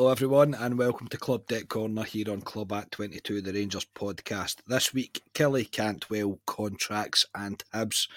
Hello, 0.00 0.10
everyone, 0.10 0.54
and 0.54 0.78
welcome 0.78 1.08
to 1.08 1.18
Club 1.18 1.46
Deck 1.46 1.68
Corner 1.68 2.04
here 2.04 2.30
on 2.30 2.40
Club 2.40 2.72
at 2.72 2.90
22, 2.90 3.42
the 3.42 3.52
Rangers 3.52 3.84
podcast. 3.94 4.56
This 4.66 4.94
week, 4.94 5.20
Killie 5.34 5.70
Cantwell 5.70 6.40
contracts 6.46 7.26
and 7.34 7.62
Hibs. 7.74 8.08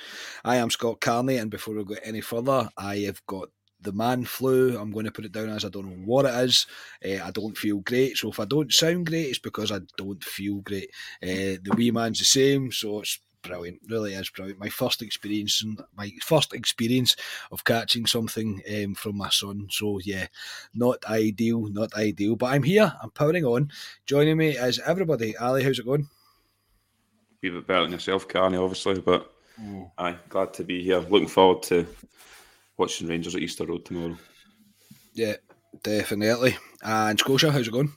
I 0.45 0.55
am 0.55 0.69
Scott 0.69 1.01
Carney, 1.01 1.35
and 1.35 1.51
before 1.51 1.75
we 1.75 1.83
go 1.83 1.95
any 2.01 2.21
further, 2.21 2.69
I 2.77 2.99
have 2.99 3.21
got 3.25 3.49
the 3.81 3.91
man 3.91 4.23
flu. 4.23 4.79
I'm 4.79 4.91
going 4.91 5.03
to 5.03 5.11
put 5.11 5.25
it 5.25 5.33
down 5.33 5.49
as 5.49 5.65
I 5.65 5.67
don't 5.67 5.88
know 5.88 6.05
what 6.05 6.23
it 6.23 6.33
is. 6.45 6.65
Uh, 7.05 7.21
I 7.21 7.31
don't 7.31 7.57
feel 7.57 7.79
great, 7.79 8.15
so 8.15 8.29
if 8.29 8.39
I 8.39 8.45
don't 8.45 8.71
sound 8.71 9.07
great, 9.07 9.27
it's 9.27 9.39
because 9.39 9.69
I 9.69 9.81
don't 9.97 10.23
feel 10.23 10.61
great. 10.61 10.89
Uh, 11.21 11.59
the 11.61 11.73
wee 11.75 11.91
man's 11.91 12.19
the 12.19 12.23
same, 12.23 12.71
so 12.71 13.02
it's 13.02 13.19
brilliant. 13.43 13.79
Really 13.88 14.13
is 14.13 14.29
brilliant. 14.29 14.59
My 14.59 14.70
first 14.70 15.02
experience, 15.02 15.61
and 15.61 15.79
my 15.95 16.11
first 16.23 16.53
experience 16.53 17.15
of 17.52 17.63
catching 17.63 18.05
something 18.05 18.61
um, 18.75 18.95
from 18.95 19.17
my 19.17 19.29
son. 19.29 19.67
So 19.69 19.99
yeah, 20.03 20.27
not 20.73 21.05
ideal, 21.05 21.67
not 21.67 21.93
ideal. 21.93 22.35
But 22.35 22.53
I'm 22.53 22.63
here. 22.63 22.91
I'm 23.02 23.11
powering 23.11 23.45
on. 23.45 23.71
Joining 24.05 24.38
me 24.38 24.49
is 24.57 24.79
everybody. 24.79 25.38
Ali, 25.38 25.63
how's 25.63 25.79
it 25.79 25.85
going? 25.85 26.09
Be 27.41 27.49
a 27.49 27.52
bit 27.52 27.67
better 27.67 27.83
than 27.83 27.91
yourself, 27.91 28.27
Carney, 28.27 28.58
obviously, 28.58 28.99
but 28.99 29.31
mm. 29.61 29.91
aye, 29.97 30.17
glad 30.30 30.53
to 30.55 30.64
be 30.64 30.81
here. 30.81 30.99
Looking 30.99 31.27
forward 31.27 31.61
to 31.64 31.86
watching 32.77 33.08
Rangers 33.08 33.36
at 33.36 33.41
Easter 33.41 33.66
Road 33.66 33.86
tomorrow. 33.86 34.17
Yeah, 35.14 35.36
definitely. 35.83 36.58
And 36.81 37.19
Scotia, 37.19 37.52
how's 37.52 37.67
it 37.67 37.71
going? 37.71 37.91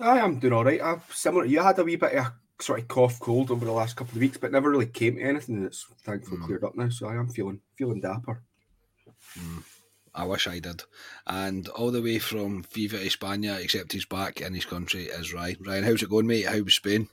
I 0.00 0.18
am 0.18 0.38
doing 0.38 0.52
all 0.52 0.64
right. 0.64 0.80
I've 0.80 1.04
similar. 1.14 1.44
You 1.44 1.62
had 1.62 1.78
a 1.78 1.84
wee 1.84 1.96
bit 1.96 2.14
of 2.14 2.32
sort 2.60 2.80
of 2.80 2.88
cough 2.88 3.18
cold 3.20 3.50
over 3.50 3.64
the 3.64 3.72
last 3.72 3.96
couple 3.96 4.12
of 4.12 4.20
weeks, 4.20 4.38
but 4.38 4.52
never 4.52 4.70
really 4.70 4.86
came 4.86 5.16
to 5.16 5.22
anything. 5.22 5.64
It's 5.64 5.86
thankfully 6.04 6.38
mm. 6.38 6.44
cleared 6.44 6.64
up 6.64 6.76
now, 6.76 6.88
so 6.88 7.08
I 7.08 7.14
am 7.14 7.28
feeling 7.28 7.60
feeling 7.76 8.00
dapper. 8.00 8.42
Mm. 9.38 9.62
I 10.14 10.24
wish 10.24 10.46
I 10.46 10.60
did. 10.60 10.84
And 11.26 11.68
all 11.70 11.90
the 11.90 12.02
way 12.02 12.20
from 12.20 12.62
Viva 12.62 12.98
España, 12.98 13.60
except 13.60 13.92
he's 13.92 14.04
back 14.04 14.40
in 14.40 14.54
his 14.54 14.64
country, 14.64 15.04
is 15.04 15.34
Ryan. 15.34 15.56
Ryan, 15.66 15.84
how's 15.84 16.02
it 16.02 16.10
going, 16.10 16.28
mate? 16.28 16.46
How 16.46 16.60
was 16.60 16.74
Spain? 16.74 17.08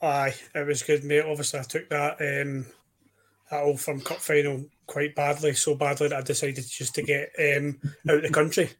Aye, 0.00 0.34
it 0.54 0.66
was 0.66 0.84
good, 0.84 1.02
mate. 1.02 1.24
Obviously, 1.24 1.58
I 1.58 1.64
took 1.64 1.88
that 1.88 2.12
um, 2.20 2.66
that 3.50 3.62
Old 3.62 3.80
Firm 3.80 4.00
Cup 4.00 4.18
final 4.18 4.66
quite 4.86 5.16
badly, 5.16 5.54
so 5.54 5.74
badly 5.74 6.08
that 6.08 6.18
I 6.18 6.22
decided 6.22 6.64
just 6.68 6.94
to 6.94 7.02
get 7.02 7.30
um, 7.38 7.80
out 8.08 8.16
of 8.16 8.22
the 8.22 8.30
country 8.30 8.70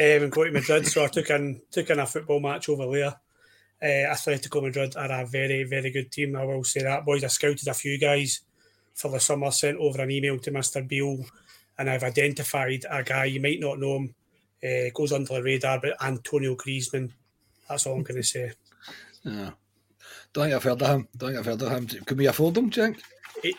um, 0.00 0.22
and 0.22 0.32
go 0.32 0.44
to 0.44 0.50
Madrid. 0.50 0.86
So 0.86 1.04
I 1.04 1.08
took 1.08 1.28
in 1.28 1.60
took 1.70 1.90
in 1.90 2.00
a 2.00 2.06
football 2.06 2.40
match 2.40 2.70
over 2.70 2.90
there 2.90 3.16
uh, 3.82 3.86
Atletico 3.86 4.62
Madrid 4.62 4.96
are 4.96 5.22
a 5.22 5.26
very, 5.26 5.64
very 5.64 5.90
good 5.90 6.10
team. 6.10 6.36
I 6.36 6.44
will 6.44 6.64
say 6.64 6.82
that, 6.82 7.04
boys. 7.04 7.24
I 7.24 7.28
scouted 7.28 7.68
a 7.68 7.74
few 7.74 7.98
guys 7.98 8.40
for 8.94 9.10
the 9.10 9.20
summer, 9.20 9.50
sent 9.50 9.78
over 9.78 10.02
an 10.02 10.10
email 10.10 10.38
to 10.38 10.50
Mr. 10.50 10.86
Beale, 10.86 11.24
and 11.78 11.90
I've 11.90 12.02
identified 12.02 12.84
a 12.90 13.02
guy. 13.02 13.26
You 13.26 13.40
might 13.40 13.60
not 13.60 13.78
know 13.78 13.96
him, 13.96 14.14
uh, 14.64 14.90
goes 14.94 15.12
under 15.12 15.34
the 15.34 15.42
radar, 15.42 15.80
but 15.80 16.02
Antonio 16.02 16.56
Griezmann. 16.56 17.12
That's 17.68 17.86
all 17.86 17.96
I'm 17.96 18.02
going 18.02 18.20
to 18.20 18.26
say. 18.26 18.52
Yeah. 19.24 19.50
Don't 20.32 20.44
think 20.44 20.54
I've 20.54 20.62
heard 20.62 20.82
of 20.82 20.88
him. 20.88 21.08
Don't 21.16 21.30
think 21.30 21.38
I've 21.40 21.46
heard 21.46 21.62
of 21.62 21.72
him. 21.72 22.04
Can 22.04 22.16
we 22.16 22.26
afford 22.26 22.56
him, 22.56 22.70
Jink? 22.70 23.02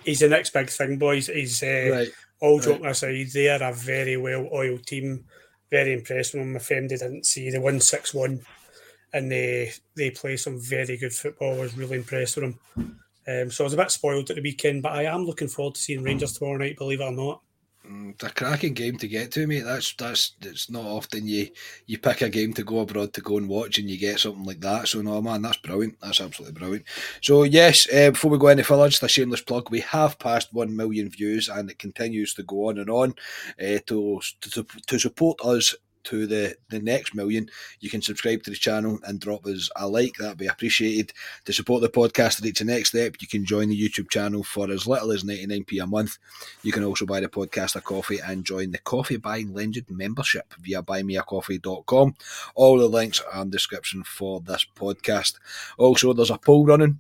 He's 0.05 0.19
the 0.19 0.29
next 0.29 0.53
big 0.53 0.69
thing, 0.69 0.97
boys. 0.97 1.27
He's 1.27 1.61
uh, 1.61 1.89
right. 1.91 2.07
all 2.39 2.61
joking 2.61 2.83
right. 2.83 2.91
aside, 2.91 3.27
they 3.33 3.49
are 3.49 3.61
a 3.61 3.73
very 3.73 4.15
well 4.15 4.47
oiled 4.53 4.85
team. 4.85 5.25
Very 5.69 5.91
impressed 5.91 6.35
with 6.35 6.43
them. 6.43 6.53
My 6.53 6.59
friend 6.59 6.89
they 6.89 6.95
didn't 6.95 7.25
see 7.25 7.49
the 7.49 7.59
won 7.59 7.81
6 7.81 8.13
1 8.13 8.41
and 9.13 9.31
they 9.31 9.71
they 9.95 10.11
play 10.11 10.37
some 10.37 10.59
very 10.59 10.97
good 10.97 11.13
football. 11.13 11.55
I 11.55 11.59
was 11.59 11.77
really 11.77 11.97
impressed 11.97 12.37
with 12.37 12.57
them. 12.75 12.99
Um, 13.27 13.51
so 13.51 13.63
I 13.63 13.65
was 13.65 13.73
a 13.73 13.77
bit 13.77 13.91
spoiled 13.91 14.29
at 14.29 14.37
the 14.37 14.41
weekend, 14.41 14.83
but 14.83 14.93
I 14.93 15.03
am 15.03 15.25
looking 15.25 15.49
forward 15.49 15.75
to 15.75 15.81
seeing 15.81 16.03
Rangers 16.03 16.33
tomorrow 16.33 16.57
night. 16.57 16.77
Believe 16.77 17.01
it 17.01 17.05
or 17.05 17.11
not. 17.11 17.41
Mm, 17.89 18.11
it's 18.11 18.23
a 18.23 18.29
cracking 18.29 18.73
game 18.73 18.97
to 18.97 19.07
get 19.07 19.31
to, 19.31 19.47
mate. 19.47 19.63
That's 19.63 19.93
that's 19.93 20.33
it's 20.41 20.69
not 20.69 20.83
often 20.83 21.25
you 21.25 21.47
you 21.85 21.97
pick 21.97 22.21
a 22.21 22.29
game 22.29 22.53
to 22.53 22.63
go 22.63 22.79
abroad 22.79 23.13
to 23.13 23.21
go 23.21 23.37
and 23.37 23.47
watch 23.47 23.77
and 23.77 23.89
you 23.89 23.97
get 23.97 24.19
something 24.19 24.43
like 24.43 24.59
that. 24.61 24.87
So 24.87 25.01
no, 25.01 25.21
man, 25.21 25.41
that's 25.41 25.57
brilliant. 25.57 25.99
That's 26.01 26.19
absolutely 26.19 26.59
brilliant. 26.59 26.85
So 27.21 27.43
yes, 27.43 27.87
uh, 27.93 28.11
before 28.11 28.31
we 28.31 28.37
go 28.37 28.47
any 28.47 28.63
further, 28.63 28.89
just 28.89 29.03
a 29.03 29.07
shameless 29.07 29.41
plug. 29.41 29.69
We 29.71 29.81
have 29.81 30.19
passed 30.19 30.53
one 30.53 30.75
million 30.75 31.09
views 31.09 31.47
and 31.49 31.69
it 31.69 31.79
continues 31.79 32.33
to 32.35 32.43
go 32.43 32.69
on 32.69 32.77
and 32.77 32.89
on. 32.89 33.13
Uh, 33.61 33.79
to, 33.87 34.21
to 34.41 34.65
to 34.87 34.99
support 34.99 35.39
us 35.41 35.75
to 36.07 36.25
the, 36.25 36.55
the 36.69 36.79
next 36.79 37.13
million, 37.13 37.49
you 37.79 37.89
can 37.89 38.01
subscribe 38.01 38.43
to 38.43 38.49
the 38.49 38.55
channel 38.55 38.97
and 39.03 39.19
drop 39.19 39.45
us 39.45 39.69
a 39.75 39.87
like. 39.87 40.15
That'd 40.17 40.37
be 40.37 40.47
appreciated. 40.47 41.13
To 41.45 41.53
support 41.53 41.81
the 41.81 41.89
podcast 41.89 42.37
to 42.37 42.43
reach 42.43 42.59
the 42.59 42.65
next 42.65 42.89
step, 42.89 43.15
you 43.19 43.27
can 43.27 43.45
join 43.45 43.69
the 43.69 43.79
YouTube 43.79 44.09
channel 44.09 44.43
for 44.43 44.71
as 44.71 44.87
little 44.87 45.11
as 45.11 45.23
99p 45.23 45.81
a 45.81 45.87
month. 45.87 46.17
You 46.63 46.71
can 46.71 46.83
also 46.83 47.05
buy 47.05 47.19
the 47.19 47.27
podcast 47.27 47.75
a 47.75 47.81
coffee 47.81 48.19
and 48.19 48.45
join 48.45 48.71
the 48.71 48.77
Coffee 48.79 49.17
Buying 49.17 49.53
Legend 49.53 49.87
membership 49.89 50.53
via 50.61 50.81
buymeacoffee.com. 50.81 52.15
All 52.55 52.77
the 52.77 52.87
links 52.87 53.21
are 53.21 53.41
in 53.41 53.49
the 53.49 53.57
description 53.57 54.03
for 54.03 54.39
this 54.41 54.65
podcast. 54.75 55.35
Also, 55.77 56.13
there's 56.13 56.31
a 56.31 56.37
poll 56.37 56.65
running 56.65 56.99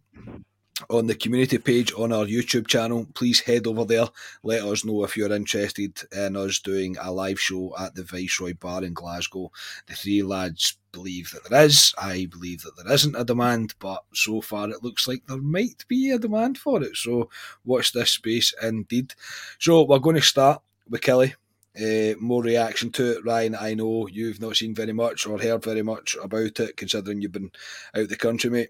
on 0.89 1.07
the 1.07 1.15
community 1.15 1.57
page 1.57 1.93
on 1.93 2.11
our 2.13 2.25
YouTube 2.25 2.67
channel. 2.67 3.07
Please 3.13 3.39
head 3.39 3.67
over 3.67 3.85
there. 3.85 4.07
Let 4.43 4.63
us 4.63 4.85
know 4.85 5.03
if 5.03 5.17
you're 5.17 5.31
interested 5.31 5.99
in 6.11 6.35
us 6.35 6.59
doing 6.59 6.95
a 6.99 7.11
live 7.11 7.39
show 7.39 7.73
at 7.79 7.95
the 7.95 8.03
Viceroy 8.03 8.53
Bar 8.53 8.83
in 8.83 8.93
Glasgow. 8.93 9.51
The 9.87 9.95
three 9.95 10.23
lads 10.23 10.77
believe 10.91 11.31
that 11.31 11.49
there 11.49 11.65
is. 11.65 11.93
I 11.97 12.27
believe 12.29 12.63
that 12.63 12.75
there 12.77 12.93
isn't 12.93 13.15
a 13.15 13.23
demand, 13.23 13.75
but 13.79 14.03
so 14.13 14.41
far 14.41 14.69
it 14.69 14.83
looks 14.83 15.07
like 15.07 15.25
there 15.27 15.37
might 15.37 15.85
be 15.87 16.11
a 16.11 16.19
demand 16.19 16.57
for 16.57 16.83
it. 16.83 16.95
So 16.95 17.29
watch 17.65 17.91
this 17.91 18.11
space 18.11 18.53
indeed. 18.61 19.13
So 19.59 19.83
we're 19.83 19.99
going 19.99 20.15
to 20.15 20.21
start 20.21 20.61
with 20.89 21.01
Killie. 21.01 21.35
Uh, 21.79 22.15
more 22.19 22.41
reaction 22.41 22.91
to 22.91 23.17
it, 23.17 23.25
Ryan. 23.25 23.55
I 23.55 23.75
know 23.75 24.07
you've 24.07 24.41
not 24.41 24.55
seen 24.55 24.73
very 24.73 24.93
much 24.93 25.27
or 25.27 25.37
heard 25.37 25.63
very 25.63 25.83
much 25.83 26.17
about 26.21 26.59
it, 26.59 26.75
considering 26.75 27.21
you've 27.21 27.31
been 27.31 27.51
out 27.95 28.09
the 28.09 28.15
country, 28.15 28.49
mate. 28.49 28.69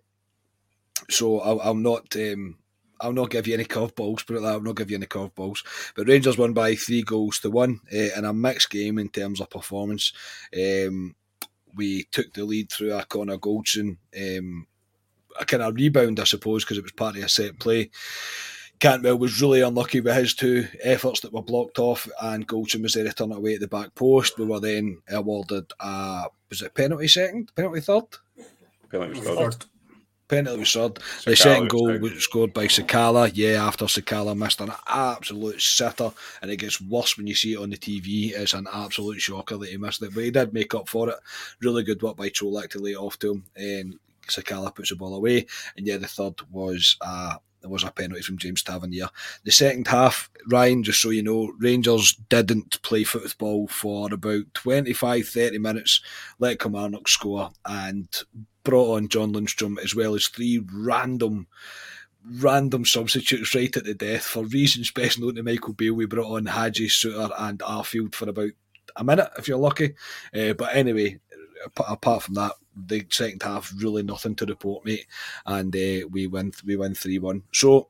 So 1.10 1.40
I'll, 1.40 1.62
I'll 1.62 1.76
not 1.76 2.16
um, 2.16 2.58
I'll 3.00 3.14
not 3.14 3.30
give 3.30 3.48
you 3.48 3.54
any 3.54 3.66
curveballs, 3.66 4.26
put 4.26 4.38
it 4.38 4.42
that 4.42 4.54
I'll 4.54 4.62
not 4.62 4.76
give 4.76 4.90
you 4.90 4.98
any 4.98 5.06
curveballs. 5.06 5.64
But 5.96 6.08
Rangers 6.08 6.38
won 6.38 6.54
by 6.54 6.76
three 6.76 7.04
goals 7.04 7.40
to 7.40 7.50
one 7.50 7.82
uh, 7.94 8.18
in 8.18 8.26
a 8.26 8.34
mixed 8.34 8.70
game 8.70 8.98
in 8.98 9.10
terms 9.10 9.40
of 9.40 9.50
performance. 9.50 10.14
Um, 10.56 11.16
we 11.76 12.06
took 12.12 12.34
the 12.34 12.44
lead 12.44 12.72
through 12.72 12.94
a 12.94 13.06
Connor 13.06 13.38
Goldson, 13.38 13.98
um, 14.18 14.68
a 15.40 15.46
kind 15.46 15.62
of 15.62 15.76
rebound, 15.76 16.20
I 16.20 16.24
suppose, 16.24 16.64
because 16.64 16.78
it 16.78 16.84
was 16.84 16.94
part 16.94 17.18
of 17.18 17.24
a 17.24 17.30
set 17.30 17.60
play. 17.60 17.92
Cantwell 18.80 19.18
was 19.18 19.42
really 19.42 19.62
unlucky 19.62 20.02
with 20.02 20.16
his 20.16 20.36
two 20.36 20.68
efforts 20.84 21.22
that 21.22 21.34
were 21.34 21.42
blocked 21.42 21.80
off, 21.80 22.08
and 22.22 22.48
Goldson 22.48 22.84
was 22.84 22.94
there 22.94 23.04
to 23.04 23.14
turn 23.14 23.32
it 23.32 23.38
away 23.38 23.56
at 23.56 23.60
the 23.60 23.68
back 23.68 23.96
post. 23.96 24.38
We 24.38 24.46
were 24.46 24.60
then 24.60 25.02
awarded 25.10 25.72
a 25.80 26.26
was 26.50 26.62
it 26.62 26.74
penalty 26.74 27.08
second, 27.08 27.54
penalty 27.56 27.82
third, 27.82 28.04
penalty 28.90 29.20
third 29.20 29.66
penalty 30.28 30.60
was 30.60 30.70
served. 30.70 31.00
The 31.26 31.36
second 31.36 31.70
goal 31.70 31.98
was 32.00 32.24
scored 32.24 32.54
by 32.54 32.68
Sakala. 32.68 33.32
Yeah, 33.34 33.66
after 33.66 33.86
Sakala 33.86 34.38
missed 34.38 34.62
an 34.62 34.72
absolute 34.88 35.62
sitter, 35.62 36.12
and 36.42 36.52
it 36.52 36.58
gets 36.58 36.82
worse 36.82 37.18
when 37.18 37.28
you 37.28 37.36
see 37.36 37.54
it 37.54 37.60
on 37.60 37.70
the 37.70 37.78
TV. 37.78 38.32
It's 38.32 38.54
an 38.54 38.68
absolute 38.72 39.22
shocker 39.22 39.58
that 39.58 39.70
he 39.70 39.78
missed 39.78 40.02
it, 40.02 40.14
but 40.14 40.24
he 40.24 40.32
did 40.32 40.54
make 40.54 40.74
up 40.74 40.90
for 40.90 41.10
it. 41.10 41.16
Really 41.62 41.84
good 41.84 42.02
work 42.02 42.18
by 42.18 42.30
Čolak 42.30 42.70
to 42.72 42.80
lay 42.80 42.92
it 42.92 42.98
off 42.98 43.20
to 43.20 43.32
him, 43.32 43.46
and 43.56 44.00
Sakala 44.28 44.74
puts 44.74 44.90
the 44.90 44.96
ball 44.96 45.16
away. 45.16 45.46
And 45.76 45.88
yeah, 45.88 45.98
the 45.98 46.08
third 46.08 46.42
was 46.52 46.98
uh, 47.02 47.36
there 47.62 47.70
was 47.70 47.84
a 47.84 47.92
penalty 47.92 48.22
from 48.22 48.38
James 48.38 48.64
Tavernier. 48.64 49.10
The 49.44 49.52
second 49.52 49.88
half, 49.88 50.30
Ryan, 50.48 50.84
just 50.84 51.02
so 51.02 51.10
you 51.10 51.24
know, 51.24 51.52
Rangers 51.60 52.14
didn't 52.30 52.82
play 52.82 53.04
football 53.04 53.68
for 53.68 54.14
about 54.14 54.54
25 54.54 55.28
30 55.28 55.58
minutes, 55.58 56.02
let 56.40 56.60
Kilmarnock 56.60 57.08
score, 57.08 57.50
and 57.66 58.08
brought 58.68 58.98
on 58.98 59.08
John 59.08 59.32
Lundstram 59.32 59.82
as 59.82 59.96
well 59.96 60.14
as 60.14 60.28
three 60.28 60.62
random 60.74 61.48
random 62.40 62.84
substitutes 62.84 63.56
right 63.56 63.76
at 63.78 63.86
the 63.86 63.94
death 63.94 64.24
for 64.24 64.44
reasons 64.44 64.92
best 64.92 65.18
known 65.18 65.36
to 65.36 65.44
Michael 65.44 65.72
Beale. 65.72 65.94
We 65.94 66.06
brought 66.06 66.36
on 66.36 66.46
Hagi, 66.48 66.90
Souttar, 66.90 67.32
and 67.38 67.60
Arfield 67.60 68.14
for 68.14 68.28
about 68.28 68.50
a 68.98 69.04
minute 69.06 69.30
if 69.38 69.48
you're 69.48 69.58
lucky. 69.58 69.94
Uh, 70.36 70.52
but 70.52 70.76
anyway, 70.76 71.18
apart 71.78 72.24
from 72.24 72.34
that, 72.34 72.52
the 72.76 73.06
second 73.10 73.42
half 73.42 73.72
really 73.78 74.04
nothing 74.04 74.36
to 74.36 74.46
report, 74.46 74.84
mate. 74.84 75.08
And 75.46 75.74
uh, 75.74 76.06
we 76.12 76.28
win 76.28 76.52
we 76.66 76.76
win 76.76 76.94
three 76.94 77.20
one. 77.20 77.44
So 77.54 77.88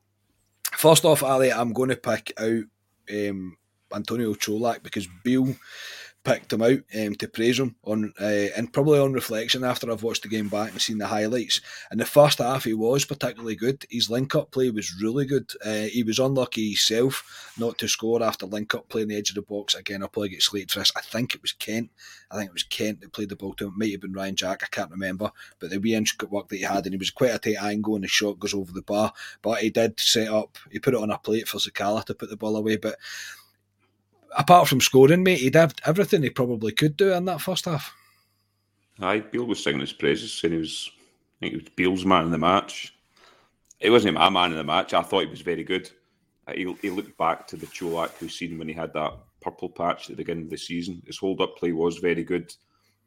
first 0.74 1.06
off, 1.06 1.24
Ali, 1.24 1.52
I'm 1.52 1.74
going 1.74 1.90
to 1.90 1.96
pick 1.96 2.34
out 2.38 2.66
um, 3.12 3.58
Antonio 3.92 4.36
Čolak 4.36 4.84
because 4.84 5.08
Beale 5.24 5.56
picked 6.28 6.52
him 6.52 6.62
out 6.62 6.80
um, 7.00 7.16
to 7.16 7.28
praise 7.30 7.58
him 7.58 7.76
on, 7.86 8.14
uh, 8.20 8.48
and 8.58 8.74
probably 8.74 9.00
on 9.00 9.14
reflection 9.14 9.64
after 9.64 9.90
I've 9.90 10.04
watched 10.04 10.24
the 10.24 10.28
game 10.28 10.50
back 10.50 10.72
and 10.72 10.82
seen 10.82 10.98
the 10.98 11.08
highlights. 11.08 11.62
In 11.90 12.00
the 12.00 12.06
first 12.06 12.40
half, 12.40 12.66
he 12.66 12.74
was 12.74 13.06
particularly 13.06 13.56
good. 13.56 13.86
His 13.90 14.10
link-up 14.10 14.52
play 14.52 14.70
was 14.70 15.02
really 15.02 15.26
good. 15.26 15.50
Uh, 15.64 15.84
he 15.84 16.04
was 16.04 16.20
unlucky 16.20 16.68
himself 16.68 17.54
not 17.58 17.78
to 17.78 17.88
score 17.88 18.22
after 18.22 18.46
link-up 18.46 18.90
play 18.90 19.04
in 19.04 19.08
the 19.08 19.16
edge 19.16 19.30
of 19.30 19.36
the 19.36 19.42
box. 19.42 19.74
Again, 19.74 20.04
I'll 20.04 20.10
probably 20.10 20.30
get 20.30 20.44
slated 20.44 20.72
for 20.72 20.80
this. 20.80 20.92
I 20.98 21.02
think 21.02 21.34
it 21.34 21.42
was 21.42 21.54
Kent. 21.54 21.92
I 22.30 22.36
think 22.36 22.50
it 22.50 22.54
was 22.54 22.64
Kent 22.64 23.00
that 23.00 23.14
played 23.14 23.30
the 23.30 23.38
ball 23.38 23.54
to 23.54 23.68
him. 23.68 23.74
It 23.76 23.80
might 23.80 23.92
have 23.94 24.02
been 24.02 24.12
Ryan 24.12 24.36
Jack. 24.36 24.64
I 24.64 24.68
can't 24.68 24.92
remember. 24.92 25.32
But 25.60 25.70
the 25.70 25.80
wee 25.80 25.96
intricate 25.96 26.30
work 26.30 26.50
that 26.50 26.58
he 26.58 26.64
had, 26.64 26.86
and 26.86 26.94
he 26.94 26.98
was 26.98 27.10
quite 27.10 27.34
a 27.34 27.40
tight 27.40 27.64
angle, 27.64 27.96
and 27.96 28.04
the 28.04 28.10
shot 28.10 28.38
goes 28.38 28.54
over 28.54 28.74
the 28.74 28.82
bar. 28.82 29.14
But 29.42 29.60
he 29.60 29.70
did 29.70 29.98
set 29.98 30.28
up. 30.28 30.58
He 30.70 30.80
put 30.80 30.94
it 30.94 31.00
on 31.00 31.10
a 31.10 31.18
plate 31.18 31.48
for 31.48 31.58
Sakala 31.58 32.04
to 32.04 32.14
put 32.16 32.30
the 32.30 32.36
ball 32.36 32.58
away. 32.58 32.76
But 32.76 32.98
apart 34.36 34.68
from 34.68 34.82
scoring, 34.82 35.24
mate, 35.24 35.40
he 35.40 35.50
did 35.50 35.74
everything 35.86 36.24
he 36.24 36.30
probably 36.30 36.72
could 36.72 36.98
do 36.98 37.14
in 37.14 37.26
that 37.26 37.42
first 37.42 37.66
half. 37.66 37.94
Aye, 39.00 39.20
Beale 39.20 39.46
was 39.46 39.64
singing 39.64 39.82
his 39.82 39.94
praises, 39.94 40.34
saying 40.34 40.54
he 40.54 40.60
was, 40.60 40.90
I 40.90 41.46
think 41.46 41.54
it 41.54 41.64
was 41.64 41.74
Beale's 41.76 42.06
man 42.06 42.26
in 42.26 42.32
the 42.32 42.38
match. 42.38 42.94
It 43.80 43.92
wasn't 43.92 44.16
my 44.16 44.30
man 44.30 44.52
in 44.52 44.58
the 44.58 44.64
match. 44.64 44.94
I 44.94 45.04
thought 45.04 45.26
he 45.26 45.30
was 45.30 45.42
very 45.42 45.64
good. 45.64 45.90
Uh, 46.48 46.54
he, 46.54 46.76
he 46.82 46.90
looked 46.90 47.18
back 47.18 47.46
to 47.48 47.58
the 47.58 47.68
Čolak 47.68 48.20
we've 48.20 48.32
seen 48.32 48.58
when 48.58 48.68
he 48.68 48.74
had 48.74 48.94
that 48.94 49.14
purple 49.42 49.70
patch 49.70 50.06
at 50.06 50.18
the 50.18 50.24
beginning 50.24 50.46
of 50.46 50.50
the 50.50 50.58
season. 50.58 51.04
His 51.06 51.20
hold 51.20 51.42
up 51.42 51.58
play 51.58 51.72
was 51.74 51.98
very 51.98 52.24
good. 52.24 52.54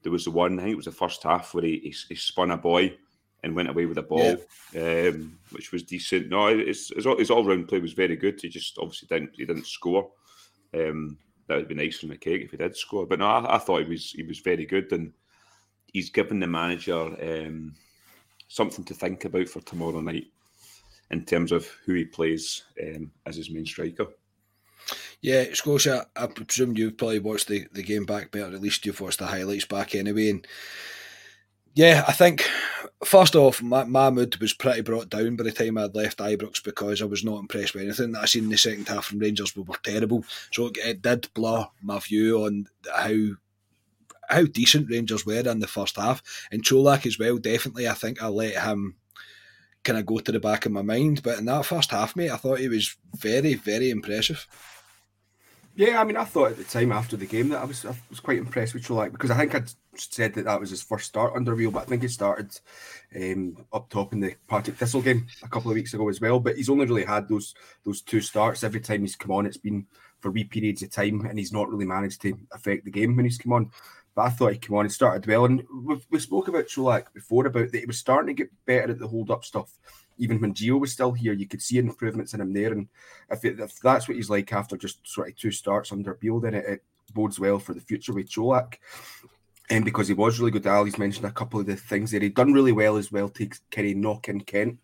There 0.02 0.12
was 0.12 0.24
the 0.24 0.30
one, 0.30 0.58
I 0.58 0.62
think 0.62 0.72
it 0.72 0.76
was 0.76 0.84
the 0.86 0.92
first 0.92 1.22
half 1.24 1.52
where 1.54 1.64
he, 1.64 1.78
he, 1.78 1.94
he 2.08 2.14
spun 2.14 2.52
a 2.52 2.56
boy 2.56 2.96
and 3.42 3.56
went 3.56 3.68
away 3.68 3.86
with 3.86 3.98
a 3.98 4.02
ball, 4.02 4.36
yeah. 4.72 5.08
um, 5.08 5.38
which 5.50 5.72
was 5.72 5.82
decent. 5.82 6.28
No, 6.28 6.56
his, 6.56 6.92
his, 6.94 7.06
his 7.18 7.30
all 7.30 7.44
round 7.44 7.68
play 7.68 7.80
was 7.80 7.92
very 7.92 8.16
good. 8.16 8.40
He 8.40 8.48
just 8.48 8.78
obviously 8.78 9.08
didn't 9.08 9.32
he 9.34 9.44
didn't 9.44 9.66
score. 9.66 10.10
Um, 10.74 11.18
that 11.46 11.56
would 11.56 11.68
be 11.68 11.74
nice 11.74 12.02
on 12.04 12.10
the 12.10 12.16
cake 12.16 12.42
if 12.42 12.52
he 12.52 12.56
did 12.56 12.76
score. 12.76 13.06
But 13.06 13.18
no, 13.18 13.26
I, 13.26 13.56
I, 13.56 13.58
thought 13.58 13.82
he 13.82 13.88
was 13.88 14.12
he 14.12 14.22
was 14.22 14.38
very 14.38 14.66
good, 14.66 14.92
and 14.92 15.12
he's 15.92 16.10
given 16.10 16.38
the 16.38 16.46
manager 16.46 17.00
um, 17.00 17.74
something 18.48 18.84
to 18.84 18.94
think 18.94 19.24
about 19.24 19.48
for 19.48 19.60
tomorrow 19.60 20.00
night 20.00 20.26
in 21.10 21.24
terms 21.24 21.50
of 21.50 21.66
who 21.84 21.94
he 21.94 22.04
plays 22.04 22.64
um, 22.82 23.10
as 23.26 23.36
his 23.36 23.50
main 23.50 23.66
striker. 23.66 24.06
Yeah, 25.20 25.44
Scotia, 25.52 26.06
I 26.16 26.26
presume 26.28 26.76
you've 26.76 26.96
probably 26.96 27.18
watched 27.18 27.48
the, 27.48 27.66
the 27.72 27.82
game 27.82 28.06
back 28.06 28.30
better. 28.30 28.54
At 28.54 28.62
least 28.62 28.86
you've 28.86 29.00
watched 29.00 29.18
the 29.18 29.26
highlights 29.26 29.66
back 29.66 29.94
anyway. 29.94 30.30
And 30.30 30.46
yeah, 31.74 32.04
I 32.06 32.12
think 32.12 32.48
first 33.04 33.34
off, 33.34 33.62
my, 33.62 33.84
my 33.84 34.10
mood 34.10 34.36
was 34.36 34.52
pretty 34.52 34.82
brought 34.82 35.08
down 35.08 35.36
by 35.36 35.44
the 35.44 35.52
time 35.52 35.78
I'd 35.78 35.94
left 35.94 36.18
Ibrox 36.18 36.62
because 36.62 37.00
I 37.00 37.06
was 37.06 37.24
not 37.24 37.38
impressed 37.38 37.74
with 37.74 37.84
anything 37.84 38.12
that 38.12 38.22
I 38.22 38.26
seen 38.26 38.44
in 38.44 38.50
the 38.50 38.58
second 38.58 38.88
half 38.88 39.06
from 39.06 39.18
Rangers. 39.18 39.56
We 39.56 39.62
were 39.62 39.76
terrible, 39.82 40.24
so 40.52 40.66
it, 40.66 40.78
it 40.78 41.02
did 41.02 41.28
blur 41.34 41.66
my 41.82 41.98
view 41.98 42.44
on 42.44 42.66
how 42.94 43.14
how 44.28 44.44
decent 44.44 44.88
Rangers 44.88 45.26
were 45.26 45.40
in 45.40 45.58
the 45.58 45.66
first 45.66 45.96
half. 45.96 46.22
And 46.52 46.62
Čolak 46.62 47.04
as 47.04 47.18
well, 47.18 47.36
definitely. 47.38 47.88
I 47.88 47.94
think 47.94 48.22
I 48.22 48.28
let 48.28 48.54
him 48.54 48.94
kind 49.82 49.98
of 49.98 50.06
go 50.06 50.18
to 50.18 50.30
the 50.30 50.38
back 50.38 50.66
of 50.66 50.72
my 50.72 50.82
mind, 50.82 51.22
but 51.22 51.38
in 51.38 51.46
that 51.46 51.66
first 51.66 51.90
half, 51.90 52.14
mate, 52.14 52.30
I 52.30 52.36
thought 52.36 52.60
he 52.60 52.68
was 52.68 52.96
very, 53.16 53.54
very 53.54 53.90
impressive. 53.90 54.46
Yeah, 55.76 56.00
I 56.00 56.04
mean, 56.04 56.16
I 56.16 56.24
thought 56.24 56.50
at 56.50 56.56
the 56.56 56.64
time 56.64 56.92
after 56.92 57.16
the 57.16 57.26
game 57.26 57.48
that 57.50 57.62
I 57.62 57.64
was 57.64 57.84
I 57.86 57.94
was 58.10 58.20
quite 58.20 58.38
impressed 58.38 58.74
with 58.74 58.84
Čolak 58.84 59.12
because 59.12 59.30
I 59.30 59.36
think 59.36 59.54
I'd 59.54 59.70
said 59.94 60.34
that 60.34 60.44
that 60.44 60.60
was 60.60 60.70
his 60.70 60.82
first 60.82 61.06
start 61.06 61.34
under 61.36 61.54
Beale, 61.54 61.70
but 61.70 61.82
I 61.82 61.86
think 61.86 62.02
he 62.02 62.08
started 62.08 62.50
um, 63.14 63.56
up 63.72 63.88
top 63.88 64.12
in 64.12 64.20
the 64.20 64.34
Partick 64.48 64.74
Thistle 64.76 65.00
game 65.00 65.26
a 65.42 65.48
couple 65.48 65.70
of 65.70 65.76
weeks 65.76 65.94
ago 65.94 66.08
as 66.08 66.20
well. 66.20 66.40
But 66.40 66.56
he's 66.56 66.68
only 66.68 66.86
really 66.86 67.04
had 67.04 67.28
those 67.28 67.54
those 67.84 68.02
two 68.02 68.20
starts. 68.20 68.64
Every 68.64 68.80
time 68.80 69.02
he's 69.02 69.16
come 69.16 69.30
on, 69.30 69.46
it's 69.46 69.56
been 69.56 69.86
for 70.18 70.30
wee 70.30 70.44
periods 70.44 70.82
of 70.82 70.90
time, 70.90 71.24
and 71.24 71.38
he's 71.38 71.52
not 71.52 71.68
really 71.70 71.86
managed 71.86 72.20
to 72.22 72.38
affect 72.52 72.84
the 72.84 72.90
game 72.90 73.14
when 73.14 73.24
he's 73.24 73.38
come 73.38 73.52
on. 73.52 73.70
But 74.14 74.22
I 74.22 74.30
thought 74.30 74.52
he 74.52 74.58
came 74.58 74.76
on 74.76 74.86
and 74.86 74.92
started 74.92 75.26
well, 75.26 75.44
and 75.44 75.62
we 75.84 75.96
we 76.10 76.18
spoke 76.18 76.48
about 76.48 76.66
Čolak 76.66 77.12
before 77.14 77.46
about 77.46 77.70
that 77.70 77.78
he 77.78 77.86
was 77.86 77.98
starting 77.98 78.34
to 78.34 78.42
get 78.42 78.52
better 78.66 78.90
at 78.90 78.98
the 78.98 79.06
hold 79.06 79.30
up 79.30 79.44
stuff 79.44 79.72
even 80.20 80.38
when 80.38 80.54
Gio 80.54 80.78
was 80.78 80.92
still 80.92 81.12
here, 81.12 81.32
you 81.32 81.48
could 81.48 81.62
see 81.62 81.78
improvements 81.78 82.34
in 82.34 82.40
him 82.40 82.52
there. 82.52 82.72
And 82.72 82.88
if, 83.30 83.44
it, 83.44 83.58
if 83.58 83.80
that's 83.80 84.06
what 84.06 84.16
he's 84.16 84.30
like 84.30 84.52
after 84.52 84.76
just 84.76 85.00
sort 85.08 85.28
of 85.28 85.36
two 85.36 85.50
starts 85.50 85.90
under 85.90 86.14
Beale, 86.14 86.40
then 86.40 86.54
it, 86.54 86.64
it 86.66 86.82
bodes 87.14 87.40
well 87.40 87.58
for 87.58 87.72
the 87.74 87.80
future 87.80 88.12
with 88.12 88.30
Čolak. 88.30 88.74
And 89.70 89.84
because 89.84 90.08
he 90.08 90.14
was 90.14 90.38
really 90.38 90.50
good, 90.50 90.66
Ali's 90.66 90.98
mentioned 90.98 91.26
a 91.26 91.30
couple 91.32 91.58
of 91.58 91.66
the 91.66 91.74
things 91.74 92.10
there. 92.10 92.20
He'd 92.20 92.34
done 92.34 92.52
really 92.52 92.72
well 92.72 92.96
as 92.96 93.10
well 93.10 93.28
to 93.30 93.48
of 93.90 93.96
knock 93.96 94.28
in 94.28 94.42
Kent 94.42 94.78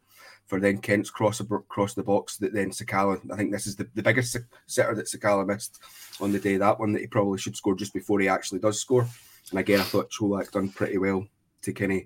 for 0.47 0.59
then 0.59 0.79
Kent's 0.79 1.11
cross 1.11 1.41
across 1.41 1.93
the 1.93 2.05
box 2.05 2.37
that 2.39 2.55
then 2.55 2.71
Sakala. 2.71 3.21
I 3.31 3.37
think 3.37 3.53
this 3.53 3.67
is 3.67 3.77
the, 3.77 3.89
the 3.95 4.03
biggest 4.03 4.37
setter 4.67 4.95
that 4.95 5.07
Sakala 5.07 5.47
missed 5.47 5.81
on 6.21 6.33
the 6.33 6.39
day. 6.39 6.57
That 6.57 6.81
one 6.81 6.93
that 6.93 7.01
he 7.01 7.09
probably 7.09 7.39
should 7.39 7.57
score 7.57 7.75
just 7.75 7.93
before 7.93 8.21
he 8.21 8.29
actually 8.29 8.61
does 8.61 8.81
score. 8.81 9.07
And 9.51 9.61
again, 9.61 9.81
I 9.81 9.85
thought 9.85 10.11
Čolak 10.11 10.53
done 10.53 10.71
pretty 10.71 10.99
well 10.99 11.27
to 11.63 11.73
of 11.93 12.03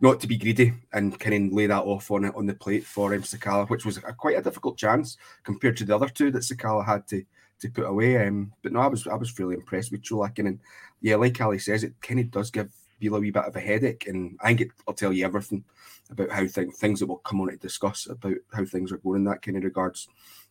not 0.00 0.20
to 0.20 0.26
be 0.26 0.36
greedy 0.36 0.74
and 0.92 1.18
kind 1.18 1.48
of 1.48 1.52
lay 1.52 1.66
that 1.66 1.82
off 1.82 2.10
on 2.10 2.24
on 2.26 2.46
the 2.46 2.54
plate 2.54 2.84
for 2.84 3.14
um, 3.14 3.22
Sakala, 3.22 3.68
which 3.68 3.86
was 3.86 3.96
a, 3.98 4.12
quite 4.12 4.36
a 4.36 4.42
difficult 4.42 4.76
chance 4.76 5.16
compared 5.42 5.76
to 5.78 5.84
the 5.84 5.94
other 5.94 6.08
two 6.08 6.30
that 6.30 6.42
Sakala 6.42 6.84
had 6.84 7.06
to 7.08 7.24
to 7.60 7.70
put 7.70 7.86
away. 7.86 8.26
Um, 8.26 8.52
but 8.62 8.72
no, 8.72 8.80
I 8.80 8.86
was 8.86 9.06
I 9.06 9.14
was 9.14 9.38
really 9.38 9.54
impressed 9.54 9.92
with 9.92 10.02
Čolak, 10.02 10.38
and 10.38 10.60
yeah, 11.00 11.16
like 11.16 11.40
Ali 11.40 11.58
says, 11.58 11.84
it 11.84 11.94
kind 12.02 12.20
of 12.20 12.30
does 12.30 12.50
give 12.50 12.70
Beale 12.98 13.16
a 13.16 13.20
wee 13.20 13.30
bit 13.30 13.44
of 13.44 13.56
a 13.56 13.60
headache, 13.60 14.06
and 14.06 14.38
I 14.42 14.48
think 14.48 14.60
it, 14.62 14.68
I'll 14.86 14.94
tell 14.94 15.12
you 15.12 15.24
everything 15.24 15.64
about 16.10 16.30
how 16.30 16.46
th- 16.46 16.74
things 16.74 17.00
that 17.00 17.06
we'll 17.06 17.18
come 17.18 17.40
on 17.40 17.48
to 17.48 17.56
discuss 17.56 18.06
about 18.08 18.36
how 18.52 18.64
things 18.64 18.92
are 18.92 18.98
going 18.98 19.20
in 19.20 19.24
that 19.24 19.42
kind 19.42 19.56
of 19.56 19.64
regards 19.64 20.08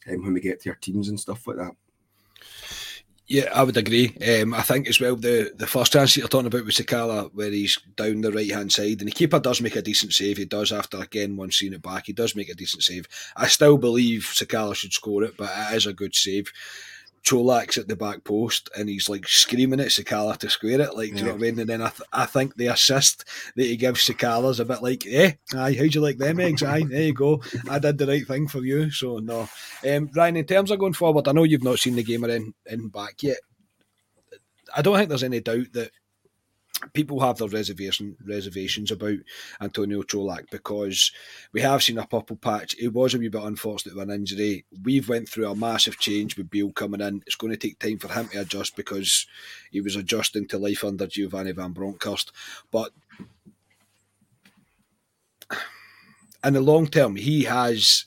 um, 0.10 0.24
when 0.24 0.34
we 0.34 0.42
get 0.42 0.62
to 0.62 0.70
our 0.70 0.76
teams 0.76 1.10
and 1.10 1.20
stuff 1.20 1.48
like 1.48 1.58
that. 1.58 1.72
Yeah, 3.28 3.50
I 3.56 3.64
would 3.64 3.76
agree. 3.76 4.16
Um, 4.18 4.54
I 4.54 4.62
think 4.62 4.88
as 4.88 5.00
well 5.00 5.16
the, 5.16 5.52
the 5.56 5.66
first 5.66 5.94
chance 5.94 6.16
you're 6.16 6.28
talking 6.28 6.46
about 6.46 6.64
with 6.66 6.76
Sakala, 6.76 7.34
where 7.34 7.50
he's 7.50 7.80
down 7.96 8.22
the 8.22 8.32
right 8.32 8.52
hand 8.52 8.72
side, 8.72 9.00
and 9.00 9.08
the 9.08 9.12
keeper 9.12 9.40
does 9.40 9.62
make 9.62 9.76
a 9.76 9.82
decent 9.82 10.14
save. 10.14 10.38
He 10.38 10.46
does 10.46 10.72
after 10.72 11.00
again 11.02 11.36
once 11.36 11.58
seeing 11.58 11.74
it 11.74 11.82
back, 11.82 12.06
he 12.06 12.14
does 12.14 12.36
make 12.36 12.50
a 12.50 12.54
decent 12.54 12.84
save. 12.84 13.08
I 13.36 13.48
still 13.48 13.80
believe 13.80 14.32
Sakala 14.32 14.76
should 14.76 14.94
score 14.94 15.24
it, 15.24 15.38
but 15.38 15.50
it 15.72 15.76
is 15.76 15.88
a 15.88 15.94
good 15.94 16.14
save. 16.14 16.52
Čolak's 17.26 17.80
at 17.80 17.88
the 17.88 17.96
back 17.96 18.24
post 18.24 18.70
and 18.78 18.88
he's 18.88 19.10
like 19.10 19.28
screaming 19.28 19.80
at 19.80 19.88
Sakala 19.88 20.38
to 20.38 20.50
square 20.50 20.80
it. 20.82 20.96
Like, 20.96 21.10
yeah. 21.10 21.14
do 21.14 21.20
you 21.20 21.26
know 21.26 21.32
what 21.32 21.38
I 21.38 21.42
mean? 21.42 21.60
And 21.60 21.70
then 21.70 21.82
I, 21.82 21.90
th- 21.90 22.10
I 22.14 22.26
think 22.28 22.56
the 22.56 22.68
assist 22.68 23.26
that 23.56 23.66
he 23.66 23.76
gives 23.76 24.08
Sakala's 24.08 24.60
a 24.60 24.66
bit 24.66 24.84
like, 24.84 25.06
eh, 25.08 25.34
aye, 25.56 25.74
how'd 25.74 25.96
you 25.96 26.02
like 26.02 26.20
them 26.20 26.40
eggs? 26.40 26.62
Aye, 26.62 26.84
there 26.84 27.02
you 27.02 27.14
go. 27.14 27.42
I 27.70 27.80
did 27.80 27.98
the 27.98 28.06
right 28.06 28.26
thing 28.26 28.48
for 28.48 28.64
you. 28.64 28.92
So, 28.92 29.18
no. 29.18 29.50
Um, 29.90 30.10
Ryan, 30.16 30.38
in 30.38 30.46
terms 30.46 30.70
of 30.70 30.78
going 30.78 30.94
forward, 30.94 31.28
I 31.28 31.32
know 31.32 31.44
you've 31.44 31.64
not 31.64 31.80
seen 31.80 31.96
the 31.96 32.04
game 32.04 32.24
in, 32.26 32.54
in 32.68 32.90
back 32.90 33.24
yet. 33.24 33.38
I 34.76 34.84
don't 34.84 34.96
think 34.96 35.10
there's 35.10 35.24
any 35.24 35.40
doubt 35.40 35.74
that 35.74 35.92
people 36.94 37.20
have 37.20 37.38
their 37.38 37.48
reservation 37.48 38.16
reservations 38.26 38.92
about 38.92 39.18
Antonio 39.62 40.02
Čolak 40.04 40.50
because 40.52 41.12
we 41.54 41.62
have 41.62 41.84
seen 41.84 41.98
a 41.98 42.06
purple 42.06 42.36
patch. 42.36 42.76
It 42.80 42.94
was 42.94 43.14
a 43.14 43.20
wee 43.20 43.30
bit 43.30 43.42
unfortunate 43.42 43.96
with 43.96 44.10
an 44.10 44.16
injury. 44.16 44.66
We've 44.84 45.08
went 45.08 45.30
through 45.30 45.50
a 45.50 45.56
massive 45.56 46.00
change 46.00 46.38
with 46.38 46.50
Beale 46.50 46.72
coming 46.72 47.02
in. 47.02 47.24
It's 47.26 47.36
going 47.36 47.52
to 47.52 47.58
take 47.58 47.80
time 47.80 47.98
for 47.98 48.12
him 48.12 48.28
to 48.30 48.42
adjust 48.42 48.76
because 48.76 49.28
he 49.72 49.82
was 49.82 49.96
adjusting 49.96 50.48
to 50.50 50.58
life 50.58 50.84
under 50.84 51.08
Giovanni 51.08 51.52
Van 51.52 51.72
Bronckhorst. 51.72 52.32
But 52.72 52.92
in 56.44 56.54
the 56.54 56.62
long 56.62 56.88
term, 56.88 57.16
he 57.16 57.44
has. 57.44 58.06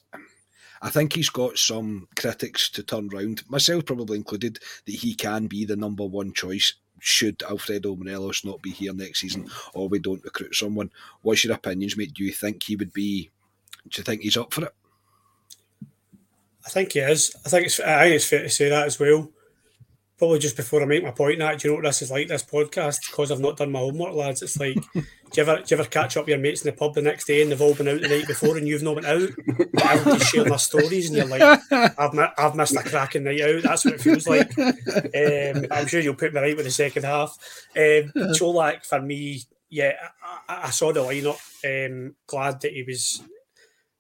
I 0.81 0.91
think 0.91 1.13
he's 1.13 1.31
got 1.31 1.59
some 1.59 2.07
critics 2.15 2.71
to 2.71 2.85
turn 2.85 3.09
round, 3.09 3.43
myself 3.51 3.85
probably 3.85 4.17
included, 4.17 4.61
that 4.87 4.95
he 4.95 5.13
can 5.15 5.49
be 5.49 5.65
the 5.65 5.75
number 5.75 6.07
one 6.07 6.33
choice 6.33 6.75
should 7.01 7.43
Alfredo 7.43 7.97
Morelos 7.97 8.45
not 8.45 8.63
be 8.63 8.71
here 8.71 8.93
next 8.93 9.21
season 9.21 9.51
or 9.75 9.89
we 9.89 9.99
don't 9.99 10.25
recruit 10.25 10.55
someone. 10.55 10.91
What's 11.23 11.45
your 11.45 11.55
opinions, 11.55 11.97
mate? 11.97 12.15
Do 12.15 12.25
you 12.25 12.33
think 12.33 12.63
he 12.63 12.77
would 12.77 12.93
be, 12.93 13.31
do 13.89 14.01
you 14.01 14.05
think 14.05 14.23
he's 14.23 14.37
up 14.37 14.53
for 14.53 14.65
it? 14.65 14.75
I 16.67 16.71
think 16.71 16.93
he 16.93 17.01
is. 17.01 17.35
I 17.47 17.49
think 17.49 17.67
it's, 17.67 17.81
I 17.81 18.03
think 18.03 18.17
it's 18.17 18.29
fair 18.29 18.43
to 18.43 18.51
say 18.51 18.69
that 18.69 18.87
as 18.87 18.99
well 18.99 19.31
probably 20.19 20.41
just 20.41 20.57
before 20.57 20.83
I 20.83 20.85
make 20.85 21.05
my 21.05 21.13
point, 21.13 21.39
that 21.39 21.61
do 21.61 21.69
you 21.69 21.73
know 21.73 21.77
what 21.77 21.85
this 21.85 22.03
is 22.03 22.11
like? 22.11 22.27
This 22.27 22.43
podcast 22.43 23.09
because 23.09 23.31
I've 23.31 23.41
not 23.41 23.57
done 23.57 23.71
my 23.71 23.79
homework, 23.79 24.15
lads. 24.15 24.43
It's 24.43 24.59
like, 24.59 24.75
do 24.93 25.03
you 25.37 25.43
ever 25.43 25.59
do 25.59 25.65
you 25.69 25.81
ever 25.81 25.89
catch 25.89 26.17
up 26.17 26.25
with 26.25 26.31
your 26.31 26.39
mates 26.39 26.65
in 26.65 26.71
the 26.71 26.77
pub 26.77 26.95
the 26.95 27.03
next 27.03 27.27
day 27.27 27.41
and 27.41 27.51
they've 27.51 27.63
all 27.63 27.75
been 27.75 27.89
out 27.89 28.01
the 28.01 28.09
night 28.09 28.27
before 28.27 28.57
and 28.57 28.67
you've 28.67 28.83
not 28.83 28.97
been 28.97 29.07
out? 29.07 29.31
But 29.73 30.19
share 30.19 30.45
my 30.45 30.57
stories 30.57 31.09
and 31.09 31.17
you're 31.17 31.27
like, 31.27 31.63
I've 31.73 32.33
I've 32.37 32.57
missed 32.57 32.77
a 32.77 32.83
cracking 32.83 33.25
night 33.25 33.41
out. 33.41 33.63
That's 33.63 33.85
what 33.85 33.95
it 33.95 34.01
feels 34.01 34.27
like. 34.27 34.51
Um, 34.59 35.67
I'm 35.71 35.87
sure 35.87 36.01
you'll 36.01 36.15
put 36.15 36.35
me 36.35 36.41
right 36.41 36.57
with 36.57 36.67
the 36.67 36.73
second 36.73 37.05
half. 37.05 37.39
Um, 37.77 38.13
Čolak 38.35 38.85
for 38.85 39.01
me, 39.01 39.43
yeah, 39.71 39.93
I, 40.49 40.65
I 40.65 40.71
saw 40.71 40.93
the 40.93 41.01
lineup. 41.01 41.39
Um, 41.65 42.17
glad 42.27 42.61
that 42.63 42.73
he 42.73 42.83
was. 42.83 43.23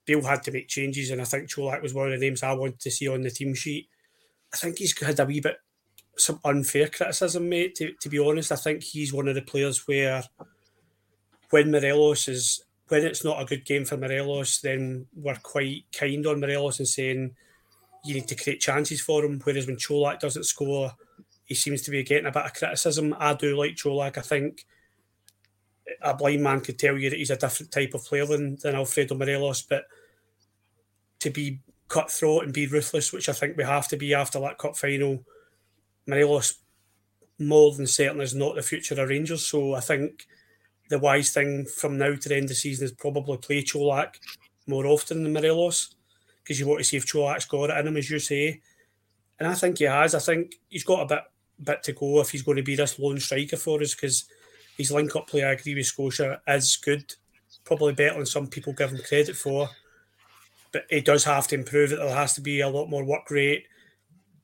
Beale 0.04 0.22
had 0.22 0.42
to 0.44 0.52
make 0.52 0.68
changes, 0.68 1.10
and 1.10 1.20
I 1.20 1.24
think 1.24 1.48
Čolak 1.50 1.82
was 1.82 1.94
one 1.94 2.06
of 2.06 2.18
the 2.18 2.24
names 2.24 2.42
I 2.42 2.54
wanted 2.54 2.80
to 2.80 2.90
see 2.90 3.08
on 3.08 3.20
the 3.20 3.30
team 3.30 3.54
sheet. 3.54 3.88
I 4.52 4.56
think 4.56 4.78
he's 4.78 4.98
had 4.98 5.20
a 5.20 5.26
wee 5.26 5.40
bit 5.40 5.58
some 6.18 6.40
unfair 6.44 6.88
criticism, 6.88 7.48
mate. 7.48 7.74
To, 7.76 7.92
to 7.92 8.08
be 8.08 8.18
honest, 8.18 8.52
I 8.52 8.56
think 8.56 8.82
he's 8.82 9.12
one 9.12 9.28
of 9.28 9.34
the 9.34 9.42
players 9.42 9.86
where 9.86 10.22
when 11.50 11.70
Morelos 11.70 12.28
is 12.28 12.62
when 12.88 13.04
it's 13.04 13.24
not 13.24 13.40
a 13.40 13.44
good 13.44 13.64
game 13.64 13.84
for 13.84 13.96
Morelos, 13.96 14.60
then 14.60 15.06
we're 15.14 15.34
quite 15.36 15.84
kind 15.92 16.26
on 16.26 16.40
Morelos 16.40 16.78
and 16.78 16.88
saying 16.88 17.34
you 18.04 18.14
need 18.14 18.28
to 18.28 18.34
create 18.34 18.60
chances 18.60 19.00
for 19.00 19.24
him. 19.24 19.40
Whereas 19.42 19.66
when 19.66 19.76
Čolak 19.76 20.20
doesn't 20.20 20.46
score, 20.46 20.92
he 21.44 21.54
seems 21.54 21.82
to 21.82 21.90
be 21.90 22.02
getting 22.02 22.26
a 22.26 22.32
bit 22.32 22.46
of 22.46 22.54
criticism. 22.54 23.14
I 23.18 23.34
do 23.34 23.56
like 23.56 23.76
Čolak. 23.76 24.16
I 24.16 24.22
think 24.22 24.64
a 26.02 26.14
blind 26.14 26.42
man 26.42 26.60
could 26.60 26.78
tell 26.78 26.96
you 26.96 27.10
that 27.10 27.18
he's 27.18 27.30
a 27.30 27.36
different 27.36 27.72
type 27.72 27.94
of 27.94 28.04
player 28.04 28.26
than, 28.26 28.56
than 28.56 28.74
Alfredo 28.74 29.14
Morelos, 29.14 29.62
but 29.62 29.84
to 31.20 31.30
be 31.30 31.60
cutthroat 31.88 32.44
and 32.44 32.52
be 32.52 32.66
ruthless, 32.66 33.12
which 33.12 33.28
I 33.28 33.32
think 33.32 33.56
we 33.56 33.64
have 33.64 33.88
to 33.88 33.96
be 33.96 34.14
after 34.14 34.40
that 34.40 34.58
cup 34.58 34.76
final, 34.76 35.24
Morelos 36.08 36.54
more 37.38 37.72
than 37.72 37.86
certain 37.86 38.20
is 38.20 38.34
not 38.34 38.56
the 38.56 38.62
future 38.62 39.00
of 39.00 39.08
Rangers. 39.08 39.46
So 39.46 39.74
I 39.74 39.80
think 39.80 40.26
the 40.88 40.98
wise 40.98 41.30
thing 41.30 41.66
from 41.66 41.98
now 41.98 42.14
to 42.14 42.28
the 42.28 42.34
end 42.34 42.44
of 42.44 42.48
the 42.48 42.54
season 42.54 42.86
is 42.86 42.92
probably 42.92 43.36
play 43.36 43.62
Čolak 43.62 44.16
more 44.66 44.86
often 44.86 45.22
than 45.22 45.32
Morelos 45.32 45.94
because 46.42 46.58
you 46.58 46.66
want 46.66 46.80
to 46.80 46.84
see 46.84 46.96
if 46.96 47.06
Čolak's 47.06 47.44
got 47.44 47.70
it 47.70 47.78
in 47.78 47.86
him, 47.86 47.96
as 47.96 48.10
you 48.10 48.18
say. 48.18 48.60
And 49.38 49.46
I 49.46 49.54
think 49.54 49.78
he 49.78 49.84
has. 49.84 50.14
I 50.14 50.18
think 50.18 50.56
he's 50.68 50.84
got 50.84 51.02
a 51.02 51.06
bit 51.06 51.24
bit 51.62 51.82
to 51.82 51.92
go 51.92 52.20
if 52.20 52.30
he's 52.30 52.42
going 52.42 52.56
to 52.56 52.62
be 52.62 52.76
this 52.76 52.98
lone 52.98 53.18
striker 53.18 53.56
for 53.56 53.80
us 53.82 53.94
because 53.94 54.26
his 54.76 54.92
link 54.92 55.14
up 55.16 55.28
play, 55.28 55.42
I 55.42 55.52
agree 55.52 55.74
with 55.74 55.86
Scotia, 55.86 56.40
is 56.46 56.76
good. 56.76 57.14
Probably 57.64 57.92
better 57.92 58.16
than 58.16 58.26
some 58.26 58.46
people 58.46 58.72
give 58.72 58.90
him 58.90 59.00
credit 59.06 59.36
for. 59.36 59.68
But 60.72 60.84
he 60.88 61.00
does 61.00 61.24
have 61.24 61.48
to 61.48 61.56
improve 61.56 61.92
it. 61.92 61.96
There 61.96 62.14
has 62.14 62.34
to 62.34 62.40
be 62.40 62.60
a 62.60 62.68
lot 62.68 62.88
more 62.88 63.04
work 63.04 63.30
rate. 63.30 63.66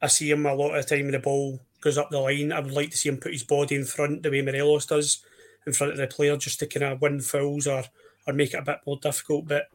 I 0.04 0.08
see 0.08 0.30
him 0.30 0.44
a 0.44 0.52
lot 0.52 0.74
of 0.74 0.86
the 0.86 0.96
time 0.96 1.06
when 1.06 1.12
the 1.12 1.18
ball 1.18 1.58
goes 1.80 1.96
up 1.96 2.10
the 2.10 2.20
line. 2.20 2.52
I 2.52 2.60
would 2.60 2.74
like 2.74 2.90
to 2.90 2.96
see 2.96 3.08
him 3.08 3.16
put 3.16 3.32
his 3.32 3.42
body 3.42 3.74
in 3.74 3.86
front 3.86 4.22
the 4.22 4.30
way 4.30 4.42
Morelos 4.42 4.84
does 4.84 5.24
in 5.66 5.72
front 5.72 5.92
of 5.92 5.98
the 5.98 6.06
player 6.06 6.36
just 6.36 6.58
to 6.58 6.66
kind 6.66 6.84
of 6.84 7.00
win 7.00 7.22
fouls 7.22 7.66
or, 7.66 7.84
or 8.26 8.34
make 8.34 8.52
it 8.52 8.58
a 8.58 8.62
bit 8.62 8.80
more 8.86 8.98
difficult. 8.98 9.48
But 9.48 9.68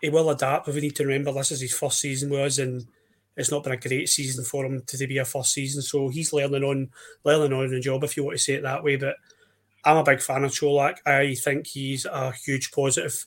he 0.00 0.10
will 0.10 0.30
adapt. 0.30 0.66
But 0.66 0.76
we 0.76 0.82
need 0.82 0.94
to 0.94 1.04
remember 1.04 1.32
this 1.32 1.50
is 1.50 1.60
his 1.60 1.74
first 1.74 1.98
season 1.98 2.30
with 2.30 2.38
us 2.38 2.58
and 2.58 2.86
it's 3.36 3.50
not 3.50 3.64
been 3.64 3.72
a 3.72 3.76
great 3.76 4.08
season 4.08 4.44
for 4.44 4.64
him 4.64 4.80
to 4.86 5.06
be 5.08 5.18
a 5.18 5.24
first 5.24 5.52
season. 5.54 5.82
So 5.82 6.08
he's 6.08 6.32
learning 6.32 6.62
on 6.62 6.90
learning 7.24 7.52
on 7.52 7.68
the 7.68 7.80
job, 7.80 8.04
if 8.04 8.16
you 8.16 8.22
want 8.22 8.36
to 8.36 8.42
say 8.42 8.54
it 8.54 8.62
that 8.62 8.84
way. 8.84 8.94
But 8.94 9.16
I'm 9.84 9.96
a 9.96 10.04
big 10.04 10.20
fan 10.20 10.44
of 10.44 10.52
Čolak. 10.52 10.98
I 11.04 11.34
think 11.34 11.66
he's 11.66 12.04
a 12.04 12.30
huge 12.30 12.70
positive 12.70 13.26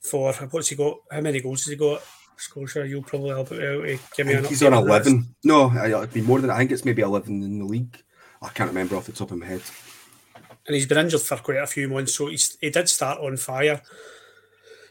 for 0.00 0.32
what's 0.32 0.68
he 0.68 0.76
got? 0.76 0.96
How 1.10 1.20
many 1.20 1.42
goals 1.42 1.64
has 1.64 1.72
he 1.72 1.76
got? 1.76 2.02
Scotia, 2.40 2.86
you'll 2.86 3.02
probably 3.02 3.30
help 3.30 3.52
it 3.52 3.62
out. 3.62 4.00
Give 4.16 4.26
me 4.26 4.34
an 4.34 4.44
He's 4.44 4.62
on 4.62 4.74
11. 4.74 5.34
No, 5.44 5.72
it'd 5.72 6.12
be 6.12 6.22
more 6.22 6.40
than 6.40 6.50
I 6.50 6.58
think 6.58 6.72
it's 6.72 6.84
maybe 6.84 7.02
11 7.02 7.42
in 7.42 7.58
the 7.58 7.64
league. 7.64 8.02
I 8.42 8.48
can't 8.48 8.68
remember 8.68 8.96
off 8.96 9.06
the 9.06 9.12
top 9.12 9.30
of 9.30 9.38
my 9.38 9.46
head. 9.46 9.62
And 10.66 10.74
he's 10.74 10.86
been 10.86 10.98
injured 10.98 11.20
for 11.20 11.36
quite 11.36 11.58
a 11.58 11.66
few 11.66 11.88
months, 11.88 12.14
so 12.14 12.28
he's, 12.28 12.56
he 12.60 12.70
did 12.70 12.88
start 12.88 13.20
on 13.20 13.36
fire. 13.36 13.82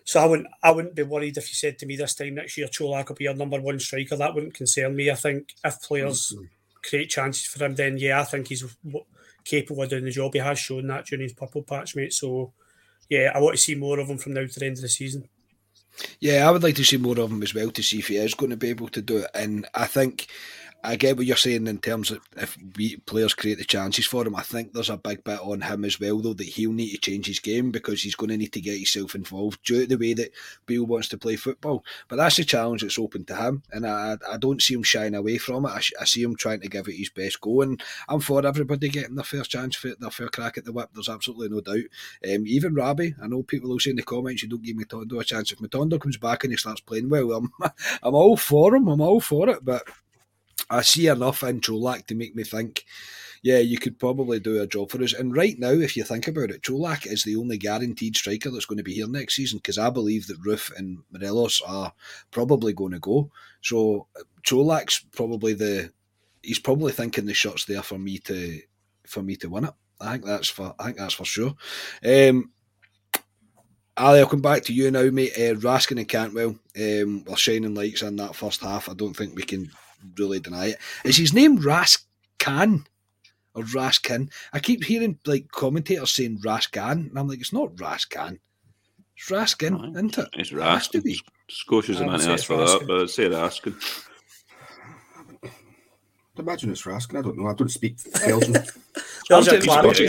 So 0.10 0.20
I 0.20 0.26
wouldn't 0.26 0.48
I 0.64 0.72
wouldn't 0.72 0.96
be 0.96 1.04
worried 1.04 1.38
if 1.38 1.50
you 1.50 1.54
said 1.54 1.78
to 1.78 1.86
me 1.86 1.96
this 1.96 2.16
time 2.16 2.34
next 2.34 2.58
year 2.58 2.66
Čolak 2.66 3.10
will 3.10 3.16
be 3.16 3.26
your 3.26 3.36
number 3.36 3.62
one 3.62 3.80
striker. 3.80 4.16
That 4.16 4.34
wouldn't 4.34 4.56
concern 4.56 4.96
me. 4.96 5.12
I 5.12 5.14
think 5.14 5.54
if 5.64 5.84
players 5.84 6.34
mm-hmm. 6.36 6.46
create 6.84 7.12
chances 7.12 7.46
for 7.46 7.64
him, 7.64 7.76
then 7.76 7.96
yeah, 8.00 8.20
I 8.20 8.24
think 8.24 8.48
he's 8.48 8.66
capable 9.46 9.84
of 9.84 9.90
doing 9.90 10.06
the 10.06 10.10
job. 10.10 10.34
He 10.34 10.40
has 10.40 10.58
shown 10.58 10.88
that 10.88 11.06
during 11.06 11.22
his 11.22 11.34
purple 11.34 11.62
patch, 11.62 11.96
mate. 11.96 12.14
So 12.14 12.54
yeah, 13.08 13.32
I 13.36 13.40
want 13.40 13.58
to 13.58 13.62
see 13.62 13.76
more 13.76 14.00
of 14.00 14.08
him 14.08 14.18
from 14.18 14.34
now 14.34 14.48
to 14.48 14.60
the 14.60 14.66
end 14.66 14.78
of 14.78 14.82
the 14.82 14.90
season. 14.90 15.30
Yeah, 16.20 16.48
I 16.48 16.52
would 16.52 16.64
like 16.64 16.76
to 16.76 16.86
see 16.86 16.98
more 16.98 17.20
of 17.20 17.32
him 17.32 17.44
as 17.44 17.54
well 17.54 17.72
to 17.72 17.84
see 17.84 18.00
if 18.00 18.08
he 18.08 18.18
is 18.18 18.34
going 18.34 18.52
to 18.52 18.58
be 18.58 18.70
able 18.70 18.88
to 18.90 19.02
do 19.02 19.18
it. 19.18 19.28
And 19.34 19.68
I 19.74 19.86
think 19.86 20.28
I 20.82 20.96
get 20.96 21.18
what 21.18 21.26
you're 21.26 21.36
saying 21.36 21.68
in 21.68 21.80
terms 21.80 22.10
of 22.10 22.22
if 22.38 22.58
we 22.78 22.98
players 22.98 23.34
create 23.34 23.58
the 23.58 23.66
chances 23.66 24.06
for 24.06 24.26
him. 24.26 24.36
I 24.36 24.42
think 24.42 24.72
there's 24.72 24.90
a 24.90 24.98
big 24.98 25.26
bit 25.26 25.40
on 25.42 25.62
him 25.62 25.84
as 25.84 26.00
well, 26.00 26.20
though, 26.20 26.34
that 26.34 26.48
he'll 26.48 26.72
need 26.72 26.92
to 26.92 26.98
change 26.98 27.28
his 27.28 27.40
game 27.40 27.72
because 27.72 28.02
he's 28.02 28.16
going 28.16 28.30
to 28.30 28.38
need 28.38 28.54
to 28.54 28.62
get 28.62 28.78
himself 28.78 29.14
involved 29.14 29.62
due 29.64 29.82
to 29.82 29.88
the 29.88 29.98
way 29.98 30.14
that 30.14 30.32
Beale 30.66 30.86
wants 30.86 31.10
to 31.10 31.18
play 31.18 31.36
football. 31.36 31.84
But 32.08 32.16
that's 32.16 32.40
a 32.40 32.46
challenge 32.46 32.82
that's 32.82 32.98
open 32.98 33.26
to 33.26 33.36
him, 33.36 33.64
and 33.74 33.86
I, 33.86 34.18
I 34.30 34.38
don't 34.38 34.62
see 34.62 34.74
him 34.74 34.84
shying 34.84 35.16
away 35.16 35.38
from 35.38 35.66
it. 35.66 35.70
I, 35.70 35.82
I 36.00 36.06
see 36.06 36.24
him 36.24 36.36
trying 36.36 36.62
to 36.62 36.70
give 36.70 36.88
it 36.88 36.96
his 36.96 37.10
best 37.10 37.42
go, 37.42 37.62
and 37.62 37.82
I'm 38.08 38.22
for 38.22 38.46
everybody 38.46 38.88
getting 38.88 39.16
their 39.16 39.26
first 39.26 39.52
chance, 39.52 39.76
for 39.76 39.94
their 40.00 40.12
fair 40.12 40.30
crack 40.30 40.58
at 40.58 40.64
the 40.64 40.72
whip. 40.72 40.90
There's 40.94 41.10
absolutely 41.10 41.50
no 41.50 41.60
doubt. 41.60 41.90
Um, 42.24 42.48
even 42.48 42.74
Rabbi, 42.74 43.10
I 43.22 43.28
know 43.28 43.44
people 43.44 43.70
will 43.70 43.80
say 43.80 43.90
in 43.90 43.98
the 43.98 44.04
comments, 44.04 44.44
you 44.44 44.50
don't 44.50 44.64
give 44.64 44.78
Matondo 44.78 45.20
a 45.20 45.26
chance. 45.26 45.52
If 45.52 45.60
Matondo 45.60 46.00
comes 46.00 46.18
back 46.18 46.46
and 46.46 46.54
he 46.54 46.58
starts 46.58 46.82
playing 46.82 47.10
well, 47.10 47.34
I'm, 47.34 47.52
I'm 48.02 48.16
all 48.16 48.38
for 48.38 48.74
him. 48.74 48.88
I'm 48.88 49.02
all 49.02 49.20
for 49.20 49.50
it, 49.50 49.66
but 49.66 49.84
I 50.70 50.82
see 50.82 51.08
enough 51.08 51.44
in 51.44 51.62
Čolak 51.62 52.06
to 52.08 52.16
make 52.16 52.36
me 52.36 52.44
think, 52.44 52.86
yeah, 53.42 53.60
you 53.60 53.78
could 53.78 53.98
probably 53.98 54.40
do 54.40 54.62
a 54.62 54.68
job 54.68 54.92
for 54.92 55.02
us. 55.02 55.14
And 55.14 55.36
right 55.36 55.58
now, 55.58 55.72
if 55.72 55.96
you 55.96 56.04
think 56.04 56.28
about 56.28 56.52
it, 56.52 56.62
Čolak 56.62 57.06
is 57.06 57.24
the 57.24 57.36
only 57.38 57.58
guaranteed 57.58 58.16
striker 58.16 58.52
that's 58.52 58.66
going 58.66 58.78
to 58.78 58.84
be 58.84 58.94
here 58.94 59.08
next 59.08 59.36
season 59.36 59.60
because 59.60 59.78
I 59.78 59.90
believe 59.90 60.28
that 60.28 60.42
Roofe 60.44 60.76
and 60.78 61.00
Morelos 61.12 61.62
are 61.66 61.94
probably 62.32 62.74
going 62.74 62.92
to 62.92 63.00
go. 63.00 63.32
So 63.62 64.08
Čolak's 64.44 65.00
probably 65.12 65.54
the 65.54 65.92
he's 66.44 66.60
probably 66.60 66.92
thinking 66.92 67.26
the 67.26 67.34
shots 67.34 67.66
there 67.66 67.82
for 67.82 67.98
me 67.98 68.18
to 68.20 68.62
for 69.06 69.22
me 69.22 69.36
to 69.38 69.50
win 69.50 69.66
it. 69.66 69.74
I 70.00 70.14
think 70.14 70.26
that's 70.26 70.50
for 70.50 70.76
I 70.80 70.86
think 70.86 70.98
that's 70.98 71.14
for 71.14 71.26
sure. 71.26 71.56
Um, 72.06 72.52
Ali, 73.98 74.20
I'll 74.20 74.28
come 74.28 74.42
back 74.42 74.64
to 74.64 74.74
you 74.74 74.90
now, 74.92 75.10
mate. 75.10 75.34
Uh, 75.36 75.56
Raskin 75.56 75.98
and 75.98 76.08
Cantwell 76.08 76.56
um, 76.80 77.26
were 77.26 77.36
shining 77.36 77.76
lights 77.76 78.02
in 78.02 78.16
that 78.16 78.36
first 78.36 78.62
half. 78.62 78.88
I 78.88 78.94
don't 78.94 79.14
think 79.14 79.36
we 79.36 79.44
can 79.44 79.70
really 80.18 80.40
deny 80.40 80.68
it. 80.68 80.78
Is 81.04 81.18
his 81.18 81.34
name 81.34 81.60
Raskan 81.60 82.86
or 83.54 83.64
Raskin? 83.64 84.32
I 84.54 84.60
keep 84.60 84.84
hearing 84.84 85.20
like 85.26 85.52
commentators 85.52 86.14
saying 86.14 86.40
Raskan, 86.40 87.10
and 87.10 87.20
I'm 87.20 87.28
like, 87.28 87.40
it's 87.40 87.54
not 87.54 87.76
Raskan. 87.76 88.40
It's 89.18 89.30
Raskin, 89.30 89.96
isn't 89.96 90.18
it? 90.18 90.30
It's 90.34 90.52
Raskin. 90.52 91.20
Scotia's 91.50 92.00
a 92.00 92.06
man 92.06 92.20
to 92.20 92.32
ask 92.32 92.46
for 92.46 92.58
that, 92.58 92.86
but 92.88 93.02
I'd 93.02 93.10
say 93.10 93.30
Raskin. 93.30 93.76
imagine 96.38 96.72
it's 96.72 96.84
Raskin. 96.84 97.20
I 97.20 97.22
don't 97.22 97.38
know. 97.38 97.48
I 97.48 97.54
don't 97.54 97.70
speak 97.70 97.98
Belgian. 98.26 98.56
Scottish 99.30 99.66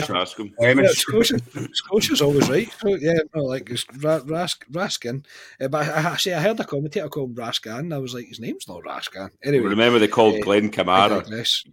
Raskin. 0.07 0.53
Yeah, 0.59 0.87
Scotia, 0.89 1.37
Scotia's 1.73 2.21
always 2.21 2.49
right. 2.49 2.71
So, 2.79 2.95
yeah, 2.95 3.19
no, 3.35 3.43
like 3.43 3.69
it's 3.69 3.85
Ra- 4.01 4.19
Rask, 4.19 4.65
Raskin. 4.71 5.23
Uh, 5.59 5.67
but 5.67 5.87
I, 5.87 6.11
I, 6.11 6.17
say 6.17 6.33
I 6.33 6.41
heard 6.41 6.59
a 6.59 6.63
commentator 6.63 7.07
called 7.07 7.31
him 7.31 7.35
Raskan. 7.35 7.93
I 7.93 7.97
was 7.99 8.13
like, 8.13 8.25
his 8.25 8.39
name's 8.39 8.67
not 8.67 8.81
Raskan. 8.83 9.29
Anyway, 9.43 9.67
remember 9.67 9.99
they 9.99 10.07
called 10.07 10.35
uh, 10.35 10.39
Glenn 10.39 10.71
Kamara 10.71 11.23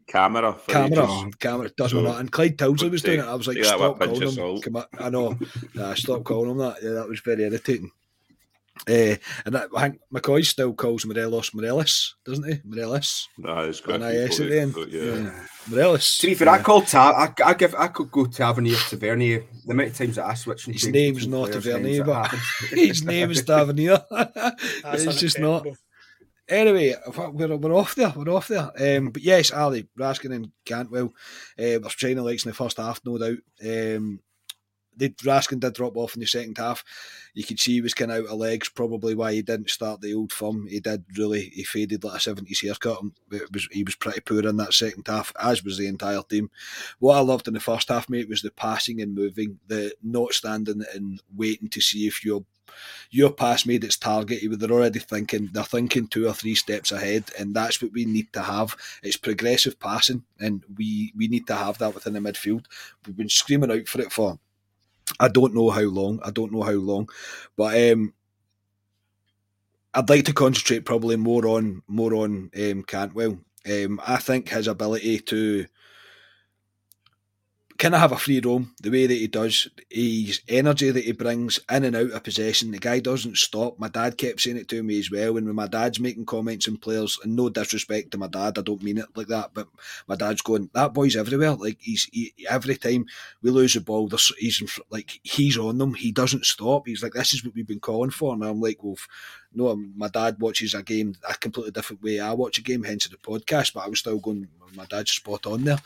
Camera. 0.07 0.57
Camera. 0.67 1.31
Camera. 1.39 1.71
Does 1.71 1.93
so, 1.93 2.03
not. 2.03 2.21
And 2.21 2.31
Clyde 2.31 2.59
Tilsley 2.59 2.91
was 2.91 3.03
doing 3.03 3.21
it. 3.21 3.25
I 3.27 3.35
was 3.35 3.49
like, 3.49 3.63
stop 3.65 3.99
calling 3.99 4.61
him. 4.61 4.85
I 4.99 5.11
know. 5.11 5.39
Nah, 5.75 5.95
stop 5.95 6.25
calling 6.25 6.51
him 6.51 6.59
that. 6.59 6.77
Yeah, 6.83 6.91
that 6.91 7.09
was 7.09 7.21
very 7.21 7.45
irritating. 7.45 7.91
Uh, 8.87 9.17
and 9.45 9.55
that, 9.55 9.69
I 9.77 9.83
think 9.89 10.01
McCoy 10.13 10.45
still 10.45 10.73
calls 10.73 11.05
Morelos 11.05 11.51
Morelis, 11.51 12.13
doesn't 12.25 12.45
he? 12.45 12.55
Morelis. 12.67 13.25
No, 13.37 13.59
it's 13.61 13.81
got 13.81 13.97
an 13.97 14.03
IS 14.03 14.41
at 14.41 14.49
the 14.49 14.61
end. 14.61 14.75
But 14.75 14.91
yeah. 14.91 15.03
yeah. 15.03 15.47
Morelis. 15.69 16.21
To 16.21 16.27
be 16.27 16.35
fair, 16.35 16.47
yeah. 16.47 16.53
I 16.53 16.63
call 16.63 16.83
Ta- 16.83 17.35
I, 17.39 17.43
I 17.45 17.55
give 17.55 17.75
I 17.75 17.89
could 17.89 18.11
go 18.11 18.27
Tavernier 18.27 18.77
Tavernier. 18.77 19.45
The 19.67 19.73
amount 19.73 19.91
of 19.91 19.97
times 19.97 20.17
that 20.17 20.27
I 20.27 20.35
switch. 20.35 20.67
His 20.67 20.89
name's 20.89 21.27
not 21.27 21.53
Tavernier, 21.53 22.05
but 22.05 22.29
his 22.71 23.05
name 23.05 23.31
is 23.31 23.45
Tavernier. 23.45 24.03
it's 24.11 25.21
just 25.21 25.39
not. 25.39 25.67
Anyway, 26.49 26.95
we're, 27.33 27.57
we're 27.57 27.77
off 27.77 27.95
there. 27.95 28.13
We're 28.17 28.35
off 28.35 28.49
there. 28.49 28.71
Um, 28.99 29.11
but 29.11 29.23
yes, 29.23 29.53
Ali 29.53 29.87
Raskin 29.99 30.35
and 30.35 30.51
Cantwell 30.65 31.13
uh, 31.59 31.79
were 31.83 31.91
training 31.91 32.25
likes 32.25 32.47
in 32.47 32.51
the 32.51 32.55
first 32.55 32.79
half, 32.79 33.01
no 33.05 33.19
doubt. 33.19 33.39
Um, 33.63 34.21
they 34.99 35.11
Raskin 35.11 35.61
did 35.61 35.75
drop 35.75 35.97
off 35.97 36.15
in 36.15 36.21
the 36.21 36.27
second 36.27 36.59
half. 36.59 36.85
You 37.35 37.45
could 37.45 37.61
see 37.61 37.75
he 37.75 37.81
was 37.81 37.95
kind 37.95 38.11
of 38.11 38.25
out 38.25 38.33
of 38.33 38.39
legs, 38.39 38.69
probably 38.69 39.15
why 39.15 39.33
he 39.33 39.43
didn't 39.43 39.71
start 39.71 40.01
the 40.01 40.15
old 40.15 40.33
firm. 40.33 40.67
He 40.67 40.81
did 40.81 41.05
really, 41.17 41.51
he 41.55 41.63
faded 41.65 42.05
like 42.05 42.17
a 42.17 42.21
seventies 42.21 42.61
haircut. 42.61 43.01
It 43.31 43.53
was 43.53 43.69
he 43.71 43.85
was 43.85 43.95
pretty 43.95 44.21
poor 44.21 44.47
in 44.47 44.57
that 44.57 44.75
second 44.75 45.07
half, 45.07 45.33
as 45.41 45.65
was 45.65 45.79
the 45.79 45.87
entire 45.87 46.23
team. 46.23 46.51
What 46.99 47.17
I 47.17 47.21
loved 47.21 47.49
in 47.49 47.55
the 47.55 47.61
first 47.61 47.89
half, 47.89 48.09
mate, 48.09 48.29
was 48.29 48.43
the 48.43 48.51
passing 48.51 49.01
and 49.01 49.15
moving, 49.15 49.61
the 49.67 49.95
not 50.03 50.33
standing 50.35 50.83
and 50.95 51.23
waiting 51.35 51.69
to 51.71 51.81
see 51.81 52.07
if 52.07 52.25
your 52.25 52.45
your 53.11 53.31
pass 53.31 53.67
made 53.67 53.85
its 53.85 53.97
target. 53.97 54.41
They're 54.43 54.71
already 54.71 54.99
thinking 54.99 55.51
they're 55.53 55.65
thinking 55.65 56.09
two 56.09 56.29
or 56.29 56.35
three 56.35 56.55
steps 56.55 56.93
ahead, 56.93 57.25
and 57.39 57.55
that's 57.55 57.81
what 57.81 57.93
we 57.93 58.05
need 58.05 58.33
to 58.33 58.43
have. 58.43 58.77
It's 59.03 59.17
progressive 59.17 59.79
passing, 59.79 60.25
and 60.41 60.65
we 60.77 61.13
we 61.17 61.29
need 61.29 61.47
to 61.47 61.55
have 61.55 61.79
that 61.79 61.95
within 61.95 62.15
the 62.15 62.21
midfield. 62.21 62.67
We've 63.07 63.17
been 63.17 63.29
screaming 63.29 63.71
out 63.71 63.89
for 63.89 64.01
it 64.01 64.13
for 64.13 64.39
I 65.21 65.29
don't 65.29 65.55
know 65.55 65.71
how 65.71 65.83
long. 65.83 66.21
I 66.25 66.31
don't 66.31 66.53
know 66.53 66.63
how 66.63 66.73
long, 66.73 67.09
but 67.57 67.93
um, 67.93 68.15
I'd 69.95 70.09
like 70.09 70.25
to 70.27 70.33
concentrate 70.33 70.85
probably 70.85 71.17
more 71.17 71.47
on 71.47 71.83
more 71.89 72.15
on 72.15 72.51
um, 72.57 72.83
Cantwell. 72.85 73.39
Um, 73.69 74.01
I 74.07 74.17
think 74.17 74.49
his 74.49 74.69
ability 74.69 75.21
to 75.21 75.67
kind 77.79 77.95
of 77.95 78.01
have 78.01 78.11
a 78.11 78.19
free 78.19 78.41
roam 78.41 78.75
the 78.83 78.91
way 78.91 79.07
that 79.07 79.15
he 79.15 79.29
does. 79.29 79.69
His 79.89 80.41
energy 80.49 80.91
that 80.91 81.05
he 81.05 81.13
brings 81.13 81.61
in 81.71 81.85
and 81.85 81.95
out 81.95 82.11
of 82.11 82.25
possession. 82.25 82.73
The 82.73 82.79
guy 82.79 82.99
doesn't 82.99 83.39
stop. 83.39 83.79
My 83.79 83.89
dad 83.89 84.19
kept 84.19 84.41
saying 84.41 84.57
it 84.57 84.69
to 84.69 84.83
me 84.83 84.99
as 84.99 85.13
well. 85.13 85.37
And 85.37 85.47
when 85.47 85.55
my 85.55 85.69
dad's 85.69 86.01
making 86.01 86.27
comments 86.27 86.67
on 86.67 86.79
players, 86.79 87.19
and 87.23 87.37
no 87.37 87.49
disrespect 87.49 88.11
to 88.11 88.19
my 88.19 88.27
dad, 88.27 88.59
I 88.59 88.63
don't 88.63 88.83
mean 88.83 88.99
it 88.99 89.07
like 89.15 89.29
that, 89.29 89.51
but 89.55 89.69
my 90.09 90.17
dad's 90.17 90.43
going, 90.43 90.71
that 90.75 90.93
boy's 90.93 91.15
everywhere. 91.15 91.55
Like 91.55 91.79
he's 91.81 92.09
he, 92.13 92.35
every 92.51 92.75
time 92.75 93.07
we 93.43 93.51
lose 93.51 93.75
the 93.75 93.81
ball, 93.81 94.11
he's 94.39 94.81
like 94.91 95.21
he's 95.23 95.57
on 95.57 95.79
them. 95.79 95.95
He 95.95 96.11
doesn't 96.11 96.47
stop. 96.47 96.89
He's 96.89 97.03
like, 97.03 97.13
this 97.13 97.33
is 97.33 97.45
what 97.45 97.55
we've 97.55 97.67
been 97.67 97.79
calling 97.79 98.11
for. 98.11 98.35
And 98.35 98.45
I'm 98.45 98.61
like, 98.61 98.83
well, 98.83 98.97
no, 99.55 99.69
um, 99.69 99.93
my 99.97 100.09
dad 100.09 100.41
watches 100.41 100.75
a 100.75 100.83
game 100.83 101.15
a 101.29 101.35
completely 101.35 101.71
different 101.71 102.03
way. 102.03 102.19
I 102.19 102.33
watch 102.33 102.59
a 102.59 102.63
game, 102.63 102.83
hence 102.83 103.07
the 103.07 103.17
podcast, 103.17 103.73
but 103.73 103.85
I 103.85 103.89
was 103.89 104.01
still 104.01 104.19
going, 104.19 104.49
my 104.75 104.85
dad's 104.87 105.13
spot 105.13 105.47
on 105.47 105.63
there 105.63 105.79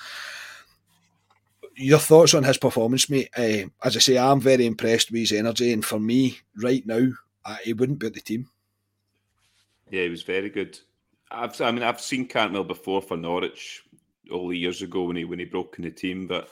your 1.77 1.99
thoughts 1.99 2.35
on 2.35 2.45
his 2.45 2.59
performance, 2.59 3.09
mate? 3.09 3.31
Uh, 3.37 3.69
as 3.85 3.97
I 3.97 4.01
say, 4.01 4.19
I'm 4.19 4.41
very 4.41 4.67
impressed 4.67 5.11
with 5.11 5.21
his 5.21 5.33
energy, 5.33 5.73
and 5.73 5.85
for 5.85 6.01
me, 6.01 6.39
right 6.57 6.87
now, 6.87 7.09
uh, 7.45 7.57
he 7.65 7.73
wouldn't 7.73 7.99
be 7.99 8.07
at 8.07 8.15
the 8.15 8.21
team. 8.21 8.49
Yeah, 9.91 10.05
he 10.05 10.09
was 10.09 10.23
very 10.23 10.51
good. 10.51 10.79
I've, 11.31 11.59
I 11.61 11.71
mean, 11.71 11.83
I've 11.83 12.01
seen 12.01 12.27
Cantwell 12.27 12.65
before 12.65 13.03
for 13.03 13.17
Norwich 13.17 13.83
all 14.31 14.49
the 14.49 14.59
years 14.59 14.83
ago 14.83 15.05
when 15.05 15.17
he 15.17 15.25
when 15.25 15.39
he 15.39 15.45
broke 15.45 15.77
in 15.79 15.85
the 15.85 15.91
team, 15.91 16.27
but 16.27 16.49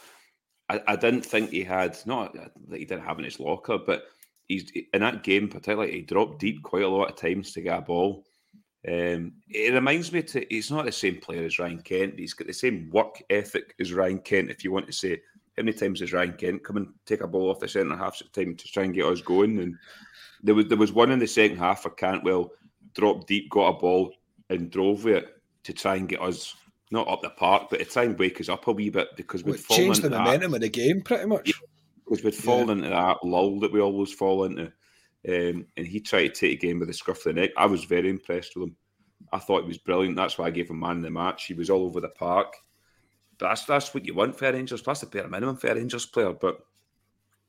I, 0.69 0.81
I 0.89 0.97
didn't 0.97 1.23
think 1.23 1.51
he 1.51 1.63
had 1.63 1.97
not 2.07 2.35
that 2.35 2.53
he 2.79 2.85
didn't 2.85 3.05
have 3.05 3.19
in 3.19 3.25
his 3.25 3.41
locker, 3.41 3.79
but 3.79 4.05
he's 4.49 4.73
in 4.93 5.01
that 5.01 5.23
game 5.23 5.49
particularly 5.49 5.93
he 5.93 6.03
dropped 6.03 6.41
deep 6.41 6.63
quite 6.63 6.83
a 6.83 6.89
lot 6.89 7.11
of 7.11 7.17
times 7.17 7.53
to 7.53 7.61
get 7.61 7.79
a 7.79 7.83
ball. 7.83 8.25
Um, 8.89 9.33
it 9.49 9.75
reminds 9.75 10.11
me 10.11 10.23
to 10.23 10.47
he's 10.49 10.71
not 10.71 10.87
the 10.87 10.93
same 10.93 11.21
player 11.21 11.45
as 11.45 11.59
Ryan 11.59 11.83
Kent, 11.83 12.13
but 12.13 12.21
he's 12.21 12.35
got 12.35 12.47
the 12.47 12.55
same 12.55 12.89
work 12.91 13.23
ethic 13.29 13.75
as 13.79 13.93
Ryan 13.93 14.21
Kent. 14.21 14.51
If 14.51 14.65
you 14.65 14.73
want 14.73 14.87
to 14.87 14.93
say 14.93 15.21
how 15.57 15.63
many 15.63 15.77
times 15.77 16.01
has 16.01 16.13
Ryan 16.13 16.33
Kent 16.33 16.65
come 16.65 16.79
and 16.79 16.89
take 17.05 17.21
a 17.21 17.27
ball 17.27 17.51
off 17.51 17.61
the 17.61 17.69
centre 17.69 17.97
half 17.97 18.21
at 18.21 18.33
time 18.33 18.57
to 18.57 18.69
try 18.69 18.85
and 18.85 18.95
get 18.95 19.05
us 19.05 19.21
going? 19.21 19.59
And 19.59 19.77
there 20.43 20.55
was 20.55 20.67
there 20.67 20.79
was 20.79 20.93
one 20.93 21.11
in 21.11 21.19
the 21.19 21.27
second 21.27 21.59
half 21.59 21.83
for 21.83 21.91
Cantwell, 21.91 22.53
dropped 22.95 23.27
deep, 23.27 23.51
got 23.51 23.69
a 23.69 23.79
ball 23.79 24.15
and 24.49 24.71
drove 24.71 25.05
with 25.05 25.17
it 25.17 25.37
to 25.65 25.73
try 25.75 25.97
and 25.97 26.09
get 26.09 26.23
us 26.23 26.57
not 26.91 27.09
up 27.09 27.23
the 27.23 27.31
park, 27.31 27.69
but 27.71 27.79
to 27.79 27.85
try 27.85 28.05
and 28.05 28.19
wake 28.19 28.41
us 28.41 28.49
up 28.49 28.67
a 28.67 28.73
wee 28.73 28.91
bit 28.91 29.09
because 29.17 29.45
we'd 29.45 29.63
well, 29.69 29.79
changed 29.79 30.03
the 30.03 30.11
momentum 30.11 30.53
that. 30.53 30.57
of 30.57 30.63
the 30.63 30.69
game 30.69 31.03
pretty 31.03 31.27
much. 31.27 31.49
Yeah, 31.49 31.69
because 32.05 32.25
we'd 32.25 32.35
fallen 32.35 32.69
yeah. 32.69 32.87
into 32.87 32.89
that 32.89 33.25
lull 33.25 33.61
that 33.61 33.73
we 33.73 33.81
always 33.81 34.13
fall 34.13 34.45
into. 34.45 34.73
Um, 35.29 35.67
and 35.77 35.87
he 35.87 36.01
tried 36.01 36.29
to 36.29 36.41
take 36.41 36.63
a 36.63 36.67
game 36.67 36.79
with 36.79 36.89
the 36.89 36.95
scruff 36.95 37.19
of 37.19 37.25
the 37.25 37.41
neck. 37.41 37.51
I 37.57 37.67
was 37.67 37.85
very 37.85 38.09
impressed 38.09 38.57
with 38.57 38.69
him. 38.69 38.77
I 39.33 39.39
thought 39.39 39.63
he 39.63 39.69
was 39.69 39.79
brilliant. 39.79 40.17
That's 40.17 40.39
why 40.39 40.47
I 40.47 40.51
gave 40.51 40.71
him 40.71 40.81
man 40.81 40.99
of 40.99 41.03
the 41.03 41.11
match. 41.11 41.45
He 41.45 41.55
was 41.55 41.71
all 41.71 41.85
over 41.85 42.01
the 42.01 42.09
park. 42.09 42.55
But 43.39 43.49
that's 43.49 43.65
that's 43.65 43.95
what 43.95 44.07
you 44.07 44.15
want 44.15 44.39
for 44.39 44.47
a 44.47 44.53
Rangers. 44.53 44.83
That's 44.83 45.01
the 45.01 45.07
bare 45.07 45.29
minimum 45.29 45.57
for 45.57 45.69
a 45.69 45.75
Rangers 45.75 46.07
player. 46.07 46.33
But 46.33 46.61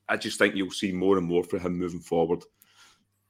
I 0.09 0.17
just 0.17 0.37
think 0.37 0.55
you'll 0.55 0.71
see 0.71 0.91
more 0.91 1.17
and 1.17 1.27
more 1.27 1.43
for 1.43 1.59
him 1.59 1.77
moving 1.77 2.01
forward. 2.01 2.43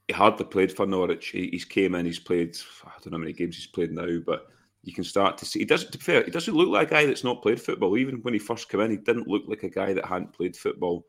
He 0.08 0.14
hardly 0.14 0.46
played 0.46 0.72
for 0.72 0.86
Norwich. 0.86 1.28
He, 1.28 1.50
he's 1.52 1.66
came 1.66 1.96
in. 1.96 2.06
He's 2.06 2.20
played. 2.20 2.58
I 2.86 2.92
don't 3.02 3.12
know 3.12 3.18
how 3.18 3.22
many 3.22 3.34
games 3.34 3.56
he's 3.56 3.68
played 3.68 3.92
now, 3.92 4.20
but 4.26 4.48
you 4.84 4.94
can 4.94 5.04
start 5.04 5.38
to 5.38 5.46
see. 5.46 5.60
He 5.60 5.66
doesn't. 5.66 5.92
To 5.92 5.98
be 5.98 6.04
fair, 6.04 6.24
he 6.24 6.32
doesn't 6.32 6.56
look 6.56 6.70
like 6.70 6.88
a 6.88 6.92
guy 6.92 7.06
that's 7.06 7.24
not 7.24 7.44
played 7.44 7.62
football. 7.62 7.98
Even 7.98 8.22
when 8.24 8.34
he 8.34 8.40
first 8.40 8.70
came 8.70 8.82
in, 8.82 8.92
he 8.92 8.98
didn't 8.98 9.28
look 9.28 9.44
like 9.48 9.64
a 9.64 9.70
guy 9.70 9.94
that 9.94 10.06
hadn't 10.06 10.34
played 10.34 10.58
football. 10.58 11.06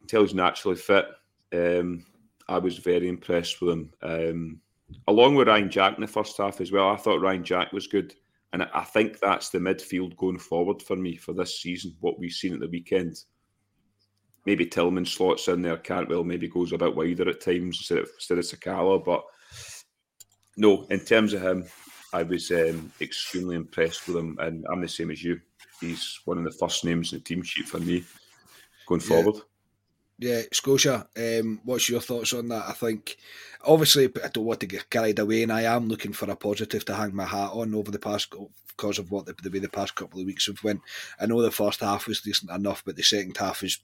Until 0.00 0.22
he's 0.22 0.34
naturally 0.34 0.76
fit. 0.76 1.06
Um, 1.52 2.04
I 2.48 2.58
was 2.58 2.78
very 2.78 3.08
impressed 3.08 3.60
with 3.60 3.72
him. 3.72 3.90
Um, 4.02 4.60
along 5.08 5.34
with 5.34 5.48
Ryan 5.48 5.70
Jack 5.70 5.94
in 5.96 6.00
the 6.00 6.06
first 6.06 6.36
half 6.36 6.60
as 6.60 6.72
well. 6.72 6.88
I 6.88 6.96
thought 6.96 7.20
Ryan 7.20 7.44
Jack 7.44 7.72
was 7.72 7.86
good. 7.86 8.14
And 8.52 8.64
I 8.74 8.84
think 8.84 9.18
that's 9.18 9.48
the 9.48 9.58
midfield 9.58 10.16
going 10.16 10.38
forward 10.38 10.82
for 10.82 10.94
me 10.94 11.16
for 11.16 11.32
this 11.32 11.60
season, 11.60 11.96
what 12.00 12.18
we've 12.18 12.32
seen 12.32 12.52
at 12.52 12.60
the 12.60 12.68
weekend. 12.68 13.16
Maybe 14.44 14.66
Tillman 14.66 15.06
slots 15.06 15.48
in 15.48 15.62
there, 15.62 15.78
Cantwell 15.78 16.24
maybe 16.24 16.48
goes 16.48 16.72
a 16.72 16.78
bit 16.78 16.94
wider 16.94 17.28
at 17.28 17.40
times 17.40 17.78
instead 17.78 17.98
of, 17.98 18.10
instead 18.14 18.38
of 18.38 18.44
Sakala. 18.44 19.02
But 19.02 19.24
no, 20.56 20.84
in 20.90 21.00
terms 21.00 21.32
of 21.32 21.40
him, 21.40 21.64
I 22.12 22.24
was 22.24 22.50
um, 22.50 22.92
extremely 23.00 23.56
impressed 23.56 24.06
with 24.06 24.16
him. 24.18 24.36
And 24.40 24.66
I'm 24.70 24.82
the 24.82 24.88
same 24.88 25.10
as 25.10 25.22
you. 25.22 25.40
He's 25.80 26.20
one 26.26 26.38
of 26.38 26.44
the 26.44 26.52
first 26.52 26.84
names 26.84 27.12
in 27.12 27.20
the 27.20 27.24
team 27.24 27.42
sheet 27.42 27.66
for 27.66 27.78
me 27.80 28.04
going 28.86 29.00
yeah. 29.00 29.06
forward. 29.06 29.42
Yeah, 30.18 30.42
Scotia, 30.52 31.08
um, 31.16 31.60
what's 31.64 31.88
your 31.88 32.00
thoughts 32.00 32.32
on 32.32 32.48
that? 32.48 32.68
I 32.68 32.72
think, 32.72 33.16
obviously, 33.64 34.08
I 34.22 34.28
don't 34.28 34.44
want 34.44 34.60
to 34.60 34.66
get 34.66 34.88
carried 34.88 35.18
away, 35.18 35.42
and 35.42 35.52
I 35.52 35.62
am 35.62 35.88
looking 35.88 36.12
for 36.12 36.30
a 36.30 36.36
positive 36.36 36.84
to 36.84 36.94
hang 36.94 37.14
my 37.14 37.24
hat 37.24 37.50
on 37.52 37.74
over 37.74 37.90
the 37.90 37.98
past, 37.98 38.32
because 38.68 38.98
of 38.98 39.10
what 39.10 39.26
the, 39.26 39.34
the 39.42 39.50
way 39.50 39.58
the 39.58 39.68
past 39.68 39.94
couple 39.94 40.20
of 40.20 40.26
weeks 40.26 40.46
have 40.46 40.62
went. 40.62 40.80
I 41.20 41.26
know 41.26 41.42
the 41.42 41.50
first 41.50 41.80
half 41.80 42.06
was 42.06 42.20
decent 42.20 42.50
enough, 42.50 42.84
but 42.84 42.96
the 42.96 43.02
second 43.02 43.36
half 43.36 43.62
is. 43.62 43.78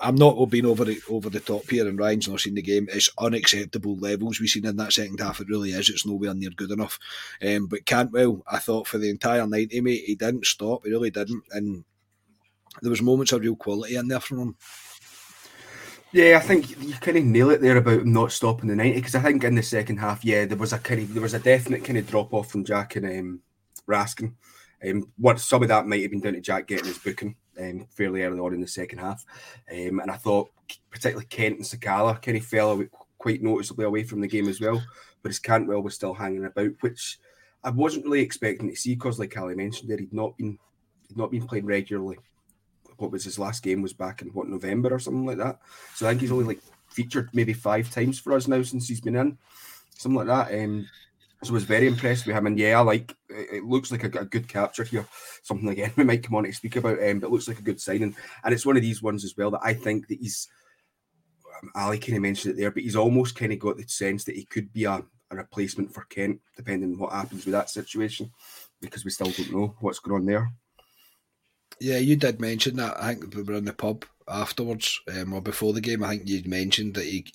I'm 0.00 0.16
not 0.16 0.44
being 0.46 0.66
over 0.66 0.84
the 0.84 1.00
over 1.08 1.30
the 1.30 1.38
top 1.38 1.70
here, 1.70 1.86
and 1.86 1.96
Ryan's 1.96 2.28
not 2.28 2.40
seen 2.40 2.54
the 2.54 2.62
game. 2.62 2.88
It's 2.90 3.08
unacceptable 3.18 3.96
levels 3.96 4.40
we've 4.40 4.50
seen 4.50 4.66
in 4.66 4.76
that 4.76 4.92
second 4.92 5.20
half. 5.20 5.40
It 5.40 5.48
really 5.48 5.70
is. 5.70 5.88
It's 5.88 6.04
nowhere 6.04 6.34
near 6.34 6.50
good 6.50 6.72
enough. 6.72 6.98
Um, 7.40 7.66
but 7.66 7.86
Cantwell, 7.86 8.42
I 8.50 8.58
thought 8.58 8.88
for 8.88 8.98
the 8.98 9.10
entire 9.10 9.46
night, 9.46 9.70
mate, 9.72 10.02
he 10.04 10.16
didn't 10.16 10.46
stop. 10.46 10.84
He 10.84 10.90
really 10.90 11.10
didn't, 11.10 11.44
and 11.52 11.84
there 12.80 12.90
was 12.90 13.02
moments 13.02 13.32
of 13.32 13.42
real 13.42 13.56
quality 13.56 13.96
in 13.96 14.08
there 14.08 14.20
from 14.20 14.38
him. 14.38 14.56
Yeah, 16.12 16.36
I 16.36 16.40
think 16.40 16.78
you 16.82 16.92
kind 16.94 17.16
of 17.16 17.24
nail 17.24 17.48
it 17.50 17.62
there 17.62 17.78
about 17.78 18.04
not 18.04 18.32
stopping 18.32 18.68
the 18.68 18.76
ninety 18.76 18.98
because 18.98 19.14
I 19.14 19.20
think 19.20 19.44
in 19.44 19.54
the 19.54 19.62
second 19.62 19.96
half, 19.96 20.24
yeah, 20.24 20.44
there 20.44 20.58
was 20.58 20.74
a 20.74 20.78
kind 20.78 21.00
of 21.00 21.14
there 21.14 21.22
was 21.22 21.32
a 21.32 21.38
definite 21.38 21.84
kind 21.84 21.98
of 21.98 22.06
drop 22.06 22.34
off 22.34 22.50
from 22.50 22.64
Jack 22.64 22.96
and 22.96 23.06
um, 23.06 23.40
Raskin. 23.88 24.34
Um, 24.86 25.10
what 25.16 25.40
some 25.40 25.62
of 25.62 25.68
that 25.68 25.86
might 25.86 26.02
have 26.02 26.10
been 26.10 26.20
down 26.20 26.34
to 26.34 26.40
Jack 26.40 26.66
getting 26.66 26.86
his 26.86 26.98
booking 26.98 27.36
um, 27.58 27.86
fairly 27.96 28.24
early 28.24 28.40
on 28.40 28.52
in 28.52 28.60
the 28.60 28.66
second 28.66 28.98
half, 28.98 29.24
um, 29.70 30.00
and 30.00 30.10
I 30.10 30.16
thought 30.16 30.50
particularly 30.90 31.26
Kent 31.26 31.56
and 31.56 31.64
Sakala 31.64 32.20
kind 32.20 32.36
of 32.36 32.44
fell 32.44 32.72
away, 32.72 32.88
quite 33.16 33.42
noticeably 33.42 33.86
away 33.86 34.02
from 34.02 34.20
the 34.20 34.28
game 34.28 34.48
as 34.48 34.60
well. 34.60 34.82
But 35.22 35.30
his 35.30 35.38
Cantwell 35.38 35.82
was 35.82 35.94
still 35.94 36.12
hanging 36.12 36.44
about, 36.44 36.72
which 36.80 37.18
I 37.64 37.70
wasn't 37.70 38.04
really 38.04 38.20
expecting 38.20 38.68
to 38.68 38.76
see 38.76 38.94
because, 38.96 39.18
like 39.18 39.34
Ali 39.38 39.54
mentioned, 39.54 39.88
there 39.88 39.96
he'd 39.96 40.12
not 40.12 40.36
been 40.36 40.58
he'd 41.08 41.16
not 41.16 41.30
been 41.30 41.46
playing 41.46 41.64
regularly 41.64 42.18
what 43.02 43.10
was 43.10 43.24
his 43.24 43.38
last 43.38 43.62
game 43.62 43.82
was 43.82 43.92
back 43.92 44.22
in 44.22 44.28
what 44.28 44.48
November 44.48 44.94
or 44.94 44.98
something 44.98 45.26
like 45.26 45.38
that. 45.38 45.58
So 45.94 46.06
I 46.06 46.10
think 46.10 46.22
he's 46.22 46.32
only 46.32 46.44
like 46.44 46.60
featured 46.88 47.28
maybe 47.32 47.52
five 47.52 47.90
times 47.90 48.18
for 48.18 48.32
us 48.32 48.48
now 48.48 48.62
since 48.62 48.88
he's 48.88 49.00
been 49.00 49.16
in, 49.16 49.36
something 49.98 50.24
like 50.24 50.28
that. 50.28 50.54
Um, 50.54 50.88
so 51.42 51.50
I 51.50 51.54
was 51.54 51.64
very 51.64 51.88
impressed 51.88 52.24
with 52.24 52.36
him, 52.36 52.46
and 52.46 52.56
yeah, 52.56 52.78
like 52.80 53.14
it. 53.28 53.64
Looks 53.64 53.90
like 53.90 54.04
a, 54.04 54.20
a 54.20 54.24
good 54.24 54.46
capture 54.46 54.84
here. 54.84 55.06
Something 55.42 55.70
again 55.70 55.92
we 55.96 56.04
might 56.04 56.22
come 56.22 56.36
on 56.36 56.44
to 56.44 56.52
speak 56.52 56.76
about, 56.76 57.02
um, 57.02 57.18
but 57.18 57.26
it 57.26 57.32
looks 57.32 57.48
like 57.48 57.58
a 57.58 57.62
good 57.62 57.80
signing, 57.80 58.14
and 58.44 58.54
it's 58.54 58.64
one 58.64 58.76
of 58.76 58.82
these 58.82 59.02
ones 59.02 59.24
as 59.24 59.36
well 59.36 59.50
that 59.50 59.62
I 59.62 59.74
think 59.74 60.08
that 60.08 60.18
he's. 60.20 60.48
Um, 61.62 61.70
Ali 61.74 61.98
kind 61.98 62.16
of 62.16 62.22
mentioned 62.22 62.54
it 62.54 62.60
there, 62.60 62.70
but 62.70 62.82
he's 62.82 62.96
almost 62.96 63.34
kind 63.34 63.52
of 63.52 63.58
got 63.58 63.76
the 63.76 63.84
sense 63.86 64.24
that 64.24 64.36
he 64.36 64.44
could 64.44 64.72
be 64.72 64.84
a, 64.84 65.02
a 65.30 65.36
replacement 65.36 65.92
for 65.92 66.04
Kent, 66.04 66.40
depending 66.56 66.92
on 66.92 66.98
what 66.98 67.12
happens 67.12 67.44
with 67.44 67.52
that 67.52 67.70
situation, 67.70 68.30
because 68.80 69.04
we 69.04 69.10
still 69.10 69.30
don't 69.30 69.52
know 69.52 69.74
what's 69.80 69.98
going 69.98 70.20
on 70.20 70.26
there. 70.26 70.52
Yeah, 71.82 71.98
you 71.98 72.14
did 72.14 72.40
mention 72.40 72.76
that. 72.76 73.02
I 73.02 73.14
think 73.14 73.34
we 73.34 73.42
were 73.42 73.54
in 73.54 73.64
the 73.64 73.72
pub 73.72 74.04
afterwards 74.28 75.00
um, 75.12 75.32
or 75.32 75.42
before 75.42 75.72
the 75.72 75.80
game. 75.80 76.04
I 76.04 76.10
think 76.10 76.28
you'd 76.28 76.46
mentioned 76.46 76.94
that 76.94 77.06
he, 77.06 77.26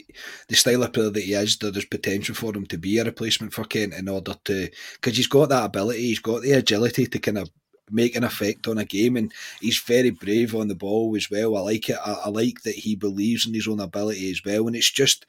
the 0.48 0.56
style 0.56 0.84
of 0.84 0.94
player 0.94 1.10
that 1.10 1.22
he 1.22 1.34
is, 1.34 1.58
there 1.58 1.78
is 1.78 1.84
potential 1.84 2.34
for 2.34 2.56
him 2.56 2.66
to 2.68 2.78
be 2.78 2.98
a 2.98 3.04
replacement 3.04 3.52
for 3.52 3.66
Kent 3.66 3.94
in 3.94 4.08
order 4.08 4.36
to 4.46 4.70
because 4.94 5.18
he's 5.18 5.28
got 5.28 5.50
that 5.50 5.66
ability, 5.66 6.00
he's 6.00 6.20
got 6.20 6.44
the 6.44 6.54
agility 6.54 7.08
to 7.08 7.20
kind 7.20 7.40
of 7.40 7.50
make 7.92 8.16
an 8.16 8.24
effect 8.24 8.70
on 8.70 8.78
a 8.78 8.86
game, 8.86 9.18
and 9.18 9.34
he's 9.60 9.80
very 9.80 10.12
brave 10.12 10.56
on 10.56 10.70
the 10.70 10.76
ball 10.76 11.14
as 11.18 11.30
well. 11.30 11.58
I 11.58 11.60
like 11.60 11.90
it. 11.90 11.98
I, 12.06 12.14
I 12.14 12.30
like 12.30 12.62
that 12.62 12.76
he 12.76 12.96
believes 12.96 13.46
in 13.46 13.54
his 13.54 13.68
own 13.68 13.82
ability 13.82 14.32
as 14.32 14.46
well, 14.46 14.68
and 14.68 14.78
it's 14.78 14.92
just 14.92 15.26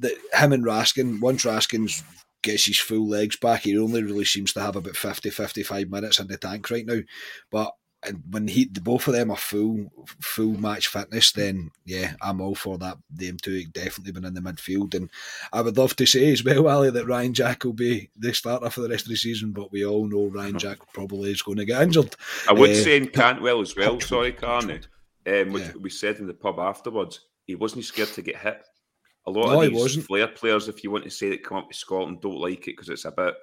that 0.00 0.12
him 0.34 0.52
and 0.52 0.64
Raskin. 0.64 1.18
Once 1.20 1.46
Raskin's 1.46 2.04
gets 2.42 2.66
his 2.66 2.78
full 2.78 3.08
legs 3.08 3.36
back. 3.36 3.62
He 3.62 3.78
only 3.78 4.02
really 4.02 4.24
seems 4.24 4.52
to 4.54 4.60
have 4.60 4.76
about 4.76 4.96
50, 4.96 5.30
55 5.30 5.90
minutes 5.90 6.18
in 6.18 6.26
the 6.26 6.38
tank 6.38 6.70
right 6.70 6.86
now. 6.86 7.00
But 7.50 7.74
and 8.02 8.22
when 8.30 8.48
he 8.48 8.64
both 8.64 9.06
of 9.06 9.14
them 9.14 9.30
are 9.30 9.36
full 9.36 9.90
full 10.20 10.58
match 10.58 10.88
fitness, 10.88 11.32
then 11.32 11.70
yeah, 11.84 12.14
I'm 12.22 12.40
all 12.40 12.54
for 12.54 12.78
that. 12.78 12.96
Them 13.10 13.36
two 13.36 13.64
definitely 13.66 14.12
been 14.12 14.24
in 14.24 14.34
the 14.34 14.40
midfield, 14.40 14.94
and 14.94 15.10
I 15.52 15.60
would 15.60 15.76
love 15.76 15.94
to 15.96 16.06
say 16.06 16.32
as 16.32 16.42
well, 16.42 16.68
Ali, 16.68 16.90
that 16.90 17.06
Ryan 17.06 17.34
Jack 17.34 17.64
will 17.64 17.74
be 17.74 18.10
the 18.16 18.32
starter 18.32 18.70
for 18.70 18.80
the 18.80 18.88
rest 18.88 19.04
of 19.04 19.10
the 19.10 19.16
season. 19.16 19.52
But 19.52 19.70
we 19.70 19.84
all 19.84 20.06
know 20.06 20.28
Ryan 20.28 20.58
Jack 20.58 20.78
probably 20.94 21.30
is 21.30 21.42
going 21.42 21.58
to 21.58 21.66
get 21.66 21.82
injured. 21.82 22.16
I 22.48 22.52
would 22.52 22.70
uh, 22.70 22.74
say 22.74 22.96
in 22.96 23.08
Cantwell 23.08 23.60
as 23.60 23.76
well. 23.76 24.00
Sorry, 24.00 24.32
Carney. 24.32 24.80
Um, 25.26 25.56
yeah. 25.56 25.72
we 25.78 25.90
said 25.90 26.16
in 26.16 26.26
the 26.26 26.34
pub 26.34 26.58
afterwards, 26.58 27.20
he 27.46 27.54
wasn't 27.54 27.84
scared 27.84 28.08
to 28.10 28.22
get 28.22 28.38
hit. 28.38 28.62
A 29.26 29.30
lot 29.30 29.52
no, 29.52 29.60
of 29.60 29.70
these 29.70 30.06
flair 30.06 30.26
players, 30.26 30.68
if 30.68 30.82
you 30.82 30.90
want 30.90 31.04
to 31.04 31.10
say 31.10 31.28
that 31.28 31.44
come 31.44 31.58
up 31.58 31.70
to 31.70 31.76
Scotland, 31.76 32.22
don't 32.22 32.40
like 32.40 32.60
it 32.60 32.76
because 32.76 32.88
it's 32.88 33.04
a 33.04 33.10
bit 33.10 33.34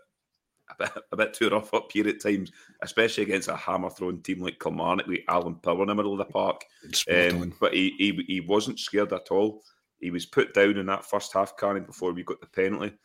a 0.69 0.75
bit, 0.77 0.91
a 1.11 1.17
bit 1.17 1.33
too 1.33 1.49
rough 1.49 1.73
up 1.73 1.91
here 1.91 2.07
at 2.07 2.21
times, 2.21 2.51
especially 2.81 3.23
against 3.23 3.47
a 3.47 3.55
hammer 3.55 3.89
throwing 3.89 4.21
team 4.21 4.41
like 4.41 4.59
Kilmarnock 4.59 5.07
with 5.07 5.21
Alan 5.27 5.55
Power 5.55 5.81
in 5.83 5.87
the 5.87 5.95
middle 5.95 6.13
of 6.13 6.19
the 6.19 6.25
park. 6.25 6.63
Um, 7.09 7.53
but 7.59 7.73
he, 7.73 7.93
he 7.97 8.23
he 8.27 8.41
wasn't 8.41 8.79
scared 8.79 9.13
at 9.13 9.31
all. 9.31 9.63
He 9.99 10.11
was 10.11 10.25
put 10.25 10.53
down 10.53 10.77
in 10.77 10.85
that 10.87 11.05
first 11.05 11.33
half, 11.33 11.57
Carney, 11.57 11.79
before 11.79 12.13
we 12.13 12.23
got 12.23 12.39
the 12.39 12.47
penalty. 12.47 12.95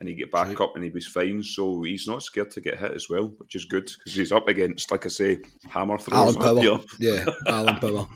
And 0.00 0.08
he 0.08 0.14
get 0.14 0.32
back 0.32 0.48
right. 0.48 0.60
up 0.60 0.74
and 0.76 0.84
he 0.84 0.90
was 0.90 1.06
fine. 1.06 1.42
So 1.42 1.82
he's 1.82 2.06
not 2.08 2.22
scared 2.22 2.50
to 2.52 2.60
get 2.62 2.78
hit 2.78 2.92
as 2.92 3.10
well, 3.10 3.26
which 3.36 3.54
is 3.54 3.66
good 3.66 3.84
because 3.84 4.14
he's 4.14 4.32
up 4.32 4.48
against, 4.48 4.90
like 4.90 5.04
I 5.04 5.10
say, 5.10 5.40
hammer 5.68 5.98
Alan 6.10 6.34
Power. 6.36 6.80
Yeah, 6.98 7.26
Alan 7.46 7.76
Power. 7.76 8.06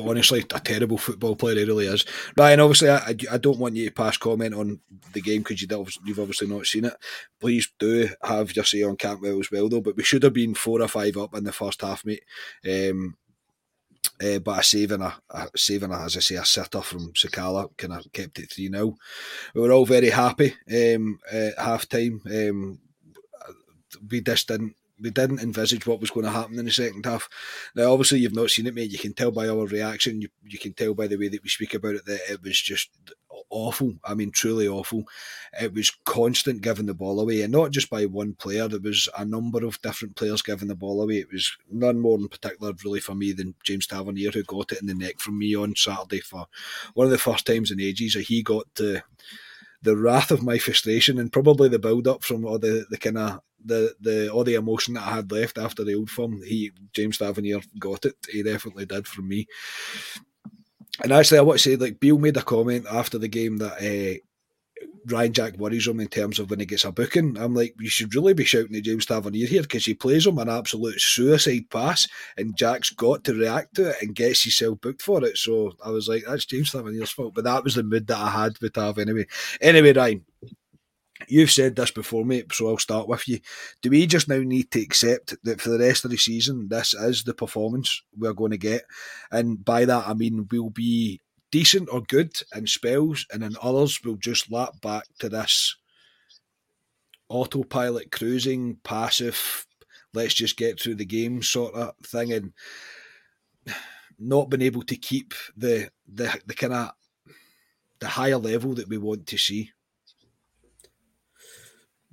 Honestly, 0.00 0.44
a 0.54 0.60
terrible 0.60 0.96
football 0.96 1.34
player 1.34 1.56
he 1.56 1.64
really 1.64 1.86
is. 1.86 2.04
Ryan, 2.36 2.60
obviously, 2.60 2.90
I, 2.90 3.16
I 3.32 3.38
don't 3.38 3.58
want 3.58 3.74
you 3.74 3.86
to 3.86 3.94
pass 3.94 4.16
comment 4.16 4.54
on 4.54 4.78
the 5.12 5.20
game 5.20 5.42
because 5.42 5.60
you 5.60 5.86
you've 6.04 6.20
obviously 6.20 6.46
not 6.46 6.66
seen 6.66 6.84
it. 6.84 6.94
Please 7.40 7.68
do 7.80 8.08
have 8.22 8.54
your 8.54 8.64
say 8.64 8.84
on 8.84 8.96
Cantwell 8.96 9.40
as 9.40 9.50
well, 9.50 9.68
though. 9.68 9.80
But 9.80 9.96
we 9.96 10.04
should 10.04 10.22
have 10.22 10.32
been 10.32 10.54
four 10.54 10.80
or 10.80 10.88
five 10.88 11.16
up 11.16 11.34
in 11.34 11.42
the 11.42 11.52
first 11.52 11.80
half, 11.82 12.04
mate. 12.04 12.22
Um, 12.64 13.16
uh, 14.24 14.38
but 14.38 14.60
a 14.60 14.62
saving 14.62 15.02
a, 15.02 15.14
a 15.30 15.48
saving 15.56 15.90
a, 15.90 15.98
as 15.98 16.16
I 16.16 16.20
say 16.20 16.36
a 16.36 16.44
sitter 16.44 16.80
from 16.80 17.12
Sakala 17.12 17.76
kind 17.76 17.92
of 17.92 18.12
kept 18.12 18.38
it 18.38 18.52
three 18.52 18.70
0 18.70 18.96
We 19.54 19.60
were 19.60 19.72
all 19.72 19.86
very 19.86 20.10
happy 20.10 20.54
um, 20.70 21.18
at 21.30 21.58
half 21.58 21.88
time. 21.88 22.22
Um, 22.26 22.78
we 24.10 24.20
just 24.20 24.48
didn't 24.48 24.74
we 25.00 25.10
didn't 25.10 25.40
envisage 25.40 25.86
what 25.86 26.00
was 26.00 26.10
going 26.10 26.24
to 26.24 26.32
happen 26.32 26.58
in 26.58 26.64
the 26.64 26.70
second 26.70 27.04
half. 27.04 27.28
Now, 27.74 27.92
obviously, 27.92 28.20
you've 28.20 28.34
not 28.34 28.50
seen 28.50 28.66
it, 28.66 28.74
mate. 28.74 28.92
You 28.92 28.98
can 28.98 29.12
tell 29.12 29.32
by 29.32 29.48
our 29.48 29.66
reaction. 29.66 30.22
You, 30.22 30.28
you 30.44 30.58
can 30.58 30.72
tell 30.72 30.94
by 30.94 31.08
the 31.08 31.16
way 31.16 31.28
that 31.28 31.42
we 31.42 31.48
speak 31.48 31.74
about 31.74 31.96
it 31.96 32.06
that 32.06 32.20
it 32.30 32.42
was 32.42 32.60
just 32.60 32.90
awful. 33.50 33.94
I 34.04 34.14
mean, 34.14 34.30
truly 34.30 34.68
awful. 34.68 35.04
It 35.60 35.72
was 35.74 35.90
constant 36.04 36.62
giving 36.62 36.86
the 36.86 36.94
ball 36.94 37.20
away, 37.20 37.42
and 37.42 37.52
not 37.52 37.70
just 37.70 37.90
by 37.90 38.06
one 38.06 38.34
player. 38.34 38.68
There 38.68 38.80
was 38.80 39.08
a 39.16 39.24
number 39.24 39.64
of 39.64 39.80
different 39.82 40.16
players 40.16 40.42
giving 40.42 40.68
the 40.68 40.74
ball 40.74 41.02
away. 41.02 41.18
It 41.18 41.32
was 41.32 41.56
none 41.70 42.00
more 42.00 42.18
in 42.18 42.28
particular, 42.28 42.72
really, 42.84 43.00
for 43.00 43.14
me 43.14 43.32
than 43.32 43.54
James 43.64 43.86
Tavernier, 43.86 44.30
who 44.30 44.42
got 44.44 44.72
it 44.72 44.80
in 44.80 44.86
the 44.86 44.94
neck 44.94 45.20
from 45.20 45.38
me 45.38 45.54
on 45.54 45.74
Saturday 45.76 46.20
for 46.20 46.46
one 46.94 47.06
of 47.06 47.10
the 47.10 47.18
first 47.18 47.46
times 47.46 47.70
in 47.70 47.80
ages. 47.80 48.14
that 48.14 48.22
He 48.22 48.42
got 48.42 48.66
the 48.74 49.02
the 49.82 49.96
wrath 49.96 50.30
of 50.30 50.42
my 50.42 50.56
frustration 50.56 51.18
and 51.18 51.30
probably 51.30 51.68
the 51.68 51.78
build 51.78 52.08
up 52.08 52.24
from 52.24 52.46
all 52.46 52.58
the, 52.58 52.86
the 52.88 52.96
kind 52.96 53.18
of 53.18 53.40
the 53.64 53.94
the 54.00 54.30
all 54.30 54.44
the 54.44 54.54
emotion 54.54 54.94
that 54.94 55.06
I 55.06 55.16
had 55.16 55.32
left 55.32 55.58
after 55.58 55.84
the 55.84 55.94
old 55.94 56.10
firm. 56.10 56.42
He 56.42 56.72
James 56.92 57.18
Tavernier 57.18 57.60
got 57.78 58.04
it. 58.04 58.16
He 58.30 58.42
definitely 58.42 58.86
did 58.86 59.06
from 59.06 59.28
me. 59.28 59.46
And 61.02 61.12
actually, 61.12 61.38
I 61.38 61.42
want 61.42 61.58
to 61.58 61.70
say, 61.70 61.76
like 61.76 62.00
Beale 62.00 62.18
made 62.18 62.36
a 62.36 62.42
comment 62.42 62.86
after 62.90 63.18
the 63.18 63.28
game 63.28 63.58
that 63.58 63.82
uh, 63.82 64.18
Ryan 65.06 65.32
Jack 65.32 65.56
worries 65.56 65.86
him 65.86 66.00
in 66.00 66.08
terms 66.08 66.38
of 66.38 66.50
when 66.50 66.60
he 66.60 66.66
gets 66.66 66.84
a 66.84 66.92
booking. 66.92 67.36
I'm 67.38 67.54
like, 67.54 67.74
you 67.78 67.88
should 67.88 68.14
really 68.14 68.34
be 68.34 68.44
shouting 68.44 68.76
at 68.76 68.84
James 68.84 69.06
Tavernier 69.06 69.46
here 69.46 69.62
because 69.62 69.84
he 69.84 69.94
plays 69.94 70.26
him 70.26 70.38
an 70.38 70.48
absolute 70.48 71.00
suicide 71.00 71.68
pass, 71.70 72.06
and 72.36 72.56
Jack's 72.56 72.90
got 72.90 73.24
to 73.24 73.34
react 73.34 73.74
to 73.74 73.90
it 73.90 73.96
and 74.02 74.14
gets 74.14 74.44
himself 74.44 74.80
booked 74.80 75.02
for 75.02 75.24
it. 75.24 75.36
So 75.36 75.72
I 75.84 75.90
was 75.90 76.08
like, 76.08 76.24
that's 76.26 76.46
James 76.46 76.72
Tavernier's 76.72 77.10
fault. 77.10 77.34
But 77.34 77.44
that 77.44 77.64
was 77.64 77.74
the 77.74 77.82
mood 77.82 78.06
that 78.06 78.18
I 78.18 78.30
had 78.30 78.58
with 78.60 78.74
Tav 78.74 78.98
anyway. 78.98 79.26
Anyway, 79.60 79.92
Ryan, 79.92 80.24
You've 81.28 81.50
said 81.50 81.76
this 81.76 81.90
before, 81.90 82.24
mate, 82.24 82.52
so 82.52 82.68
I'll 82.68 82.78
start 82.78 83.08
with 83.08 83.28
you. 83.28 83.40
Do 83.82 83.90
we 83.90 84.06
just 84.06 84.28
now 84.28 84.38
need 84.38 84.70
to 84.72 84.80
accept 84.80 85.34
that 85.44 85.60
for 85.60 85.70
the 85.70 85.78
rest 85.78 86.04
of 86.04 86.10
the 86.10 86.16
season, 86.16 86.68
this 86.68 86.94
is 86.94 87.24
the 87.24 87.34
performance 87.34 88.02
we're 88.16 88.32
going 88.32 88.50
to 88.50 88.58
get? 88.58 88.84
And 89.30 89.64
by 89.64 89.84
that, 89.84 90.06
I 90.06 90.14
mean 90.14 90.48
we'll 90.50 90.70
be 90.70 91.20
decent 91.50 91.88
or 91.92 92.02
good 92.02 92.36
in 92.54 92.66
spells, 92.66 93.26
and 93.32 93.42
in 93.42 93.56
others, 93.62 94.00
we'll 94.04 94.16
just 94.16 94.50
lap 94.50 94.80
back 94.82 95.04
to 95.20 95.28
this 95.28 95.76
autopilot 97.28 98.10
cruising, 98.10 98.78
passive, 98.82 99.66
let's 100.12 100.34
just 100.34 100.56
get 100.56 100.80
through 100.80 100.96
the 100.96 101.04
game 101.04 101.42
sort 101.42 101.74
of 101.74 101.94
thing, 102.04 102.32
and 102.32 102.52
not 104.18 104.50
being 104.50 104.62
able 104.62 104.82
to 104.82 104.96
keep 104.96 105.34
the 105.56 105.90
the, 106.06 106.40
the 106.46 106.54
kind 106.54 106.72
of 106.72 106.90
the 108.00 108.08
higher 108.08 108.36
level 108.36 108.74
that 108.74 108.88
we 108.88 108.98
want 108.98 109.26
to 109.26 109.38
see 109.38 109.70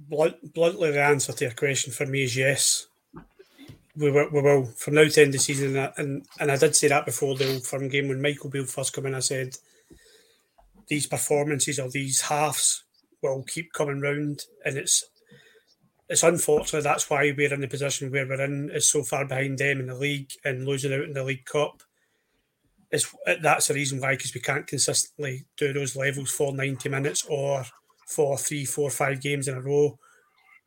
blunt, 0.10 0.54
bluntly, 0.54 0.92
the 0.92 1.04
answer 1.04 1.34
to 1.34 1.46
your 1.46 1.54
question 1.54 1.92
for 1.94 2.06
me 2.06 2.24
is 2.24 2.36
yes. 2.36 2.88
We 3.96 4.10
will, 4.10 4.30
we 4.32 4.42
will 4.42 4.66
from 4.66 4.96
now 4.96 5.08
to 5.08 5.22
end 5.22 5.34
the 5.34 5.40
season, 5.40 5.76
and 5.98 6.26
and 6.40 6.52
I 6.52 6.56
did 6.56 6.76
say 6.76 6.88
that 6.88 7.06
before 7.06 7.36
the 7.36 7.52
Old 7.52 7.66
Firm 7.66 7.90
game 7.90 8.08
when 8.08 8.22
Michael 8.22 8.50
Beale 8.50 8.66
first 8.66 8.94
came 8.94 9.06
in. 9.06 9.16
I 9.16 9.20
said 9.20 9.58
these 10.88 11.08
performances 11.08 11.78
or 11.78 11.90
these 11.90 12.22
halves 12.22 12.86
will 13.22 13.44
keep 13.44 13.74
coming 13.74 14.00
round, 14.00 14.46
and 14.64 14.78
it's 14.78 15.04
it's 16.08 16.24
unfortunate 16.24 16.84
that's 16.84 17.10
why 17.10 17.34
we're 17.36 17.54
in 17.54 17.62
the 17.62 17.68
position 17.68 18.12
where 18.12 18.26
we're 18.26 18.42
in 18.42 18.70
is 18.72 18.90
so 18.90 19.04
far 19.04 19.26
behind 19.26 19.58
them 19.58 19.82
in 19.82 19.88
the 19.88 19.96
league 19.96 20.32
and 20.46 20.66
losing 20.66 20.94
out 20.94 21.04
in 21.04 21.14
the 21.14 21.24
League 21.24 21.46
Cup. 21.46 21.84
Is 22.92 23.14
that's 23.42 23.68
the 23.68 23.74
reason 23.74 24.00
why 24.00 24.16
because 24.16 24.34
we 24.34 24.42
can't 24.42 24.68
consistently 24.68 25.46
do 25.58 25.72
those 25.74 25.96
levels 25.96 26.32
for 26.32 26.54
ninety 26.54 26.90
minutes 26.90 27.26
or 27.30 27.66
for 28.12 28.38
three, 28.38 28.66
four, 28.66 28.90
five 28.90 29.22
games 29.22 29.48
in 29.48 29.56
a 29.56 29.62
row, 29.62 29.98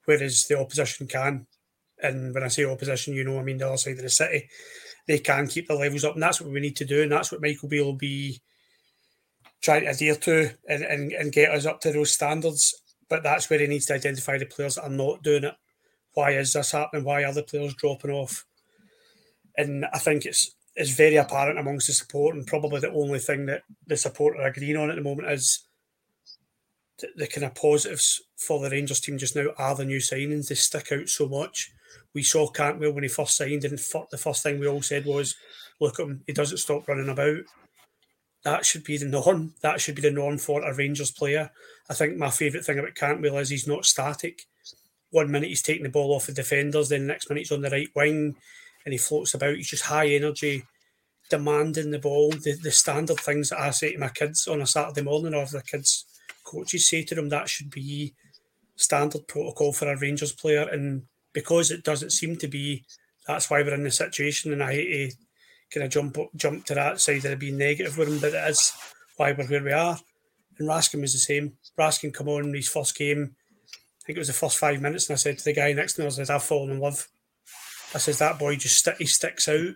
whereas 0.04 0.44
the 0.48 0.58
opposition 0.58 1.06
can. 1.06 1.46
And 2.02 2.34
when 2.34 2.42
I 2.42 2.48
say 2.48 2.64
opposition, 2.64 3.14
you 3.14 3.24
know, 3.24 3.38
I 3.38 3.42
mean 3.42 3.58
the 3.58 3.68
other 3.68 3.76
side 3.76 3.96
of 3.96 4.02
the 4.02 4.10
city, 4.10 4.48
they 5.06 5.18
can 5.18 5.46
keep 5.46 5.68
the 5.68 5.74
levels 5.74 6.04
up, 6.04 6.14
and 6.14 6.22
that's 6.22 6.40
what 6.40 6.50
we 6.50 6.60
need 6.60 6.76
to 6.76 6.84
do, 6.84 7.02
and 7.02 7.12
that's 7.12 7.30
what 7.30 7.42
Michael 7.42 7.68
Beale 7.68 7.84
will 7.84 7.92
be 7.94 8.40
trying 9.62 9.82
to 9.82 9.90
adhere 9.90 10.16
to 10.16 10.50
and, 10.68 10.82
and, 10.82 11.12
and 11.12 11.32
get 11.32 11.50
us 11.50 11.66
up 11.66 11.80
to 11.80 11.92
those 11.92 12.12
standards. 12.12 12.74
But 13.08 13.22
that's 13.22 13.48
where 13.48 13.58
he 13.58 13.66
needs 13.66 13.86
to 13.86 13.94
identify 13.94 14.38
the 14.38 14.46
players 14.46 14.76
that 14.76 14.84
are 14.84 14.90
not 14.90 15.22
doing 15.22 15.44
it. 15.44 15.54
Why 16.14 16.32
is 16.32 16.52
this 16.52 16.72
happening? 16.72 17.04
Why 17.04 17.24
are 17.24 17.32
the 17.32 17.42
players 17.42 17.74
dropping 17.74 18.10
off? 18.10 18.44
And 19.56 19.84
I 19.92 19.98
think 19.98 20.24
it's 20.24 20.54
it's 20.76 20.90
very 20.90 21.16
apparent 21.16 21.58
amongst 21.58 21.86
the 21.86 21.92
support, 21.92 22.34
and 22.34 22.46
probably 22.46 22.80
the 22.80 22.92
only 22.92 23.18
thing 23.20 23.46
that 23.46 23.62
the 23.86 23.96
support 23.96 24.36
are 24.36 24.46
agreeing 24.46 24.76
on 24.76 24.90
at 24.90 24.96
the 24.96 25.02
moment 25.02 25.30
is 25.30 25.64
the, 27.00 27.08
the 27.16 27.26
kind 27.26 27.44
of 27.44 27.54
positives 27.54 28.22
for 28.36 28.60
the 28.60 28.70
Rangers 28.70 29.00
team 29.00 29.18
just 29.18 29.36
now 29.36 29.46
are 29.58 29.74
the 29.74 29.84
new 29.84 29.98
signings. 29.98 30.48
They 30.48 30.54
stick 30.54 30.92
out 30.92 31.08
so 31.08 31.28
much. 31.28 31.72
We 32.14 32.22
saw 32.22 32.48
Cantwell 32.48 32.92
when 32.92 33.02
he 33.02 33.08
first 33.08 33.36
signed, 33.36 33.64
and 33.64 33.78
the 33.78 34.18
first 34.18 34.42
thing 34.42 34.58
we 34.60 34.68
all 34.68 34.82
said 34.82 35.04
was, 35.04 35.34
"Look 35.80 35.98
at 35.98 36.06
him; 36.06 36.22
he 36.26 36.32
doesn't 36.32 36.58
stop 36.58 36.86
running 36.86 37.08
about." 37.08 37.44
That 38.44 38.66
should 38.66 38.84
be 38.84 38.98
the 38.98 39.06
norm. 39.06 39.54
That 39.62 39.80
should 39.80 39.94
be 39.94 40.02
the 40.02 40.10
norm 40.10 40.38
for 40.38 40.62
a 40.62 40.74
Rangers 40.74 41.10
player. 41.10 41.50
I 41.88 41.94
think 41.94 42.16
my 42.16 42.30
favourite 42.30 42.64
thing 42.64 42.78
about 42.78 42.94
Cantwell 42.94 43.38
is 43.38 43.48
he's 43.48 43.66
not 43.66 43.86
static. 43.86 44.42
One 45.10 45.30
minute 45.30 45.48
he's 45.48 45.62
taking 45.62 45.84
the 45.84 45.88
ball 45.88 46.14
off 46.14 46.26
the 46.26 46.32
defenders, 46.32 46.88
then 46.88 47.02
the 47.02 47.06
next 47.06 47.28
minute 47.28 47.40
he's 47.42 47.52
on 47.52 47.62
the 47.62 47.70
right 47.70 47.88
wing, 47.96 48.36
and 48.84 48.92
he 48.92 48.98
floats 48.98 49.34
about. 49.34 49.56
He's 49.56 49.70
just 49.70 49.84
high 49.84 50.08
energy, 50.08 50.64
demanding 51.30 51.90
the 51.90 51.98
ball. 51.98 52.30
The, 52.30 52.56
the 52.62 52.70
standard 52.70 53.18
things 53.18 53.48
that 53.48 53.60
I 53.60 53.70
say 53.70 53.92
to 53.92 53.98
my 53.98 54.08
kids 54.10 54.46
on 54.46 54.60
a 54.60 54.66
Saturday 54.66 55.02
morning, 55.02 55.34
or 55.34 55.46
the 55.46 55.62
kids 55.62 56.04
coaches 56.44 56.88
say 56.88 57.02
to 57.02 57.14
them 57.14 57.28
that 57.30 57.48
should 57.48 57.70
be 57.70 58.14
standard 58.76 59.26
protocol 59.26 59.72
for 59.72 59.90
a 59.90 59.98
Rangers 59.98 60.32
player. 60.32 60.68
And 60.68 61.02
because 61.32 61.70
it 61.70 61.84
doesn't 61.84 62.10
seem 62.10 62.36
to 62.36 62.48
be, 62.48 62.84
that's 63.26 63.50
why 63.50 63.62
we're 63.62 63.74
in 63.74 63.84
the 63.84 63.90
situation. 63.90 64.52
And 64.52 64.62
I 64.62 64.72
hate 64.72 65.10
to 65.10 65.16
kind 65.72 65.84
of 65.84 65.92
jump 65.92 66.16
jump 66.36 66.66
to 66.66 66.74
that 66.74 67.00
side 67.00 67.24
of 67.24 67.38
being 67.38 67.58
negative 67.58 67.96
with 67.98 68.08
him, 68.08 68.18
but 68.20 68.34
it 68.34 68.50
is 68.50 68.72
why 69.16 69.32
we're 69.32 69.46
where 69.46 69.64
we 69.64 69.72
are. 69.72 69.98
And 70.58 70.68
Raskin 70.68 71.00
was 71.00 71.12
the 71.12 71.18
same. 71.18 71.54
Raskin 71.78 72.14
come 72.14 72.28
on 72.28 72.54
his 72.54 72.68
first 72.68 72.96
game. 72.96 73.34
I 73.72 74.06
think 74.06 74.16
it 74.16 74.20
was 74.20 74.28
the 74.28 74.34
first 74.34 74.58
five 74.58 74.82
minutes, 74.82 75.08
and 75.08 75.14
I 75.14 75.16
said 75.16 75.38
to 75.38 75.44
the 75.44 75.54
guy 75.54 75.72
next 75.72 75.94
to 75.94 76.02
me, 76.02 76.06
I 76.06 76.10
said, 76.10 76.28
I've 76.28 76.42
fallen 76.42 76.70
in 76.70 76.78
love. 76.78 77.08
I 77.94 77.98
says 77.98 78.18
that 78.18 78.38
boy 78.38 78.56
just 78.56 78.84
st- 78.84 78.98
he 78.98 79.06
sticks 79.06 79.48
out 79.48 79.74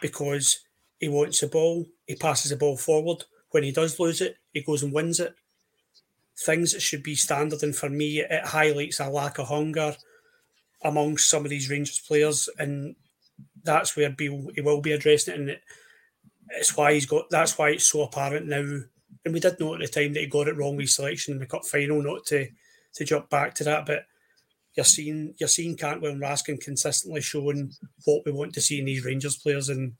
because 0.00 0.60
he 0.98 1.08
wants 1.08 1.40
the 1.40 1.48
ball, 1.48 1.84
he 2.06 2.14
passes 2.14 2.50
the 2.50 2.56
ball 2.56 2.78
forward. 2.78 3.24
When 3.50 3.64
he 3.64 3.72
does 3.72 4.00
lose 4.00 4.22
it, 4.22 4.36
he 4.52 4.62
goes 4.62 4.82
and 4.82 4.94
wins 4.94 5.20
it 5.20 5.34
things 6.38 6.72
that 6.72 6.82
should 6.82 7.02
be 7.02 7.14
standard. 7.14 7.62
And 7.62 7.74
for 7.74 7.88
me, 7.88 8.20
it 8.20 8.44
highlights 8.44 9.00
a 9.00 9.08
lack 9.08 9.38
of 9.38 9.48
hunger 9.48 9.96
amongst 10.84 11.28
some 11.28 11.44
of 11.44 11.50
these 11.50 11.70
Rangers 11.70 11.98
players, 11.98 12.48
and 12.58 12.94
that's 13.62 13.96
where 13.96 14.14
he 14.18 14.28
will 14.28 14.80
be 14.80 14.92
addressing 14.92 15.34
it. 15.34 15.40
And 15.40 15.50
it, 15.50 15.62
it's 16.50 16.76
why 16.76 16.94
he's 16.94 17.06
got. 17.06 17.30
That's 17.30 17.56
why 17.58 17.70
it's 17.70 17.88
so 17.88 18.02
apparent 18.02 18.46
now. 18.46 18.80
And 19.24 19.34
we 19.34 19.40
did 19.40 19.58
know 19.58 19.74
at 19.74 19.80
the 19.80 19.88
time 19.88 20.12
that 20.12 20.20
he 20.20 20.26
got 20.26 20.48
it 20.48 20.56
wrong 20.56 20.76
with 20.76 20.90
selection 20.90 21.34
in 21.34 21.40
the 21.40 21.46
cup 21.46 21.64
final. 21.64 22.02
Not 22.02 22.24
to 22.26 22.48
to 22.94 23.04
jump 23.04 23.28
back 23.28 23.54
to 23.54 23.64
that, 23.64 23.86
but 23.86 24.04
you're 24.76 24.84
seeing 24.84 25.34
you're 25.38 25.48
seeing 25.48 25.76
Cantwell 25.76 26.12
and 26.12 26.20
Raskin 26.20 26.60
consistently 26.60 27.20
showing 27.20 27.72
what 28.04 28.22
we 28.24 28.32
want 28.32 28.52
to 28.54 28.60
see 28.60 28.78
in 28.78 28.84
these 28.84 29.04
Rangers 29.04 29.36
players. 29.36 29.68
And 29.68 29.94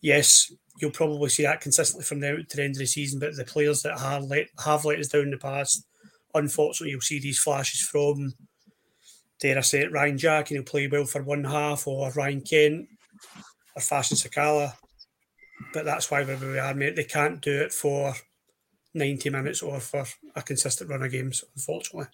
yes, 0.00 0.52
you'll 0.80 0.90
probably 0.90 1.28
see 1.28 1.42
that 1.44 1.60
consistently 1.60 2.04
from 2.04 2.20
now 2.20 2.36
to 2.36 2.56
the 2.56 2.62
end 2.62 2.74
of 2.74 2.78
the 2.78 2.86
season. 2.86 3.20
But 3.20 3.36
the 3.36 3.44
players 3.44 3.82
that 3.82 3.98
have 3.98 4.24
let 4.24 4.48
have 4.64 4.84
let 4.84 4.98
us 4.98 5.08
down 5.08 5.22
in 5.22 5.30
the 5.30 5.38
past, 5.38 5.86
unfortunately, 6.34 6.90
you'll 6.90 7.00
see 7.00 7.20
these 7.20 7.38
flashes 7.38 7.80
from. 7.80 8.34
Dare 9.40 9.58
I 9.58 9.62
say 9.62 9.80
it, 9.80 9.92
Ryan 9.92 10.18
Jack, 10.18 10.50
and 10.50 10.56
he'll 10.56 10.64
play 10.64 10.86
well 10.86 11.04
for 11.04 11.22
one 11.22 11.44
half, 11.44 11.86
or 11.88 12.10
Ryan 12.12 12.42
Kent, 12.42 12.86
or 13.74 13.82
Fashion 13.82 14.16
Sakala. 14.16 14.72
But 15.72 15.84
that's 15.84 16.10
why 16.10 16.22
we 16.22 16.58
are, 16.58 16.74
mate. 16.74 16.96
They 16.96 17.04
can't 17.04 17.40
do 17.40 17.62
it 17.62 17.72
for 17.72 18.14
90 18.94 19.30
minutes 19.30 19.62
or 19.62 19.80
for 19.80 20.04
a 20.36 20.42
consistent 20.42 20.90
run 20.90 21.02
of 21.02 21.10
games, 21.10 21.44
unfortunately. 21.56 22.06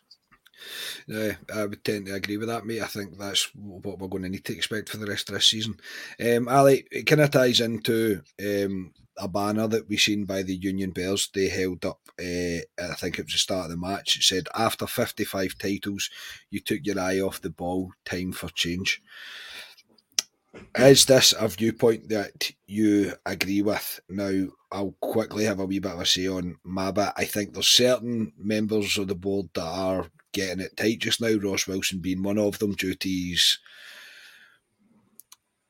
Yeah, 1.06 1.36
I 1.54 1.66
would 1.66 1.84
tend 1.84 2.06
to 2.06 2.14
agree 2.14 2.36
with 2.36 2.48
that, 2.48 2.66
mate. 2.66 2.82
I 2.82 2.86
think 2.86 3.18
that's 3.18 3.50
what 3.54 3.98
we're 3.98 4.08
going 4.08 4.24
to 4.24 4.28
need 4.28 4.44
to 4.44 4.54
expect 4.54 4.88
for 4.88 4.96
the 4.96 5.06
rest 5.06 5.28
of 5.28 5.34
this 5.34 5.46
season. 5.46 5.78
Um, 6.24 6.48
Ali, 6.48 6.84
it 6.90 7.04
kind 7.04 7.20
of 7.20 7.30
ties 7.30 7.60
into 7.60 8.22
um, 8.40 8.92
a 9.16 9.28
banner 9.28 9.66
that 9.68 9.88
we 9.88 9.96
seen 9.96 10.24
by 10.24 10.42
the 10.42 10.54
Union 10.54 10.90
Bears. 10.90 11.28
They 11.34 11.48
held 11.48 11.84
up, 11.84 12.00
uh, 12.18 12.60
I 12.78 12.94
think 12.96 13.18
it 13.18 13.24
was 13.26 13.32
the 13.32 13.38
start 13.38 13.66
of 13.66 13.70
the 13.70 13.76
match. 13.76 14.16
It 14.16 14.22
said, 14.22 14.48
"After 14.54 14.86
55 14.86 15.58
titles, 15.58 16.10
you 16.50 16.60
took 16.60 16.80
your 16.84 17.00
eye 17.00 17.20
off 17.20 17.40
the 17.40 17.50
ball. 17.50 17.92
Time 18.04 18.32
for 18.32 18.48
change." 18.48 19.02
Is 20.76 21.06
this 21.06 21.34
a 21.38 21.48
viewpoint 21.48 22.08
that 22.08 22.50
you 22.66 23.14
agree 23.24 23.62
with? 23.62 24.00
Now, 24.08 24.48
I'll 24.72 24.96
quickly 25.00 25.44
have 25.44 25.60
a 25.60 25.66
wee 25.66 25.78
bit 25.78 25.92
of 25.92 26.00
a 26.00 26.06
say 26.06 26.26
on 26.26 26.56
Maba. 26.66 27.12
I 27.16 27.24
think 27.24 27.52
there's 27.52 27.68
certain 27.68 28.32
members 28.38 28.98
of 28.98 29.08
the 29.08 29.14
board 29.14 29.48
that 29.54 29.62
are 29.62 30.06
getting 30.38 30.64
it 30.64 30.76
tight 30.76 31.00
just 31.00 31.20
now, 31.20 31.34
Ross 31.36 31.66
Wilson 31.66 31.98
being 31.98 32.22
one 32.22 32.38
of 32.38 32.58
them 32.58 32.72
due 32.72 32.94
to 32.94 33.08
his 33.08 33.58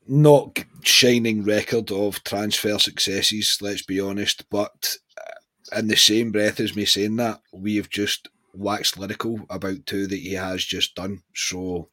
not 0.07 0.64
shining 0.83 1.44
record 1.44 1.90
of 1.90 2.22
transfer 2.24 2.78
successes, 2.78 3.59
let's 3.61 3.83
be 3.83 4.00
honest. 4.00 4.44
But 4.50 4.96
uh, 5.18 5.78
in 5.78 5.88
the 5.88 5.96
same 5.96 6.33
breath 6.33 6.61
as 6.61 6.76
me 6.76 6.85
saying 6.85 7.16
that, 7.16 7.40
we 7.52 7.76
have 7.76 7.90
just 7.90 8.28
waxed 8.54 8.98
lyrical 8.98 9.40
about 9.50 9.87
two 9.87 10.07
that 10.07 10.16
he 10.18 10.33
has 10.35 10.64
just 10.64 10.94
done. 10.94 11.22
So 11.35 11.90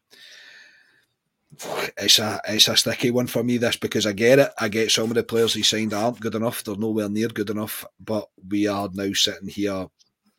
it's 1.97 2.19
a 2.19 2.41
it's 2.47 2.67
a 2.67 2.75
sticky 2.75 3.11
one 3.11 3.27
for 3.27 3.43
me 3.43 3.57
this 3.57 3.77
because 3.77 4.05
I 4.05 4.13
get 4.13 4.39
it. 4.39 4.51
I 4.59 4.69
get 4.69 4.91
some 4.91 5.09
of 5.09 5.15
the 5.15 5.23
players 5.23 5.53
he 5.53 5.63
signed 5.63 5.93
aren't 5.93 6.19
good 6.19 6.35
enough. 6.35 6.63
They're 6.63 6.75
nowhere 6.75 7.09
near 7.09 7.27
good 7.27 7.49
enough. 7.49 7.85
But 7.99 8.27
we 8.49 8.67
are 8.67 8.89
now 8.93 9.11
sitting 9.13 9.49
here 9.49 9.87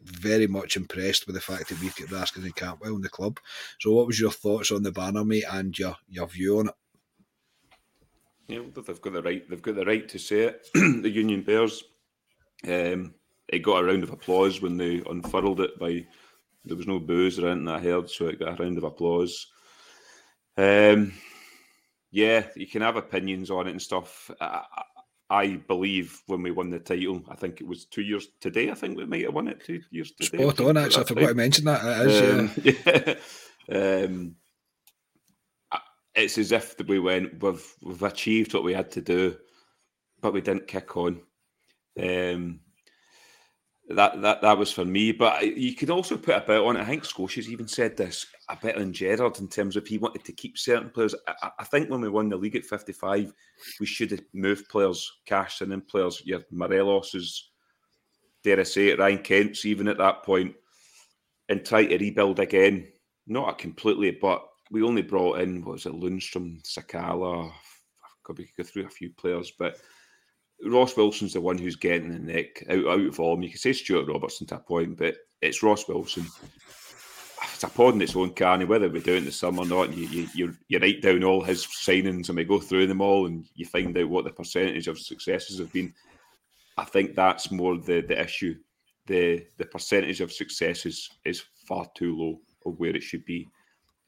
very 0.07 0.47
much 0.47 0.77
impressed 0.77 1.27
with 1.27 1.35
the 1.35 1.41
fact 1.41 1.69
that 1.69 1.81
we've 1.81 1.95
got 1.97 2.09
Raskins 2.09 2.45
and 2.45 2.55
Cantwell 2.55 2.97
in 2.97 3.03
the 3.03 3.09
club. 3.09 3.39
So 3.81 3.93
what 3.93 4.07
was 4.07 4.21
your 4.21 4.31
thoughts 4.31 4.71
on 4.71 4.83
the 4.83 4.93
banner, 4.93 5.25
mate, 5.25 5.45
and 5.51 5.77
your 5.79 5.97
your 6.09 6.27
view 6.27 6.59
on 6.59 6.69
it? 6.69 6.75
Yeah, 8.49 8.61
they've 8.75 9.01
got 9.01 9.13
the 9.13 9.23
right. 9.23 9.49
They've 9.49 9.63
got 9.63 9.75
the 9.75 9.85
right 9.85 10.09
to 10.09 10.19
say 10.19 10.43
it. 10.43 10.69
the 10.75 11.11
Union 11.11 11.43
Bears. 11.43 11.83
Um, 12.67 13.15
it 13.49 13.61
got 13.61 13.83
a 13.83 13.87
round 13.87 14.03
of 14.03 14.11
applause 14.11 14.61
when 14.61 14.77
they 14.77 15.03
unfurled 15.09 15.61
it. 15.61 15.79
By 15.79 16.07
there 16.65 16.77
was 16.77 16.87
no 16.87 16.99
booze 16.99 17.39
or 17.39 17.49
anything 17.49 17.69
I 17.69 17.81
heard, 17.81 18.09
so 18.11 18.27
it 18.27 18.39
got 18.39 18.59
a 18.59 18.63
round 18.63 18.79
of 18.79 18.85
applause. 18.85 19.49
Um, 20.57 21.13
yeah, 22.11 22.47
you 22.57 22.67
can 22.67 22.83
have 22.83 22.97
opinions 22.97 23.51
on 23.51 23.67
it 23.67 23.73
and 23.73 23.83
stuff. 23.83 24.31
I, 24.41 24.63
I, 25.29 25.57
believe 25.69 26.23
when 26.27 26.43
we 26.43 26.51
won 26.51 26.71
the 26.71 26.79
title, 26.79 27.23
I 27.29 27.35
think 27.35 27.61
it 27.61 27.67
was 27.67 27.85
two 27.85 28.03
years 28.03 28.29
today. 28.41 28.71
I 28.71 28.75
think 28.75 28.97
we 28.97 29.07
might 29.07 29.25
have 29.25 29.35
won 29.35 29.49
it 29.49 29.65
two 29.65 29.81
years 29.91 30.13
today. 30.13 30.43
Spot 30.43 30.61
on, 30.61 30.77
actually. 30.77 31.05
I 31.05 31.07
forgot 31.07 31.29
to 31.29 31.35
mention 31.35 31.65
that. 31.65 32.07
It 32.07 32.11
is, 32.11 32.41
um, 32.41 32.51
yeah. 32.65 33.15
Um, 33.69 34.37
it's 36.15 36.39
as 36.39 36.53
if 36.53 36.77
we 36.87 36.99
went, 36.99 37.43
we've 37.43 37.75
we've 37.83 38.03
achieved 38.03 38.55
what 38.55 38.65
we 38.65 38.73
had 38.73 38.91
to 38.93 39.01
do, 39.01 39.37
but 40.21 40.33
we 40.33 40.41
didn't 40.41 40.69
kick 40.69 40.97
on. 40.97 41.21
Um, 42.01 42.61
that 43.89 44.21
that 44.23 44.43
that 44.43 44.59
was 44.59 44.73
for 44.73 44.85
me. 44.85 45.13
But 45.13 45.57
you 45.57 45.75
could 45.75 45.91
also 45.91 46.17
put 46.17 46.37
a 46.37 46.41
bit 46.41 46.61
on 46.61 46.77
it. 46.77 46.81
I 46.81 46.85
think 46.85 47.05
Scotia's 47.05 47.49
even 47.49 47.69
said 47.69 47.97
this 47.97 48.27
a 48.49 48.57
bit 48.57 48.77
on 48.77 48.93
Gerrard 48.93 49.39
in 49.39 49.49
terms 49.49 49.77
of 49.77 49.87
he 49.87 49.99
wanted 49.99 50.25
to 50.25 50.33
keep 50.33 50.59
certain 50.59 50.91
players. 50.91 51.15
I, 51.27 51.51
I 51.61 51.65
think 51.65 51.89
when 51.89 52.01
we 52.01 52.09
won 52.09 52.29
the 52.29 52.37
league 52.37 52.57
at 52.57 52.65
55, 52.65 53.33
we 53.81 53.87
should 53.87 54.11
have 54.11 54.23
moved 54.33 54.69
players, 54.69 55.11
cashed 55.25 55.63
in 55.63 55.81
players. 55.83 56.23
Your 56.25 56.41
Morelos's, 56.51 57.51
dare 58.43 58.61
I 58.61 58.65
say 58.65 58.89
it, 58.89 58.99
Ryan 58.99 59.19
Kent's 59.19 59.65
even 59.65 59.89
at 59.89 59.99
that 59.99 60.25
point, 60.25 60.55
and 61.49 61.65
try 61.65 61.87
to 61.87 61.99
rebuild 61.99 62.41
again. 62.41 62.89
Not 63.29 63.51
a 63.51 63.55
completely, 63.55 64.13
but 64.13 64.47
we 64.71 64.83
only 64.83 65.03
brought 65.03 65.41
in 65.41 65.65
what 65.65 65.73
was 65.75 65.87
it, 65.87 65.93
Lundstram, 65.93 66.63
Sakala. 66.63 67.53
Could 68.25 68.39
we 68.39 68.49
go 68.57 68.65
through 68.65 68.87
a 68.87 68.91
few 68.91 69.11
players, 69.11 69.53
but 69.57 69.79
Ross 70.65 70.97
Wilson's 70.97 71.35
the 71.35 71.41
one 71.41 71.59
who's 71.59 71.77
getting 71.77 72.11
the 72.11 72.19
neck 72.19 72.65
out, 72.71 72.87
out 72.87 73.07
of 73.07 73.15
form. 73.15 73.43
You 73.43 73.51
can 73.51 73.59
say 73.59 73.73
Stewart 73.73 74.09
Robertson 74.09 74.47
to 74.49 74.57
a 74.57 74.59
point, 74.59 74.97
but 74.97 75.17
it's 75.43 75.63
Ross 75.63 75.87
Wilson. 75.87 76.27
It's 77.53 77.63
a 77.65 77.69
pod 77.69 77.95
in 77.95 78.03
its 78.03 78.17
own 78.17 78.35
Carney, 78.35 78.65
whether 78.65 78.89
we 78.89 79.01
do 79.01 79.15
it 79.15 79.19
in 79.19 79.25
the 79.25 79.33
summer 79.33 79.63
or 79.63 79.67
not. 79.67 79.95
You, 79.95 80.29
you, 80.35 80.57
you 80.69 80.79
write 80.79 81.03
down 81.03 81.25
all 81.25 81.43
his 81.43 81.67
signings 81.67 82.29
and 82.29 82.37
we 82.37 82.45
go 82.45 82.59
through 82.59 82.87
them 82.87 83.01
all 83.01 83.27
and 83.27 83.47
you 83.55 83.67
find 83.67 83.97
out 83.97 84.09
what 84.09 84.25
the 84.25 84.31
percentage 84.31 84.89
of 84.89 84.99
successes 84.99 85.59
have 85.59 85.73
been. 85.73 85.93
I 86.77 86.85
think 86.85 87.15
that's 87.15 87.51
more 87.51 87.77
the, 87.79 88.01
the 88.01 88.21
issue. 88.21 88.57
The 89.07 89.47
the 89.57 89.67
percentage 89.67 90.21
of 90.21 90.33
successes 90.33 91.09
is 91.25 91.45
far 91.67 91.87
too 91.95 92.17
low 92.19 92.41
of 92.67 92.79
where 92.79 92.95
it 92.95 93.03
should 93.03 93.25
be. 93.25 93.49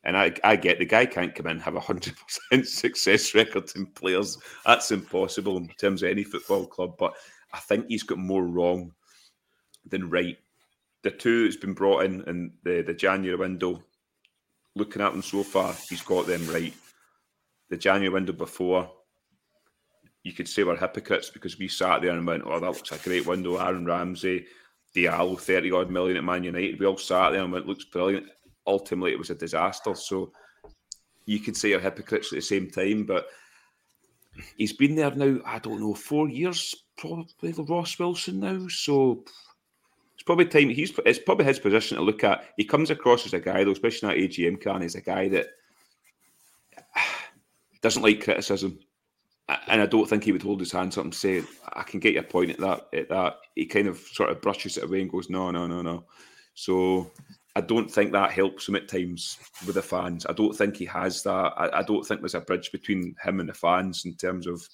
And 0.04 0.16
I, 0.16 0.32
I 0.44 0.56
get 0.56 0.78
the 0.78 0.84
guy 0.84 1.06
can't 1.06 1.34
come 1.34 1.46
in 1.46 1.52
and 1.52 1.62
have 1.62 1.74
a 1.74 1.80
hundred 1.80 2.14
percent 2.16 2.66
success 2.68 3.34
record 3.34 3.70
in 3.76 3.86
players. 3.86 4.38
That's 4.64 4.90
impossible 4.90 5.56
in 5.56 5.68
terms 5.80 6.02
of 6.02 6.10
any 6.10 6.24
football 6.24 6.66
club. 6.66 6.96
But 6.98 7.14
I 7.52 7.58
think 7.58 7.86
he's 7.88 8.04
got 8.04 8.18
more 8.18 8.44
wrong 8.44 8.92
than 9.86 10.10
right. 10.10 10.36
The 11.02 11.10
two 11.10 11.44
that's 11.44 11.56
been 11.56 11.74
brought 11.74 12.04
in 12.04 12.22
in 12.22 12.52
the, 12.64 12.82
the 12.82 12.94
January 12.94 13.36
window, 13.36 13.82
looking 14.74 15.02
at 15.02 15.12
them 15.12 15.22
so 15.22 15.42
far, 15.42 15.74
he's 15.88 16.02
got 16.02 16.26
them 16.26 16.46
right. 16.48 16.74
The 17.70 17.76
January 17.76 18.12
window 18.12 18.32
before, 18.32 18.90
you 20.22 20.32
could 20.32 20.48
say 20.48 20.64
we're 20.64 20.76
hypocrites 20.76 21.30
because 21.30 21.58
we 21.58 21.68
sat 21.68 22.02
there 22.02 22.12
and 22.12 22.26
went, 22.26 22.42
"Oh, 22.46 22.58
that 22.58 22.66
looks 22.66 22.92
a 22.92 22.98
great 22.98 23.26
window." 23.26 23.56
Aaron 23.56 23.84
Ramsey, 23.84 24.46
Diallo, 24.94 25.38
thirty 25.38 25.70
odd 25.70 25.90
million 25.90 26.16
at 26.16 26.24
Man 26.24 26.44
United. 26.44 26.78
We 26.78 26.86
all 26.86 26.96
sat 26.96 27.30
there 27.30 27.42
and 27.42 27.52
went, 27.52 27.66
"Looks 27.66 27.84
brilliant." 27.84 28.26
Ultimately 28.68 29.12
it 29.12 29.18
was 29.18 29.30
a 29.30 29.34
disaster. 29.34 29.94
So 29.94 30.30
you 31.26 31.40
could 31.40 31.56
say 31.56 31.70
you're 31.70 31.80
hypocrites 31.80 32.32
at 32.32 32.36
the 32.36 32.42
same 32.42 32.70
time, 32.70 33.04
but 33.04 33.26
he's 34.56 34.72
been 34.72 34.94
there 34.94 35.10
now, 35.10 35.40
I 35.44 35.58
don't 35.58 35.80
know, 35.80 35.94
four 35.94 36.28
years, 36.28 36.74
probably 36.96 37.52
Ross 37.52 37.98
Wilson 37.98 38.40
now. 38.40 38.68
So 38.68 39.24
it's 40.14 40.22
probably 40.22 40.46
time 40.46 40.68
he's 40.68 40.92
it's 41.04 41.18
probably 41.18 41.46
his 41.46 41.58
position 41.58 41.96
to 41.96 42.02
look 42.02 42.24
at. 42.24 42.44
He 42.56 42.64
comes 42.64 42.90
across 42.90 43.26
as 43.26 43.34
a 43.34 43.40
guy, 43.40 43.64
though, 43.64 43.72
especially 43.72 44.08
in 44.08 44.20
that 44.20 44.30
AGM 44.30 44.60
can, 44.60 44.82
he's 44.82 44.94
a 44.94 45.00
guy 45.00 45.28
that 45.28 45.48
doesn't 47.82 48.02
like 48.02 48.22
criticism. 48.22 48.78
And 49.66 49.80
I 49.80 49.86
don't 49.86 50.06
think 50.06 50.24
he 50.24 50.32
would 50.32 50.42
hold 50.42 50.60
his 50.60 50.72
hands 50.72 50.98
up 50.98 51.04
and 51.04 51.14
say, 51.14 51.42
I 51.72 51.82
can 51.82 52.00
get 52.00 52.12
your 52.12 52.22
point 52.22 52.50
at 52.50 52.58
that 52.58 52.88
at 52.92 53.08
that. 53.08 53.36
He 53.54 53.64
kind 53.64 53.88
of 53.88 53.96
sort 53.98 54.28
of 54.28 54.42
brushes 54.42 54.76
it 54.76 54.84
away 54.84 55.00
and 55.00 55.10
goes, 55.10 55.30
No, 55.30 55.50
no, 55.50 55.66
no, 55.66 55.80
no. 55.80 56.04
So 56.54 57.10
I 57.56 57.60
don't 57.60 57.90
think 57.90 58.12
that 58.12 58.30
helps 58.30 58.68
him 58.68 58.76
at 58.76 58.88
times 58.88 59.38
with 59.66 59.74
the 59.74 59.82
fans. 59.82 60.26
I 60.26 60.32
don't 60.32 60.54
think 60.54 60.76
he 60.76 60.84
has 60.86 61.22
that. 61.24 61.52
I, 61.56 61.78
I 61.78 61.82
don't 61.82 62.04
think 62.04 62.20
there's 62.20 62.34
a 62.34 62.40
bridge 62.40 62.70
between 62.70 63.16
him 63.22 63.40
and 63.40 63.48
the 63.48 63.54
fans 63.54 64.04
in 64.04 64.14
terms 64.14 64.46
of. 64.46 64.66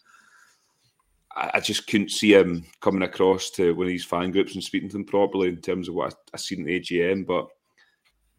I, 1.37 1.53
I, 1.55 1.61
just 1.61 1.89
couldn't 1.89 2.11
see 2.11 2.35
him 2.35 2.65
coming 2.81 3.03
across 3.03 3.51
to 3.51 3.75
one 3.75 3.87
of 3.87 3.89
these 3.89 4.05
fan 4.05 4.31
groups 4.31 4.55
and 4.55 4.63
speaking 4.63 4.89
to 4.89 4.93
them 4.93 5.05
properly 5.05 5.49
in 5.49 5.57
terms 5.57 5.89
of 5.89 5.95
what 5.95 6.13
I, 6.13 6.17
I 6.35 6.37
seen 6.37 6.61
in 6.61 6.67
the 6.67 6.81
AGM. 6.81 7.27
But 7.27 7.49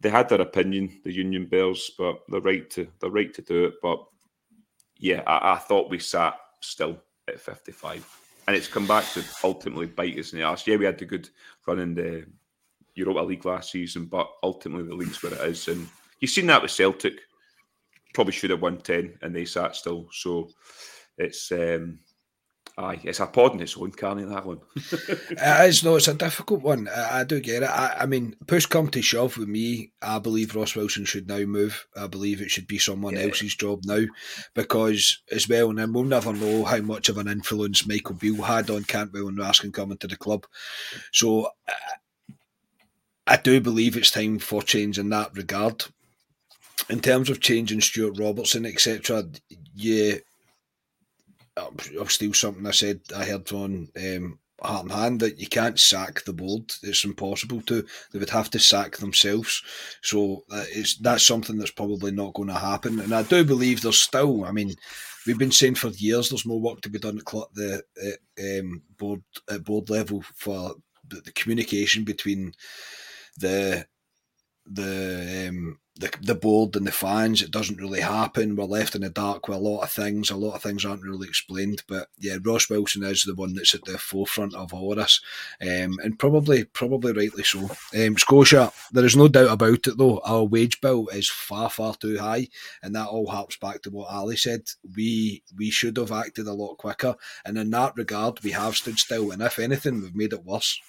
they 0.00 0.10
had 0.10 0.28
their 0.28 0.40
opinion, 0.40 1.00
the 1.04 1.12
Union 1.12 1.46
Bears, 1.46 1.90
but 1.98 2.20
they're 2.28 2.40
right 2.40 2.68
to 2.70 2.86
they're 3.00 3.10
right 3.10 3.32
to 3.34 3.42
do 3.42 3.64
it. 3.66 3.74
But 3.82 4.04
yeah, 4.98 5.22
I, 5.26 5.54
I 5.54 5.58
thought 5.58 5.90
we 5.90 5.98
sat 5.98 6.38
still 6.60 6.98
at 7.28 7.40
55 7.40 8.06
and 8.46 8.56
it's 8.56 8.68
come 8.68 8.86
back 8.86 9.04
to 9.12 9.24
ultimately 9.42 9.86
bite 9.86 10.18
us 10.18 10.32
in 10.32 10.38
the 10.38 10.44
arse. 10.44 10.66
Yeah, 10.66 10.76
we 10.76 10.84
had 10.84 10.98
the 10.98 11.04
good 11.04 11.28
run 11.66 11.80
in 11.80 11.94
the 11.94 12.26
Europa 12.96 13.20
League 13.20 13.44
last 13.44 13.70
season, 13.70 14.06
but 14.06 14.28
ultimately 14.42 14.88
the 14.88 14.94
league's 14.94 15.22
where 15.22 15.34
it 15.34 15.48
is. 15.48 15.68
And 15.68 15.86
you've 16.20 16.30
seen 16.30 16.46
that 16.46 16.62
with 16.62 16.70
Celtic. 16.70 17.20
Probably 18.14 18.32
should 18.32 18.50
have 18.50 18.62
won 18.62 18.78
10 18.78 19.18
and 19.22 19.36
they 19.36 19.44
sat 19.44 19.76
still. 19.76 20.08
So 20.10 20.48
it's 21.18 21.52
um 21.52 22.00
aye, 22.78 23.00
it's 23.04 23.20
a 23.20 23.26
pod 23.26 23.54
in 23.54 23.60
its 23.60 23.76
own, 23.76 23.90
can't 23.92 24.20
it, 24.20 24.28
that 24.28 24.44
one? 24.44 24.60
it 24.76 25.68
is, 25.68 25.82
no, 25.82 25.96
it's 25.96 26.08
a 26.08 26.14
difficult 26.14 26.62
one. 26.62 26.88
I, 26.88 27.20
I 27.20 27.24
do 27.24 27.40
get 27.40 27.62
it. 27.62 27.70
I, 27.70 27.96
I, 28.00 28.06
mean, 28.06 28.36
push 28.46 28.66
come 28.66 28.88
to 28.88 29.02
shove 29.02 29.38
with 29.38 29.48
me, 29.48 29.92
I 30.02 30.18
believe 30.18 30.54
Ross 30.54 30.76
Wilson 30.76 31.04
should 31.04 31.28
now 31.28 31.40
move. 31.40 31.86
I 31.96 32.06
believe 32.06 32.40
it 32.40 32.50
should 32.50 32.66
be 32.66 32.78
someone 32.78 33.14
yeah. 33.14 33.22
else's 33.22 33.54
job 33.54 33.80
now 33.84 34.04
because, 34.54 35.22
as 35.32 35.48
well, 35.48 35.70
and 35.70 35.78
then 35.78 35.92
we'll 35.92 36.04
never 36.04 36.32
know 36.32 36.64
how 36.64 36.78
much 36.78 37.08
of 37.08 37.18
an 37.18 37.28
influence 37.28 37.86
Michael 37.86 38.16
Beale 38.16 38.42
had 38.42 38.68
on 38.70 38.84
Cantwell 38.84 39.28
and 39.28 39.38
Raskin 39.38 39.72
coming 39.72 39.98
to 39.98 40.06
the 40.06 40.16
club. 40.16 40.46
So, 41.12 41.46
uh, 41.68 41.72
I 43.26 43.36
do 43.36 43.60
believe 43.60 43.96
it's 43.96 44.10
time 44.10 44.38
for 44.38 44.62
change 44.62 44.98
in 44.98 45.08
that 45.10 45.36
regard. 45.36 45.84
In 46.88 47.00
terms 47.00 47.28
of 47.28 47.40
changing 47.40 47.80
Stewart 47.80 48.18
Robertson, 48.18 48.64
etc., 48.64 49.24
yeah, 49.74 50.14
I'll 51.56 52.06
steal 52.06 52.34
something 52.34 52.66
I 52.66 52.70
said 52.70 53.00
I 53.16 53.24
heard 53.24 53.50
on 53.52 53.88
um, 53.96 54.38
Heart 54.62 54.82
and 54.84 54.92
Hand 54.92 55.20
that 55.20 55.38
you 55.38 55.48
can't 55.48 55.78
sack 55.80 56.24
the 56.24 56.32
board. 56.32 56.72
It's 56.82 57.04
impossible 57.04 57.62
to. 57.62 57.84
They 58.12 58.18
would 58.18 58.30
have 58.30 58.50
to 58.50 58.58
sack 58.58 58.96
themselves. 58.96 59.62
So 60.02 60.44
uh, 60.50 60.64
it's 60.68 60.96
that's 60.98 61.26
something 61.26 61.58
that's 61.58 61.70
probably 61.70 62.12
not 62.12 62.34
going 62.34 62.48
to 62.48 62.54
happen. 62.54 63.00
And 63.00 63.14
I 63.14 63.22
do 63.22 63.44
believe 63.44 63.82
there's 63.82 63.98
still. 63.98 64.44
I 64.44 64.52
mean, 64.52 64.74
we've 65.26 65.38
been 65.38 65.52
saying 65.52 65.76
for 65.76 65.88
years 65.88 66.28
there's 66.28 66.46
more 66.46 66.60
work 66.60 66.80
to 66.82 66.90
be 66.90 66.98
done 66.98 67.18
at 67.18 67.24
the 67.54 67.82
uh, 68.02 68.60
um, 68.60 68.82
board 68.98 69.22
at 69.50 69.64
board 69.64 69.90
level 69.90 70.22
for 70.34 70.74
the, 71.08 71.20
the 71.22 71.32
communication 71.32 72.04
between 72.04 72.52
the 73.36 73.86
the 74.68 75.46
um, 75.48 75.78
the 75.98 76.12
the 76.20 76.34
board 76.34 76.76
and 76.76 76.86
the 76.86 76.92
fans. 76.92 77.40
It 77.40 77.50
doesn't 77.50 77.80
really 77.80 78.00
happen. 78.00 78.56
We're 78.56 78.64
left 78.64 78.94
in 78.94 79.02
the 79.02 79.10
dark 79.10 79.48
with 79.48 79.56
a 79.56 79.60
lot 79.60 79.82
of 79.82 79.90
things. 79.90 80.30
A 80.30 80.36
lot 80.36 80.54
of 80.54 80.62
things 80.62 80.84
aren't 80.84 81.02
really 81.02 81.28
explained. 81.28 81.82
But 81.88 82.08
yeah, 82.18 82.36
Ross 82.42 82.68
Wilson 82.68 83.02
is 83.02 83.24
the 83.24 83.34
one 83.34 83.54
that's 83.54 83.74
at 83.74 83.84
the 83.84 83.98
forefront 83.98 84.54
of 84.54 84.74
all 84.74 84.92
of 84.92 84.98
this, 84.98 85.20
um, 85.60 85.98
and 86.02 86.18
probably 86.18 86.64
probably 86.64 87.12
rightly 87.12 87.44
so. 87.44 87.70
Um, 87.96 88.18
Scotia, 88.18 88.72
there 88.92 89.04
is 89.04 89.16
no 89.16 89.28
doubt 89.28 89.50
about 89.50 89.86
it 89.86 89.96
though. 89.96 90.18
Our 90.18 90.44
wage 90.44 90.80
bill 90.80 91.08
is 91.08 91.28
far 91.28 91.70
far 91.70 91.94
too 91.94 92.18
high, 92.18 92.48
and 92.82 92.94
that 92.94 93.08
all 93.08 93.28
harps 93.28 93.56
back 93.56 93.82
to 93.82 93.90
what 93.90 94.10
Ali 94.10 94.36
said. 94.36 94.62
We 94.96 95.42
we 95.56 95.70
should 95.70 95.96
have 95.96 96.12
acted 96.12 96.46
a 96.46 96.52
lot 96.52 96.76
quicker, 96.76 97.14
and 97.44 97.56
in 97.56 97.70
that 97.70 97.96
regard, 97.96 98.40
we 98.42 98.50
have 98.50 98.76
stood 98.76 98.98
still. 98.98 99.30
And 99.30 99.40
if 99.42 99.58
anything, 99.58 100.02
we've 100.02 100.14
made 100.16 100.32
it 100.32 100.44
worse. 100.44 100.80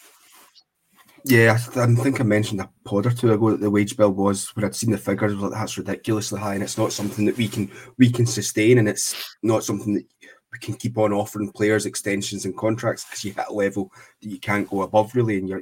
Yeah, 1.24 1.58
I, 1.76 1.82
I 1.82 1.96
think 1.96 2.20
I 2.20 2.24
mentioned 2.24 2.62
a 2.62 2.70
pod 2.86 3.06
or 3.06 3.12
two 3.12 3.34
ago 3.34 3.52
that 3.52 3.60
the 3.60 3.70
wage 3.70 3.98
bill 3.98 4.12
was 4.12 4.56
when 4.56 4.66
I'd 4.66 4.76
seen 4.76 4.92
the 4.92 4.98
figures. 4.98 5.34
Was 5.34 5.44
like, 5.44 5.52
that's 5.52 5.78
ridiculously 5.78 6.40
high, 6.40 6.54
and 6.54 6.64
it's 6.64 6.78
not 6.78 6.94
something 6.94 7.26
that 7.26 7.38
we 7.38 7.48
can 7.48 7.70
we 7.98 8.10
can 8.10 8.26
sustain, 8.26 8.78
and 8.78 8.88
it's 8.88 9.36
not 9.44 9.64
something 9.64 9.94
that 9.96 10.06
we 10.54 10.60
can 10.60 10.76
keep 10.76 10.98
on 10.98 11.12
offering 11.14 11.52
players 11.52 11.86
extensions 11.86 12.46
and 12.46 12.58
contracts 12.58 13.04
because 13.04 13.26
you 13.26 13.34
hit 13.34 13.46
a 13.50 13.54
level 13.54 13.92
that 14.22 14.30
you 14.30 14.40
can't 14.40 14.70
go 14.70 14.84
above 14.84 15.16
really, 15.16 15.38
and 15.38 15.50
you're 15.50 15.62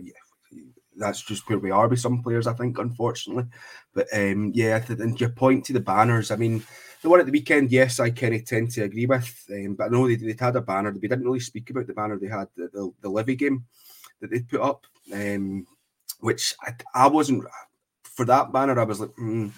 that's 0.98 1.22
just 1.22 1.48
where 1.50 1.60
we 1.60 1.72
are 1.72 1.88
with 1.88 2.00
some 2.00 2.22
players, 2.22 2.48
I 2.48 2.54
think, 2.54 2.78
unfortunately. 2.78 3.46
But 3.94 4.08
um, 4.14 4.52
yeah, 4.54 4.84
and 4.88 5.20
your 5.20 5.30
point 5.30 5.66
to 5.66 5.74
the 5.74 5.80
banners, 5.80 6.32
I 6.32 6.36
mean, 6.36 6.64
the 7.02 7.10
one 7.10 7.20
at 7.20 7.26
the 7.26 7.32
weekend, 7.32 7.72
yes, 7.72 8.00
I 8.00 8.12
kind 8.12 8.34
of 8.34 8.46
tend 8.46 8.72
to 8.72 8.84
agree 8.84 9.06
with, 9.06 9.46
um, 9.52 9.76
but 9.76 9.86
I 9.86 9.88
know 9.90 10.08
they, 10.08 10.16
would 10.16 10.40
had 10.40 10.56
a 10.56 10.62
banner. 10.62 10.92
We 10.92 11.08
didn't 11.08 11.26
really 11.26 11.40
speak 11.40 11.70
about 11.70 11.88
the 11.88 11.94
banner 11.94 12.18
they 12.18 12.28
had, 12.28 12.48
the, 12.56 12.70
the, 12.72 12.92
the 13.02 13.10
Livi 13.10 13.38
game 13.38 13.66
that 14.22 14.32
they 14.32 14.40
put 14.40 14.62
up 14.62 14.86
um, 15.14 15.66
which 16.20 16.56
I, 16.62 16.74
I, 16.94 17.08
wasn't 17.08 17.46
for 18.04 18.26
that 18.26 18.52
banner. 18.52 18.80
I 18.80 18.84
was 18.84 19.00
like, 19.00 19.12
mm, 19.12 19.52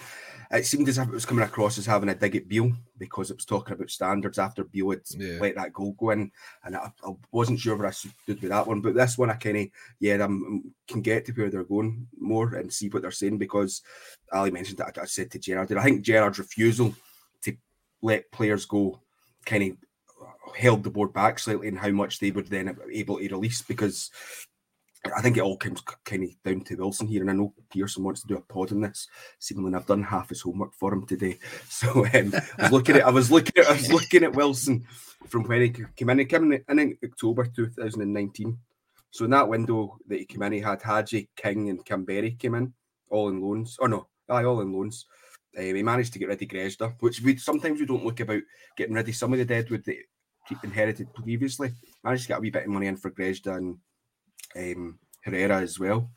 it 0.52 0.66
seemed 0.66 0.88
as 0.90 0.98
if 0.98 1.08
it 1.08 1.14
was 1.14 1.26
coming 1.26 1.44
across 1.44 1.78
as 1.78 1.86
having 1.86 2.10
a 2.10 2.16
dig 2.16 2.36
at 2.36 2.48
Beale 2.48 2.72
because 2.98 3.32
it 3.32 3.38
was 3.38 3.46
talking 3.46 3.74
about 3.74 3.90
standards 3.90 4.40
after 4.40 4.64
Beale 4.64 4.92
had 4.92 5.02
yeah. 5.12 5.40
let 5.40 5.56
that 5.56 5.74
goal 5.74 5.94
go 5.98 6.12
in, 6.12 6.32
and 6.64 6.76
I, 6.76 6.92
I, 7.06 7.12
wasn't 7.32 7.60
sure 7.60 7.76
where 7.76 7.88
I 7.88 7.92
stood 7.92 8.14
with 8.28 8.50
that 8.50 8.68
one. 8.68 8.82
But 8.82 8.96
this 8.96 9.18
one, 9.18 9.30
I 9.30 9.34
kind 9.34 9.58
of 9.58 9.68
yeah, 10.00 10.16
I 10.16 10.28
can 10.88 11.02
get 11.02 11.26
to 11.26 11.32
where 11.34 11.50
they're 11.50 11.64
going 11.64 12.08
more 12.18 12.56
and 12.56 12.72
see 12.72 12.90
what 12.90 13.02
they're 13.02 13.12
saying 13.12 13.38
because 13.38 13.82
Ali 14.32 14.52
mentioned 14.52 14.78
that 14.80 14.98
I, 14.98 15.04
I 15.04 15.06
said 15.06 15.32
to 15.32 15.40
Gerard, 15.40 15.72
I 15.72 15.84
think 15.84 16.02
Gerard's 16.02 16.40
refusal 16.40 16.96
to 17.44 17.56
let 18.02 18.32
players 18.32 18.66
go 18.66 19.02
kind 19.46 19.64
of 19.64 19.78
held 20.56 20.84
the 20.84 20.90
board 20.90 21.14
back 21.14 21.40
slightly 21.40 21.68
in 21.68 21.76
how 21.76 21.90
much 21.90 22.20
they 22.20 22.32
would 22.32 22.48
then 22.48 22.76
able 22.92 23.18
to 23.18 23.28
release 23.30 23.62
because 23.62 24.12
I 25.16 25.22
think 25.22 25.38
it 25.38 25.42
all 25.42 25.58
comes 25.58 25.82
kind 26.06 26.24
of 26.24 26.30
down 26.44 26.62
to 26.62 26.76
Wilson 26.76 27.08
here, 27.08 27.22
and 27.22 27.30
I 27.30 27.34
know 27.34 27.54
Pearson 27.72 28.04
wants 28.04 28.22
to 28.22 28.28
do 28.28 28.38
a 28.38 28.42
pod 28.42 28.72
on 28.72 28.82
this. 28.82 29.08
Seemingly, 29.40 29.74
I've 29.76 29.86
done 29.86 30.04
half 30.04 30.30
his 30.30 30.42
homework 30.42 30.74
for 30.74 30.94
him 30.94 31.06
today. 31.06 31.38
So 31.70 32.06
um, 32.06 32.34
I 32.58 32.64
was 32.64 32.72
looking 32.72 32.96
at, 32.96 33.06
I 33.06 33.10
was 33.12 33.32
looking 33.32 33.54
at, 33.58 33.70
I 33.70 33.74
was 33.74 33.92
looking 33.92 34.24
at 34.24 34.36
Wilson 34.36 34.86
from 35.28 35.44
when 35.44 35.62
he 35.62 35.70
came 35.70 36.10
in. 36.10 36.20
He 36.20 36.26
came 36.26 36.52
in, 36.52 36.64
in 36.68 36.98
October 37.04 37.46
2019. 37.46 38.58
So 39.12 39.26
in 39.26 39.32
that 39.32 39.48
window 39.48 39.98
that 40.08 40.20
he 40.20 40.26
came 40.26 40.42
in, 40.44 40.54
he 40.54 40.60
had 40.60 40.82
Hagi, 40.82 41.30
King, 41.36 41.70
and 41.70 41.86
Kamberi 41.86 42.38
came 42.38 42.56
in, 42.56 42.74
all 43.10 43.30
in 43.30 43.42
loans. 43.42 43.78
Oh 43.80 43.88
no, 43.88 44.08
aye, 44.30 44.44
all 44.44 44.62
in 44.62 44.74
loans. 44.74 45.06
Um, 45.58 45.76
he 45.76 45.84
managed 45.84 46.14
to 46.14 46.20
get 46.20 46.30
rid 46.30 46.42
of 46.42 46.48
Grezda, 46.48 46.96
which 47.00 47.22
we 47.22 47.38
sometimes 47.38 47.80
we 47.80 47.86
don't 47.86 48.06
look 48.06 48.20
about 48.20 48.42
getting 48.76 48.96
rid 48.96 49.08
of 49.08 49.16
some 49.16 49.34
of 49.34 49.40
the 49.40 49.46
deadwood 49.46 49.86
that 49.86 49.98
inherited 50.64 51.14
previously. 51.14 51.72
Managed 52.04 52.24
to 52.24 52.28
get 52.30 52.38
a 52.38 52.42
wee 52.42 52.50
bit 52.50 52.64
of 52.64 52.70
money 52.70 52.88
in 52.88 52.98
for 52.98 53.12
Grezda 53.12 53.58
and 53.58 53.78
um, 54.56 55.00
Herrera 55.24 55.62
as 55.62 55.80
well. 55.80 56.10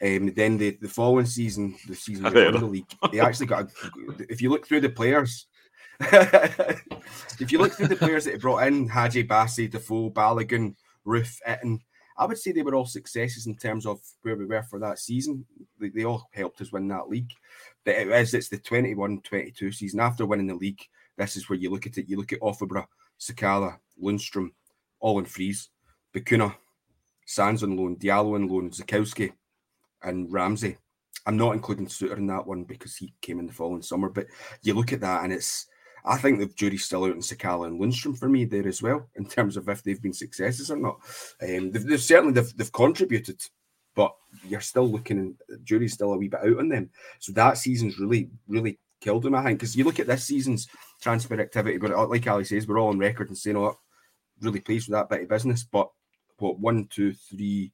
Um, 0.00 0.32
then 0.34 0.58
the, 0.58 0.78
the 0.80 0.88
following 0.88 1.26
season, 1.26 1.76
the 1.88 1.94
season 1.94 2.26
in 2.26 2.32
the 2.32 2.66
league, 2.66 2.86
he 3.10 3.20
actually 3.20 3.46
got. 3.46 3.64
A, 3.64 3.68
if 4.28 4.40
you 4.40 4.50
look 4.50 4.66
through 4.66 4.80
the 4.80 4.88
players, 4.88 5.46
if 6.00 7.50
you 7.50 7.58
look 7.58 7.72
through 7.72 7.88
the 7.88 7.96
players 7.96 8.24
that 8.24 8.34
he 8.34 8.38
brought 8.38 8.66
in, 8.66 8.88
Hagi 8.88 9.24
Bassey, 9.24 9.68
Defoe, 9.68 10.10
Balogun, 10.10 10.76
Roofe, 11.04 11.38
Itten, 11.46 11.80
I 12.16 12.26
would 12.26 12.38
say 12.38 12.52
they 12.52 12.62
were 12.62 12.74
all 12.74 12.86
successes 12.86 13.46
in 13.46 13.56
terms 13.56 13.86
of 13.86 14.00
where 14.22 14.36
we 14.36 14.44
were 14.44 14.62
for 14.62 14.78
that 14.80 14.98
season. 14.98 15.44
They, 15.80 15.88
they 15.88 16.04
all 16.04 16.28
helped 16.32 16.60
us 16.60 16.72
win 16.72 16.88
that 16.88 17.08
league. 17.08 17.30
But 17.84 17.96
it 17.96 18.08
is 18.08 18.34
it's 18.34 18.48
the 18.48 18.58
21-22 18.58 19.74
season. 19.74 20.00
After 20.00 20.26
winning 20.26 20.48
the 20.48 20.54
league, 20.54 20.82
this 21.16 21.36
is 21.36 21.48
where 21.48 21.58
you 21.58 21.70
look 21.70 21.86
at 21.86 21.96
it. 21.96 22.08
You 22.08 22.16
look 22.16 22.32
at 22.32 22.40
Offenbach, 22.42 22.88
Sakala, 23.18 23.78
Lundstram, 24.02 24.50
all 25.00 25.18
in 25.18 25.24
frees. 25.24 25.70
Bacuna, 26.14 26.54
Sands 27.26 27.62
on 27.62 27.76
loan, 27.76 27.96
Diallo 27.96 28.34
on 28.34 28.48
loan, 28.48 28.70
Zakowski, 28.70 29.32
and 30.02 30.32
Ramsey. 30.32 30.78
I'm 31.26 31.36
not 31.36 31.52
including 31.52 31.86
Souttar 31.86 32.16
in 32.16 32.26
that 32.28 32.46
one 32.46 32.64
because 32.64 32.96
he 32.96 33.12
came 33.20 33.38
in 33.38 33.46
the 33.46 33.52
following 33.52 33.82
summer. 33.82 34.08
But 34.08 34.26
you 34.62 34.72
look 34.72 34.92
at 34.92 35.00
that, 35.00 35.24
and 35.24 35.32
it's 35.32 35.66
I 36.04 36.16
think 36.16 36.38
the 36.38 36.46
jury's 36.46 36.84
still 36.84 37.04
out 37.04 37.12
in 37.12 37.18
Sakala 37.18 37.66
and 37.66 37.78
Lundstram 37.78 38.18
for 38.18 38.28
me 38.28 38.46
there 38.46 38.66
as 38.66 38.82
well 38.82 39.08
in 39.16 39.26
terms 39.26 39.56
of 39.56 39.68
if 39.68 39.82
they've 39.82 40.00
been 40.00 40.14
successes 40.14 40.70
or 40.70 40.76
not. 40.76 40.98
Um, 41.42 41.70
they've, 41.70 41.84
they've 41.84 42.02
certainly 42.02 42.32
they've, 42.32 42.56
they've 42.56 42.72
contributed, 42.72 43.42
but 43.94 44.14
you're 44.46 44.60
still 44.60 44.88
looking, 44.88 45.18
and 45.18 45.64
jury's 45.64 45.92
still 45.92 46.14
a 46.14 46.16
wee 46.16 46.28
bit 46.28 46.40
out 46.40 46.58
on 46.60 46.68
them. 46.68 46.88
So 47.18 47.32
that 47.32 47.58
season's 47.58 47.98
really 47.98 48.30
really 48.46 48.78
killed 49.00 49.26
him, 49.26 49.34
I 49.34 49.42
think, 49.44 49.58
because 49.58 49.76
you 49.76 49.84
look 49.84 50.00
at 50.00 50.06
this 50.06 50.24
season's 50.24 50.68
transfer 51.00 51.40
activity. 51.40 51.78
But 51.78 51.92
uh, 51.92 52.06
like 52.06 52.26
Ali 52.26 52.44
says, 52.44 52.66
we're 52.66 52.78
all 52.78 52.88
on 52.88 52.98
record 52.98 53.28
and 53.28 53.38
saying, 53.38 53.56
"Oh, 53.56 53.78
really 54.40 54.60
pleased 54.60 54.88
with 54.88 54.98
that 54.98 55.08
bit 55.08 55.22
of 55.22 55.28
business," 55.28 55.64
but 55.64 55.88
what 56.38 56.58
one, 56.58 56.86
two, 56.86 57.12
three, 57.12 57.72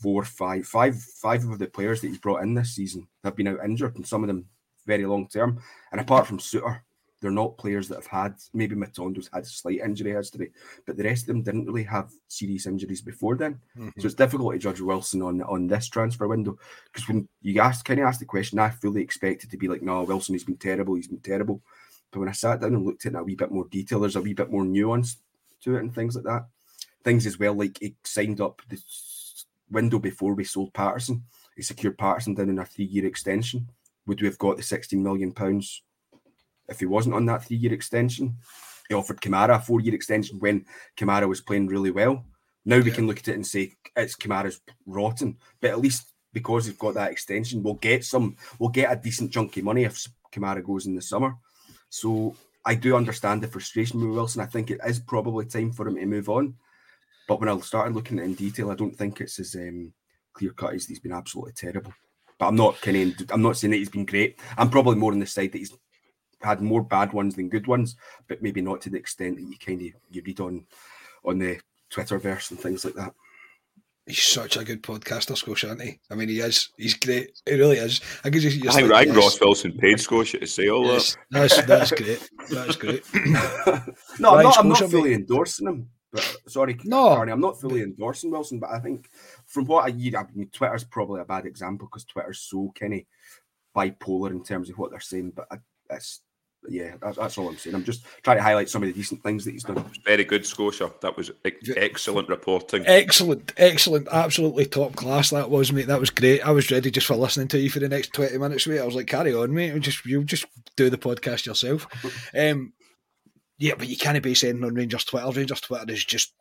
four, 0.00 0.24
five, 0.24 0.66
five, 0.66 0.96
five 0.96 1.44
of 1.48 1.58
the 1.58 1.66
players 1.66 2.00
that 2.00 2.08
he's 2.08 2.18
brought 2.18 2.42
in 2.42 2.54
this 2.54 2.74
season 2.74 3.08
have 3.22 3.36
been 3.36 3.48
out 3.48 3.64
injured, 3.64 3.96
and 3.96 4.06
some 4.06 4.22
of 4.22 4.28
them 4.28 4.46
very 4.86 5.06
long 5.06 5.28
term. 5.28 5.60
And 5.92 6.00
apart 6.00 6.26
from 6.26 6.38
Souttar, 6.38 6.80
they're 7.20 7.30
not 7.30 7.56
players 7.56 7.88
that 7.88 7.96
have 7.96 8.06
had 8.06 8.34
maybe 8.52 8.74
Matondo's 8.74 9.30
had 9.32 9.44
a 9.44 9.46
slight 9.46 9.80
injury 9.80 10.12
history, 10.12 10.52
but 10.86 10.96
the 10.96 11.04
rest 11.04 11.22
of 11.22 11.28
them 11.28 11.42
didn't 11.42 11.66
really 11.66 11.84
have 11.84 12.12
serious 12.28 12.66
injuries 12.66 13.00
before 13.00 13.36
then. 13.36 13.60
Mm-hmm. 13.78 14.00
So 14.00 14.06
it's 14.06 14.14
difficult 14.14 14.52
to 14.52 14.58
judge 14.58 14.80
Wilson 14.80 15.22
on 15.22 15.42
on 15.42 15.66
this 15.66 15.88
transfer 15.88 16.28
window 16.28 16.58
because 16.92 17.08
when 17.08 17.28
you 17.40 17.60
ask, 17.60 17.84
kind 17.84 18.00
of 18.00 18.06
ask 18.06 18.20
the 18.20 18.26
question, 18.26 18.58
I 18.58 18.70
fully 18.70 19.02
expected 19.02 19.50
to 19.50 19.56
be 19.56 19.68
like, 19.68 19.82
no, 19.82 20.02
Wilson, 20.02 20.34
he's 20.34 20.44
been 20.44 20.56
terrible, 20.56 20.94
he's 20.94 21.08
been 21.08 21.20
terrible. 21.20 21.62
But 22.10 22.20
when 22.20 22.28
I 22.28 22.32
sat 22.32 22.60
down 22.60 22.74
and 22.74 22.84
looked 22.84 23.06
at 23.06 23.12
it 23.12 23.14
in 23.16 23.20
a 23.20 23.24
wee 23.24 23.34
bit 23.34 23.50
more 23.50 23.66
detail, 23.68 24.00
there's 24.00 24.16
a 24.16 24.22
wee 24.22 24.34
bit 24.34 24.50
more 24.50 24.64
nuance 24.64 25.16
to 25.62 25.76
it 25.76 25.80
and 25.80 25.94
things 25.94 26.14
like 26.14 26.24
that 26.24 26.46
things 27.04 27.26
as 27.26 27.38
well, 27.38 27.54
like 27.54 27.78
he 27.80 27.94
signed 28.02 28.40
up 28.40 28.62
the 28.68 28.80
window 29.70 29.98
before 29.98 30.34
we 30.34 30.42
sold 30.42 30.72
Patterson. 30.72 31.22
He 31.54 31.62
secured 31.62 31.98
Patterson 31.98 32.34
down 32.34 32.48
in 32.48 32.58
a 32.58 32.64
three 32.64 32.86
year 32.86 33.06
extension. 33.06 33.68
Would 34.06 34.20
we 34.20 34.26
have 34.26 34.38
got 34.38 34.56
the 34.56 34.62
16 34.62 35.00
million 35.00 35.32
pounds 35.32 35.82
if 36.68 36.80
he 36.80 36.86
wasn't 36.86 37.14
on 37.14 37.26
that 37.26 37.44
three 37.44 37.56
year 37.56 37.72
extension? 37.72 38.36
He 38.88 38.94
offered 38.94 39.20
Kamara 39.20 39.56
a 39.56 39.58
four 39.60 39.80
year 39.80 39.94
extension 39.94 40.38
when 40.38 40.66
Kamara 40.96 41.28
was 41.28 41.40
playing 41.40 41.68
really 41.68 41.90
well. 41.90 42.24
Now 42.64 42.80
we 42.80 42.90
can 42.90 43.06
look 43.06 43.18
at 43.18 43.28
it 43.28 43.34
and 43.34 43.46
say 43.46 43.72
it's 43.96 44.16
Kamara's 44.16 44.60
rotten, 44.86 45.36
but 45.60 45.70
at 45.70 45.80
least 45.80 46.12
because 46.32 46.66
he's 46.66 46.76
got 46.76 46.94
that 46.94 47.12
extension, 47.12 47.62
we'll 47.62 47.74
get 47.74 48.04
some, 48.04 48.36
we'll 48.58 48.70
get 48.70 48.92
a 48.92 48.96
decent 48.96 49.32
chunky 49.32 49.62
money 49.62 49.84
if 49.84 50.06
Kamara 50.32 50.64
goes 50.64 50.86
in 50.86 50.94
the 50.94 51.02
summer. 51.02 51.34
So 51.90 52.34
I 52.66 52.74
do 52.74 52.96
understand 52.96 53.42
the 53.42 53.48
frustration 53.48 54.00
with 54.00 54.16
Wilson. 54.16 54.40
I 54.40 54.46
think 54.46 54.70
it 54.70 54.80
is 54.86 54.98
probably 54.98 55.44
time 55.46 55.72
for 55.72 55.86
him 55.86 55.96
to 55.96 56.06
move 56.06 56.28
on. 56.28 56.54
But 57.28 57.40
when 57.40 57.48
I 57.48 57.58
started 57.60 57.94
looking 57.94 58.18
at 58.18 58.24
it 58.24 58.28
in 58.28 58.34
detail, 58.34 58.70
I 58.70 58.74
don't 58.74 58.94
think 58.94 59.20
it's 59.20 59.38
as 59.38 59.54
um, 59.54 59.92
clear 60.32 60.52
cut 60.52 60.74
as 60.74 60.86
he's 60.86 61.00
been 61.00 61.12
absolutely 61.12 61.52
terrible. 61.52 61.92
But 62.38 62.48
I'm 62.48 62.56
not 62.56 62.80
kind 62.80 63.20
of 63.20 63.30
I'm 63.30 63.42
not 63.42 63.56
saying 63.56 63.70
that 63.70 63.78
he's 63.78 63.88
been 63.88 64.04
great. 64.04 64.38
I'm 64.58 64.70
probably 64.70 64.96
more 64.96 65.12
on 65.12 65.20
the 65.20 65.26
side 65.26 65.52
that 65.52 65.58
he's 65.58 65.72
had 66.44 66.60
more 66.60 66.82
bad 66.82 67.12
ones 67.12 67.34
than 67.34 67.48
good 67.48 67.66
ones, 67.66 67.96
but 68.28 68.42
maybe 68.42 68.60
not 68.60 68.80
to 68.82 68.90
the 68.90 68.98
extent 68.98 69.36
that 69.36 69.42
you 69.42 69.56
kind 69.58 69.80
of 69.80 69.88
you 70.10 70.22
read 70.24 70.40
on 70.40 70.66
on 71.24 71.38
the 71.38 71.58
Twitterverse 71.90 72.50
and 72.50 72.60
things 72.60 72.84
like 72.84 72.94
that. 72.94 73.14
He's 74.06 74.22
such 74.22 74.58
a 74.58 74.64
good 74.64 74.82
podcaster, 74.82 75.34
Scotia, 75.34 75.68
isn't 75.68 75.80
he? 75.80 75.98
I 76.10 76.14
mean, 76.14 76.28
he 76.28 76.40
is. 76.40 76.68
He's 76.76 76.92
great. 76.92 77.40
He 77.46 77.54
really 77.54 77.78
is. 77.78 78.02
I, 78.22 78.28
guess 78.28 78.42
he's 78.42 78.66
I 78.66 78.72
think, 78.72 78.90
like, 78.90 79.06
yes. 79.06 79.16
Ross 79.16 79.40
Wilson 79.40 79.72
paid 79.72 79.98
Scotia 79.98 80.40
to 80.40 80.46
say 80.46 80.68
all 80.68 80.84
yes, 80.84 81.16
that. 81.30 81.48
That's, 81.48 81.62
that's 81.62 81.90
great. 81.90 82.30
That's 82.50 82.76
great. 82.76 83.02
no, 84.18 84.36
I'm 84.36 84.42
not, 84.42 84.58
I'm 84.58 84.68
not 84.68 84.90
fully 84.90 85.14
endorsing 85.14 85.68
him. 85.68 85.88
But 86.12 86.36
sorry, 86.46 86.78
no, 86.84 87.16
Carney, 87.16 87.32
I'm 87.32 87.40
not 87.40 87.60
fully 87.60 87.82
endorsing 87.82 88.30
Wilson, 88.30 88.60
but 88.60 88.70
I 88.70 88.78
think 88.78 89.08
from 89.46 89.64
what 89.64 89.86
I 89.86 89.90
hear, 89.90 90.18
I 90.18 90.26
mean, 90.32 90.48
Twitter's 90.52 90.84
probably 90.84 91.22
a 91.22 91.24
bad 91.24 91.44
example 91.44 91.88
because 91.88 92.04
Twitter's 92.04 92.38
so 92.38 92.72
kind 92.78 92.94
of 92.94 93.00
bipolar 93.74 94.30
in 94.30 94.44
terms 94.44 94.70
of 94.70 94.78
what 94.78 94.92
they're 94.92 95.00
saying. 95.00 95.32
But 95.34 95.46
I, 95.50 95.56
that's 95.88 96.20
yeah, 96.68 96.94
that's, 97.00 97.16
that's, 97.16 97.38
all 97.38 97.48
I'm 97.48 97.56
saying. 97.56 97.76
I'm 97.76 97.84
just 97.84 98.04
trying 98.22 98.38
to 98.38 98.42
highlight 98.42 98.68
some 98.68 98.82
of 98.82 98.88
the 98.88 98.92
decent 98.94 99.22
things 99.22 99.44
that 99.44 99.52
he's 99.52 99.64
done. 99.64 99.84
Very 100.04 100.24
good, 100.24 100.46
Scotia. 100.46 100.90
That 101.00 101.16
was 101.16 101.30
excellent 101.76 102.28
reporting. 102.28 102.84
Excellent, 102.86 103.52
excellent, 103.56 104.08
absolutely 104.10 104.66
top 104.66 104.96
class. 104.96 105.30
That 105.30 105.50
was, 105.50 105.72
mate. 105.72 105.86
That 105.86 106.00
was 106.00 106.10
great. 106.10 106.40
I 106.46 106.50
was 106.50 106.70
ready 106.70 106.90
just 106.90 107.06
for 107.06 107.16
listening 107.16 107.48
to 107.48 107.58
you 107.58 107.70
for 107.70 107.80
the 107.80 107.88
next 107.88 108.12
twenty 108.12 108.38
minutes, 108.38 108.66
mate. 108.66 108.80
I 108.80 108.86
was 108.86 108.94
like, 108.94 109.06
carry 109.06 109.34
on, 109.34 109.52
mate. 109.52 109.78
Just 109.80 110.04
you 110.06 110.24
just 110.24 110.46
do 110.76 110.90
the 110.90 110.98
podcast 110.98 111.46
yourself. 111.46 111.86
Um, 112.36 112.72
yeah, 113.58 113.74
but 113.78 113.88
you 113.88 113.96
can't 113.96 114.20
be 114.22 114.34
saying 114.34 114.62
on 114.64 114.74
Rangers 114.74 115.04
Twitter. 115.04 115.30
Rangers 115.30 115.60
Twitter 115.60 115.92
is 115.92 116.04
just 116.04 116.34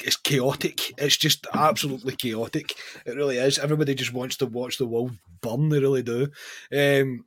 it's 0.00 0.16
chaotic. 0.16 0.92
It's 0.98 1.16
just 1.16 1.46
absolutely 1.54 2.16
chaotic. 2.16 2.74
It 3.06 3.16
really 3.16 3.38
is. 3.38 3.58
Everybody 3.58 3.94
just 3.94 4.12
wants 4.12 4.36
to 4.38 4.46
watch 4.46 4.78
the 4.78 4.86
world 4.86 5.12
burn, 5.40 5.68
they 5.68 5.80
really 5.80 6.02
do. 6.02 6.28
Um, 6.72 7.24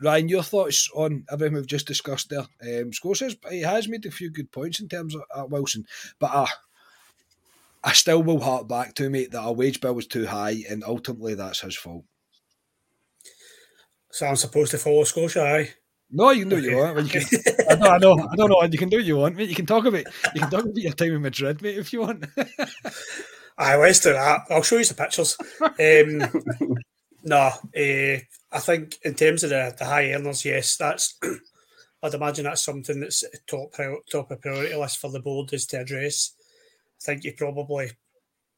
Ryan, 0.00 0.28
your 0.28 0.42
thoughts 0.42 0.88
on 0.94 1.24
everything 1.30 1.54
we've 1.54 1.66
just 1.66 1.86
discussed 1.86 2.30
there? 2.30 2.40
Um, 2.62 2.90
Scholes 2.90 3.36
he 3.50 3.62
has 3.62 3.88
made 3.88 4.06
a 4.06 4.10
few 4.10 4.30
good 4.30 4.50
points 4.52 4.80
in 4.80 4.88
terms 4.88 5.14
of 5.14 5.22
uh, 5.34 5.46
Wilson, 5.46 5.84
but 6.18 6.30
uh, 6.32 6.46
I 7.82 7.92
still 7.92 8.22
will 8.22 8.40
hark 8.40 8.68
back 8.68 8.94
to 8.94 9.10
mate 9.10 9.32
that 9.32 9.40
our 9.40 9.52
wage 9.52 9.80
bill 9.80 9.94
was 9.94 10.06
too 10.06 10.26
high, 10.26 10.62
and 10.68 10.84
ultimately 10.84 11.34
that's 11.34 11.60
his 11.60 11.76
fault. 11.76 12.04
So 14.10 14.26
I'm 14.26 14.36
supposed 14.36 14.70
to 14.70 14.78
follow 14.78 15.04
Scotia, 15.04 15.42
aye? 15.42 15.70
No, 16.10 16.30
you 16.30 16.46
can 16.46 16.48
do 16.48 16.56
what 16.56 16.64
you 16.64 16.76
want. 16.76 17.12
You 17.12 17.20
can, 17.20 17.40
I, 17.70 17.74
know, 17.74 17.90
I 17.90 17.98
know, 17.98 18.28
I 18.32 18.36
don't 18.36 18.48
know. 18.48 18.62
You 18.62 18.78
can 18.78 18.88
do 18.88 18.96
what 18.96 19.04
you 19.04 19.16
want, 19.16 19.36
mate. 19.36 19.48
You 19.48 19.54
can 19.54 19.66
talk 19.66 19.84
about 19.84 20.04
you 20.34 20.40
can 20.40 20.50
talk 20.50 20.64
about 20.64 20.76
your 20.76 20.92
time 20.92 21.12
in 21.12 21.22
Madrid, 21.22 21.60
mate, 21.60 21.76
if 21.76 21.92
you 21.92 22.00
want. 22.00 22.24
I 23.58 23.76
let's 23.76 24.00
do 24.00 24.12
that. 24.12 24.42
I'll 24.48 24.62
show 24.62 24.78
you 24.78 24.84
the 24.84 24.94
pictures. 24.94 25.36
Um, 25.60 26.74
no, 27.22 27.36
uh, 27.36 28.18
I 28.52 28.58
think 28.60 28.98
in 29.02 29.14
terms 29.14 29.44
of 29.44 29.50
the, 29.50 29.74
the 29.78 29.84
high 29.84 30.12
earners, 30.12 30.44
yes, 30.44 30.76
that's. 30.76 31.18
I'd 32.02 32.14
imagine 32.14 32.44
that's 32.44 32.64
something 32.64 33.00
that's 33.00 33.24
top 33.48 33.74
top 34.10 34.30
of 34.30 34.40
priority 34.40 34.74
list 34.76 34.98
for 34.98 35.10
the 35.10 35.18
board 35.18 35.52
is 35.52 35.66
to 35.66 35.80
address. 35.80 36.32
I 37.00 37.04
think 37.04 37.24
you 37.24 37.32
probably, 37.36 37.90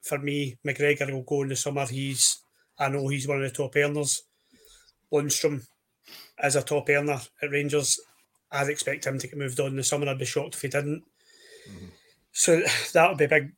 for 0.02 0.18
me, 0.18 0.58
McGregor 0.66 1.11
will 1.11 1.22
go 1.22 1.42
in 1.42 1.48
the 1.48 1.56
summer. 1.56 1.86
He's, 1.86 2.42
I 2.78 2.88
know 2.88 3.08
he's 3.08 3.26
one 3.26 3.42
of 3.42 3.50
the 3.50 3.56
top 3.56 3.76
earners. 3.76 4.22
Lundstram 5.12 5.66
is 6.42 6.56
a 6.56 6.62
top 6.62 6.88
earner 6.90 7.20
at 7.42 7.50
Rangers. 7.50 7.98
I'd 8.52 8.68
expect 8.68 9.06
him 9.06 9.18
to 9.18 9.26
get 9.26 9.38
moved 9.38 9.61
on 9.61 9.68
in 9.68 9.76
the 9.76 9.84
summer. 9.84 10.08
I'd 10.08 10.18
be 10.18 10.24
shocked 10.24 10.54
if 10.54 10.62
he 10.62 10.68
didn't. 10.68 11.04
Mm-hmm. 11.70 11.86
So 12.32 12.62
that 12.92 13.08
would 13.08 13.18
be 13.18 13.26
big, 13.26 13.52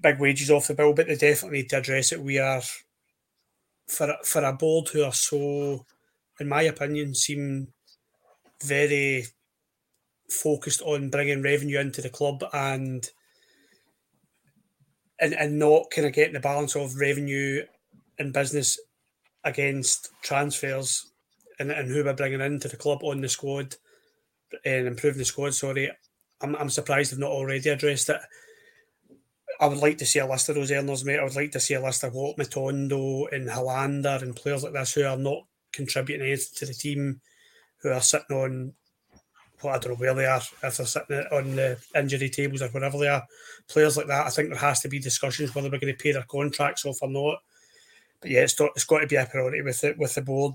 big 0.00 0.18
wages 0.18 0.50
off 0.50 0.68
the 0.68 0.74
bill. 0.74 0.92
But 0.92 1.06
they 1.06 1.16
definitely 1.16 1.58
need 1.58 1.70
to 1.70 1.78
address 1.78 2.12
it. 2.12 2.20
We 2.20 2.38
are 2.38 2.62
for 3.90 4.16
for 4.24 4.44
a 4.44 4.52
board 4.52 4.88
who 4.88 5.02
are 5.02 5.12
so, 5.12 5.84
in 6.38 6.48
my 6.48 6.62
opinion, 6.62 7.14
seem 7.14 7.68
very 8.62 9.26
focused 10.28 10.80
on 10.82 11.10
bringing 11.10 11.42
revenue 11.42 11.80
into 11.80 12.00
the 12.00 12.08
club 12.08 12.44
and 12.52 13.10
and, 15.18 15.34
and 15.34 15.58
not 15.58 15.90
kind 15.90 16.06
of 16.06 16.14
getting 16.14 16.34
the 16.34 16.40
balance 16.40 16.76
of 16.76 16.96
revenue 16.96 17.62
and 18.18 18.32
business 18.32 18.78
against 19.44 20.10
transfers 20.22 21.10
and, 21.58 21.70
and 21.70 21.90
who 21.90 22.04
we're 22.04 22.14
bringing 22.14 22.40
into 22.40 22.68
the 22.68 22.76
club 22.76 23.02
on 23.02 23.20
the 23.20 23.28
squad 23.28 23.74
eh, 24.64 24.78
and 24.78 24.86
improving 24.86 25.18
the 25.18 25.24
squad. 25.24 25.54
Sorry, 25.54 25.90
I'm, 26.40 26.56
I'm 26.56 26.70
surprised 26.70 27.12
they've 27.12 27.18
not 27.18 27.32
already 27.32 27.68
addressed 27.68 28.08
it. 28.08 28.20
I 29.60 29.66
would 29.66 29.78
like 29.78 29.98
to 29.98 30.06
see 30.06 30.18
a 30.18 30.26
list 30.26 30.48
of 30.48 30.54
those 30.54 30.72
earners, 30.72 31.04
mate. 31.04 31.18
I 31.18 31.24
would 31.24 31.36
like 31.36 31.52
to 31.52 31.60
see 31.60 31.74
a 31.74 31.82
list 31.82 32.02
of 32.02 32.14
what 32.14 32.38
Matondo 32.38 33.30
and 33.30 33.46
Helander 33.46 34.22
and 34.22 34.34
players 34.34 34.64
like 34.64 34.72
this 34.72 34.94
who 34.94 35.04
are 35.04 35.18
not 35.18 35.44
contributing 35.72 36.26
anything 36.26 36.54
to 36.56 36.66
the 36.66 36.72
team, 36.72 37.20
who 37.82 37.90
are 37.90 38.00
sitting 38.00 38.36
on 38.36 38.72
well, 39.62 39.74
I 39.74 39.78
don't 39.78 39.92
know 39.92 39.98
where 39.98 40.14
they 40.14 40.26
are, 40.26 40.40
if 40.62 40.76
they're 40.76 40.86
sitting 40.86 41.18
on 41.32 41.56
the 41.56 41.78
injury 41.94 42.30
tables 42.30 42.62
or 42.62 42.68
wherever 42.68 42.98
they 42.98 43.08
are. 43.08 43.26
Players 43.68 43.96
like 43.96 44.06
that, 44.06 44.26
I 44.26 44.30
think 44.30 44.48
there 44.48 44.58
has 44.58 44.80
to 44.80 44.88
be 44.88 44.98
discussions 44.98 45.54
whether 45.54 45.68
we're 45.68 45.78
going 45.78 45.94
to 45.94 46.02
pay 46.02 46.12
their 46.12 46.24
contracts 46.24 46.86
off 46.86 47.02
or 47.02 47.08
not. 47.08 47.38
But 48.20 48.30
yeah, 48.30 48.40
it's, 48.40 48.58
it's 48.58 48.84
got 48.84 49.00
to 49.00 49.06
be 49.06 49.16
a 49.16 49.26
priority 49.26 49.62
with 49.62 49.82
it 49.84 49.98
with 49.98 50.14
the 50.14 50.22
board. 50.22 50.54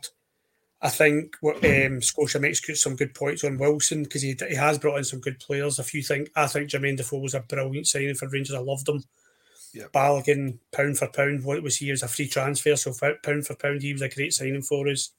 I 0.82 0.90
think 0.90 1.36
um, 1.44 2.02
Scotia 2.02 2.40
makes 2.40 2.62
some 2.82 2.96
good 2.96 3.14
points 3.14 3.44
on 3.44 3.58
Wilson 3.58 4.04
because 4.04 4.22
he, 4.22 4.36
he 4.48 4.56
has 4.56 4.78
brought 4.78 4.98
in 4.98 5.04
some 5.04 5.22
good 5.22 5.40
players. 5.40 5.80
If 5.80 5.94
you 5.94 6.04
think, 6.04 6.30
I 6.36 6.48
think 6.48 6.70
Jermaine 6.70 6.98
Defoe 6.98 7.20
was 7.20 7.34
a 7.34 7.40
brilliant 7.40 7.88
signing 7.88 8.16
for 8.16 8.28
Rangers. 8.30 8.56
I 8.56 8.60
loved 8.60 8.88
him. 8.88 9.04
Yep. 9.74 9.92
Balogun, 9.92 10.60
pound 10.72 10.98
for 10.98 11.08
pound, 11.08 11.44
what 11.44 11.58
it 11.58 11.64
was 11.64 11.78
he 11.78 11.92
was 11.92 12.04
a 12.04 12.08
free 12.08 12.30
transfer, 12.30 12.76
so 12.76 12.94
pound 13.24 13.46
for 13.46 13.56
pound, 13.56 13.82
he 13.82 13.92
was 13.92 14.02
a 14.02 14.10
great 14.10 14.32
signing 14.32 14.62
for 14.62 14.88
us. 14.88 15.12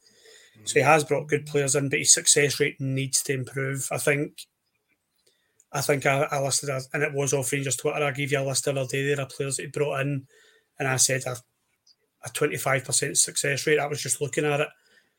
Mm-hmm. 0.56 0.66
So 0.66 0.74
he 0.80 0.84
has 0.84 1.04
brought 1.04 1.28
good 1.28 1.44
players 1.44 1.74
in, 1.74 1.90
but 1.90 1.98
his 1.98 2.14
success 2.14 2.58
rate 2.58 2.80
needs 2.80 3.22
to 3.24 3.34
improve. 3.34 3.88
I 3.90 3.98
think. 3.98 4.46
I 5.72 5.80
think 5.82 6.06
I, 6.06 6.22
I 6.30 6.40
listed, 6.40 6.70
a, 6.70 6.80
and 6.94 7.02
it 7.02 7.12
was 7.12 7.34
off 7.34 7.52
Rangers 7.52 7.76
Twitter. 7.76 8.02
I 8.02 8.12
gave 8.12 8.32
you 8.32 8.38
a 8.38 8.44
list 8.44 8.64
the 8.64 8.70
other 8.70 8.86
day 8.86 9.06
there 9.06 9.20
of 9.20 9.28
players 9.28 9.56
that 9.56 9.64
he 9.64 9.68
brought 9.68 10.00
in, 10.00 10.26
and 10.78 10.88
I 10.88 10.96
said 10.96 11.24
a, 11.26 11.36
a 12.24 12.30
25% 12.30 13.16
success 13.16 13.66
rate. 13.66 13.80
I 13.80 13.86
was 13.86 14.00
just 14.00 14.22
looking 14.22 14.46
at 14.46 14.60
it 14.60 14.68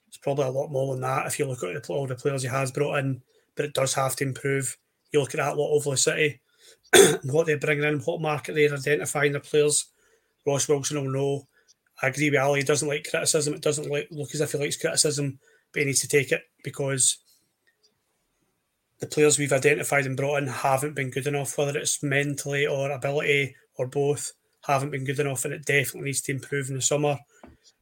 it's 0.08 0.18
probably 0.18 0.46
a 0.46 0.52
lot 0.52 0.72
more 0.72 0.94
than 0.94 1.02
that 1.02 1.28
if 1.28 1.38
you 1.38 1.46
look 1.46 1.64
at 1.64 1.90
all 1.90 2.08
the 2.08 2.16
players 2.16 2.42
he 2.42 2.48
has 2.48 2.72
brought 2.72 3.00
in, 3.00 3.22
but 3.56 3.66
it 3.66 3.74
does 3.74 3.94
have 3.94 4.16
to 4.18 4.24
improve. 4.24 4.78
You 5.12 5.20
look 5.20 5.34
at 5.34 5.38
that 5.38 5.58
lot 5.58 5.76
of 5.76 6.00
City, 6.00 6.42
what 7.24 7.46
they're 7.46 7.58
bringing 7.58 7.84
in, 7.84 8.00
what 8.00 8.22
market 8.22 8.56
they're 8.56 8.74
identifying 8.74 9.34
their 9.34 9.42
players. 9.42 9.86
Ross 10.46 10.68
Wilson 10.68 11.04
will 11.04 11.12
know. 11.12 11.48
I 12.02 12.08
agree 12.08 12.30
with 12.30 12.40
Ali. 12.40 12.60
He 12.60 12.66
doesn't 12.66 12.88
like 12.88 13.08
criticism. 13.10 13.54
It 13.54 13.62
doesn't 13.62 13.90
look 13.90 14.34
as 14.34 14.42
if 14.42 14.52
he 14.52 14.58
likes 14.58 14.78
criticism, 14.78 15.40
but 15.72 15.82
he 15.82 15.86
needs 15.86 16.02
to 16.02 16.08
take 16.08 16.32
it 16.32 16.44
because 16.64 17.18
the 19.00 19.08
players 19.08 19.38
we've 19.38 19.54
identified 19.54 20.06
and 20.06 20.18
brought 20.18 20.42
in 20.42 20.48
haven't 20.48 20.96
been 20.96 21.10
good 21.10 21.28
enough, 21.28 21.58
whether 21.58 21.78
it's 21.78 22.02
mentally 22.04 22.66
or 22.66 22.92
ability 22.92 23.56
or 23.78 23.88
both, 23.88 24.32
haven't 24.66 24.92
been 24.92 25.06
good 25.06 25.20
enough, 25.20 25.46
and 25.46 25.54
it 25.54 25.66
definitely 25.66 26.10
needs 26.10 26.22
to 26.22 26.32
improve 26.32 26.70
in 26.70 26.76
the 26.76 26.82
summer. 26.82 27.18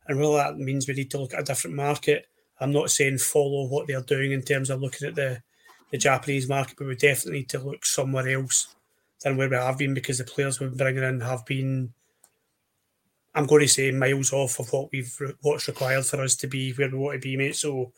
And 0.07 0.19
really, 0.19 0.37
that 0.37 0.57
means 0.57 0.87
we 0.87 0.93
need 0.93 1.11
to 1.11 1.19
look 1.19 1.33
at 1.33 1.41
a 1.41 1.43
different 1.43 1.75
market. 1.75 2.27
I'm 2.59 2.71
not 2.71 2.91
saying 2.91 3.17
follow 3.17 3.67
what 3.67 3.87
they're 3.87 4.01
doing 4.01 4.31
in 4.31 4.41
terms 4.41 4.69
of 4.69 4.81
looking 4.81 5.07
at 5.07 5.15
the, 5.15 5.41
the 5.91 5.97
Japanese 5.97 6.47
market, 6.47 6.77
but 6.77 6.87
we 6.87 6.95
definitely 6.95 7.39
need 7.39 7.49
to 7.49 7.59
look 7.59 7.85
somewhere 7.85 8.27
else 8.29 8.75
than 9.23 9.37
where 9.37 9.49
we 9.49 9.55
have 9.55 9.77
been 9.77 9.93
because 9.93 10.19
the 10.19 10.23
players 10.23 10.59
we're 10.59 10.69
bringing 10.69 11.03
in 11.03 11.19
have 11.21 11.45
been, 11.45 11.93
I'm 13.33 13.45
going 13.45 13.61
to 13.61 13.67
say, 13.67 13.91
miles 13.91 14.31
off 14.31 14.59
of 14.59 14.71
what 14.71 14.91
we've 14.91 15.13
what's 15.41 15.67
required 15.67 16.05
for 16.05 16.21
us 16.21 16.35
to 16.37 16.47
be 16.47 16.71
where 16.73 16.89
we 16.89 16.97
want 16.97 17.21
to 17.21 17.27
be, 17.27 17.35
mate. 17.35 17.55
So 17.55 17.91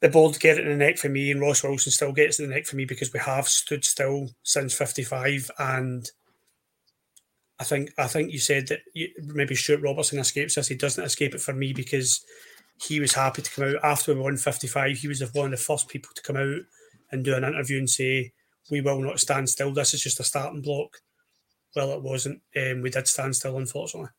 the 0.00 0.08
board 0.08 0.34
to 0.34 0.40
get 0.40 0.58
it 0.58 0.66
in 0.66 0.78
the 0.78 0.84
neck 0.84 0.98
for 0.98 1.08
me, 1.08 1.30
and 1.30 1.40
Ross 1.40 1.62
Wilson 1.62 1.92
still 1.92 2.12
gets 2.12 2.38
it 2.38 2.44
in 2.44 2.50
the 2.50 2.54
neck 2.54 2.66
for 2.66 2.76
me 2.76 2.84
because 2.84 3.12
we 3.12 3.20
have 3.20 3.48
stood 3.48 3.84
still 3.84 4.28
since 4.42 4.74
55 4.74 5.50
and 5.58 6.10
I 7.58 7.64
think 7.64 7.92
I 7.98 8.06
think 8.06 8.32
you 8.32 8.38
said 8.38 8.68
that 8.68 8.80
you, 8.94 9.08
maybe 9.22 9.54
Stewart 9.54 9.82
Robertson 9.82 10.18
escapes 10.18 10.56
this. 10.56 10.68
He 10.68 10.74
doesn't 10.74 11.04
escape 11.04 11.34
it 11.34 11.40
for 11.40 11.52
me 11.52 11.72
because 11.72 12.24
he 12.82 12.98
was 12.98 13.12
happy 13.14 13.42
to 13.42 13.50
come 13.50 13.64
out 13.64 13.84
after 13.84 14.12
we 14.12 14.20
won 14.20 14.36
55. 14.36 14.96
He 14.96 15.08
was 15.08 15.20
one 15.32 15.46
of 15.46 15.50
the 15.52 15.56
first 15.56 15.88
people 15.88 16.10
to 16.14 16.22
come 16.22 16.36
out 16.36 16.62
and 17.12 17.24
do 17.24 17.34
an 17.34 17.44
interview 17.44 17.78
and 17.78 17.88
say, 17.88 18.32
"We 18.70 18.80
will 18.80 19.00
not 19.00 19.20
stand 19.20 19.48
still. 19.48 19.72
This 19.72 19.94
is 19.94 20.02
just 20.02 20.20
a 20.20 20.24
starting 20.24 20.62
block." 20.62 20.98
Well, 21.76 21.92
it 21.92 22.02
wasn't. 22.02 22.42
Um, 22.56 22.82
we 22.82 22.90
did 22.90 23.06
stand 23.06 23.36
still, 23.36 23.56
unfortunately. 23.56 24.10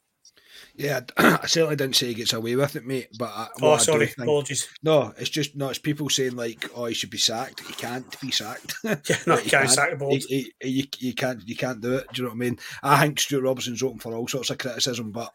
Yeah, 0.78 1.02
I 1.18 1.46
certainly 1.48 1.78
didn't 1.78 1.96
say 1.96 2.08
he 2.08 2.14
gets 2.14 2.34
away 2.34 2.56
with 2.56 2.76
it, 2.76 2.86
mate. 2.86 3.08
But 3.18 3.32
I, 3.34 3.48
oh, 3.62 3.78
sorry, 3.78 4.08
think, 4.08 4.28
apologies. 4.28 4.68
No, 4.84 5.14
it's 5.18 5.30
just 5.30 5.56
no. 5.56 5.70
It's 5.70 5.80
people 5.80 6.10
saying 6.10 6.36
like, 6.36 6.70
"Oh, 6.76 6.86
he 6.86 6.94
should 6.94 7.10
be 7.10 7.18
sacked." 7.18 7.62
He 7.62 7.74
can't 7.74 8.20
be 8.20 8.32
sacked. 8.32 8.76
yeah, 8.84 8.96
no, 9.26 9.38
he, 9.38 9.50
can't 9.50 9.70
sack 9.70 9.98
the. 9.98 10.06
He, 10.28 10.54
he, 10.62 10.70
you, 10.70 10.84
you 11.00 11.14
can't, 11.14 11.48
you 11.48 11.56
can't 11.56 11.80
do 11.80 11.96
it. 11.96 12.08
Do 12.12 12.22
you 12.22 12.28
know 12.28 12.34
what 12.34 12.36
I 12.36 12.40
mean? 12.40 12.60
I 12.84 13.02
think 13.02 13.20
Stewart 13.20 13.44
Robertson's 13.44 13.84
open 13.84 14.00
for 14.00 14.16
all 14.16 14.28
sorts 14.28 14.50
of 14.50 14.58
criticism, 14.58 15.12
but 15.12 15.32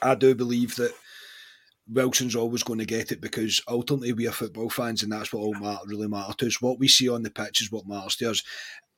I 0.00 0.14
do 0.14 0.34
believe 0.34 0.76
that 0.76 0.94
Wilson's 1.88 2.36
always 2.36 2.62
going 2.62 2.78
to 2.78 2.86
get 2.86 3.12
it 3.12 3.20
because 3.20 3.62
ultimately 3.68 4.12
we 4.12 4.26
are 4.26 4.32
football 4.32 4.70
fans, 4.70 5.02
and 5.02 5.12
that's 5.12 5.32
what 5.32 5.40
all 5.40 5.54
matter, 5.54 5.80
really 5.86 6.08
matters 6.08 6.36
to 6.36 6.46
us. 6.46 6.62
What 6.62 6.78
we 6.78 6.88
see 6.88 7.08
on 7.08 7.22
the 7.22 7.30
pitch 7.30 7.60
is 7.60 7.70
what 7.70 7.86
matters 7.86 8.16
to 8.16 8.30
us 8.30 8.42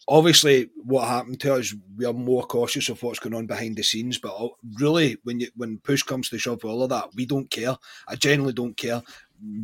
obviously 0.09 0.71
what 0.77 1.09
happened 1.09 1.41
to 1.41 1.55
us 1.55 1.75
we 1.97 2.05
are 2.05 2.13
more 2.13 2.45
cautious 2.45 2.89
of 2.89 3.03
what's 3.03 3.19
going 3.19 3.35
on 3.35 3.47
behind 3.47 3.77
the 3.77 3.83
scenes 3.83 4.19
but 4.19 4.37
really 4.79 5.17
when 5.25 5.41
you 5.41 5.49
when 5.57 5.79
push 5.79 6.03
comes 6.03 6.29
to 6.29 6.39
shove 6.39 6.65
all 6.65 6.83
of 6.83 6.91
that 6.91 7.09
we 7.15 7.27
don't 7.27 7.51
care. 7.51 7.77
I 8.09 8.17
generally 8.17 8.53
don't 8.53 8.77
care 8.77 9.03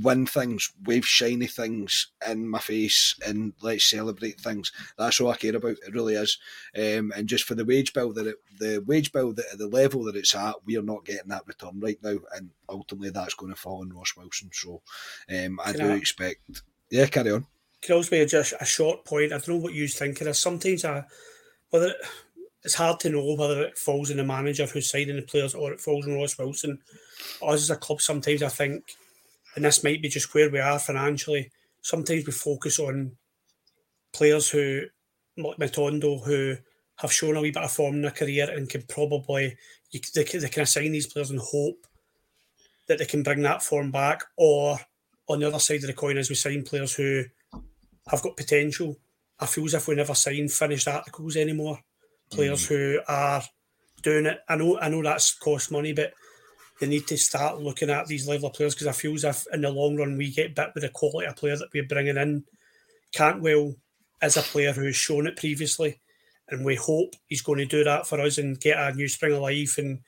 win 0.03 0.27
things 0.27 0.73
wave 0.85 1.07
shiny 1.07 1.47
things 1.47 2.09
in 2.29 2.49
my 2.49 2.59
face 2.59 3.15
and 3.27 3.53
let's 3.63 3.89
celebrate 3.89 4.41
things. 4.41 4.73
That's 4.99 5.21
all 5.21 5.31
i 5.31 5.37
care 5.37 5.57
about 5.57 5.77
it 5.87 5.95
really 5.95 6.15
is. 6.15 6.39
Um, 6.77 7.13
and 7.17 7.29
just 7.29 7.45
for 7.45 7.55
the 7.55 7.65
wage 7.65 7.93
bill 7.93 8.13
that 8.15 8.27
it, 8.27 8.37
the 8.59 8.83
wage 8.87 9.13
bill 9.13 9.33
that 9.35 9.47
at 9.53 9.59
the 9.59 9.69
level 9.69 10.05
that 10.05 10.17
it's 10.17 10.35
at 10.35 10.57
we 10.65 10.77
are 10.77 10.83
not 10.83 11.05
getting 11.05 11.29
that 11.29 11.47
return 11.47 11.81
right 11.81 11.99
now 12.03 12.19
and 12.37 12.51
ultimately 12.69 13.11
that's 13.11 13.35
going 13.35 13.53
to 13.53 13.59
fall 13.59 13.81
on 13.81 13.91
ross 13.91 14.15
wilson 14.17 14.51
so 14.53 14.83
um, 15.31 15.59
i 15.65 15.73
do 15.73 15.91
expect 15.91 16.63
yeah 16.91 17.07
carry 17.07 17.31
on 17.31 17.47
also 17.89 18.11
be 18.11 18.25
just 18.27 18.55
a 18.61 18.65
short 18.65 19.05
point. 19.05 19.33
I 19.33 19.39
don't 19.39 19.49
know 19.49 19.57
what 19.57 19.75
you 19.75 19.89
think 19.89 20.21
of 20.21 20.27
this. 20.27 20.39
Sometimes 20.39 20.85
I, 20.85 21.05
whether 21.71 21.89
it, 21.89 21.97
it's 22.63 22.75
hard 22.75 23.01
to 23.01 23.11
know 23.11 23.35
whether 23.35 23.63
it 23.63 23.79
falls 23.79 24.11
on 24.11 24.19
the 24.19 24.25
manager 24.25 24.67
who's 24.67 24.91
signing 24.91 25.17
the 25.17 25.23
players 25.23 25.55
or 25.55 25.73
it 25.73 25.81
falls 25.81 26.07
on 26.07 26.15
Ross 26.15 26.37
Wilson. 26.39 26.79
Us 27.43 27.63
as 27.63 27.71
a 27.71 27.77
club, 27.77 28.01
sometimes 28.01 28.43
I 28.43 28.49
think, 28.49 28.85
and 29.57 29.65
this 29.65 29.83
might 29.83 30.03
be 30.03 30.09
just 30.09 30.33
where 30.35 30.51
we 30.51 30.59
are 30.59 30.79
financially. 30.79 31.51
Sometimes 31.81 32.27
we 32.27 32.33
focus 32.33 32.79
on 32.79 33.13
players 34.13 34.51
who, 34.51 34.83
like 35.39 35.57
Matondo, 35.57 36.23
who 36.25 36.57
have 36.97 37.13
shown 37.13 37.37
a 37.37 37.41
wee 37.41 37.51
bit 37.51 37.63
of 37.63 37.73
form 37.73 37.97
in 37.97 38.03
their 38.03 38.11
career 38.11 38.51
and 38.51 38.69
can 38.69 38.83
probably 38.83 39.57
you, 39.91 40.01
they, 40.15 40.25
they 40.25 40.49
can 40.49 40.63
assign 40.63 40.93
these 40.93 41.07
players 41.07 41.31
and 41.31 41.41
hope 41.41 41.87
that 42.87 42.99
they 42.99 43.07
can 43.07 43.23
bring 43.23 43.43
that 43.43 43.63
form 43.63 43.91
back. 43.91 44.23
Or 44.37 44.79
on 45.29 45.41
the 45.41 45.47
other 45.47 45.59
side 45.59 45.77
of 45.77 45.87
the 45.87 45.95
coin, 45.95 46.19
as 46.19 46.29
we 46.29 46.35
sign 46.35 46.63
players 46.63 46.95
who 46.95 47.25
have 48.09 48.23
got 48.23 48.37
potential. 48.37 48.97
I 49.39 49.47
feel 49.47 49.65
as 49.65 49.75
if 49.75 49.89
we 49.89 49.95
never 49.95 50.15
sign 50.15 50.49
finished 50.49 50.89
articles 50.89 51.37
anymore. 51.37 51.79
Players 52.31 52.67
mm. 52.67 52.69
who 52.69 53.01
are 53.09 53.43
doing 54.03 54.27
it. 54.27 54.41
I 54.49 54.57
know 54.57 54.79
I 54.79 54.89
know 54.89 55.03
that's 55.03 55.35
cost 55.35 55.71
money, 55.71 55.93
but 55.93 56.13
they 56.81 56.87
need 56.87 57.07
to 57.09 57.17
start 57.17 57.61
looking 57.61 57.91
at 57.91 58.07
these 58.07 58.27
level 58.27 58.49
of 58.49 58.55
players 58.55 58.75
because 58.75 58.87
I 58.87 58.93
feel 58.93 59.15
as 59.15 59.25
if 59.25 59.47
in 59.53 59.63
the 59.63 59.71
long 59.71 59.97
run 59.97 60.17
we 60.17 60.31
get 60.31 60.55
bit 60.55 60.71
with 60.75 60.83
the 60.83 60.89
quality 60.89 61.27
of 61.27 61.37
player 61.37 61.57
that 61.57 61.69
we're 61.73 61.85
bringing 61.85 62.17
in. 62.17 62.45
Cantwell 63.13 63.75
is 64.23 64.37
a 64.37 64.43
player 64.43 64.73
who's 64.73 64.97
shown 64.97 65.27
it 65.27 65.37
previously, 65.37 66.01
and 66.49 66.65
we 66.65 66.77
hope 66.77 67.15
he's 67.27 67.43
going 67.43 67.59
to 67.59 67.67
do 67.67 67.85
that 67.85 68.07
for 68.07 68.21
us 68.21 68.39
and 68.39 68.61
get 68.61 68.79
a 68.79 68.95
new 68.95 69.09
spring 69.09 69.35
of 69.35 69.43
life. 69.43 69.79
And 69.79 70.01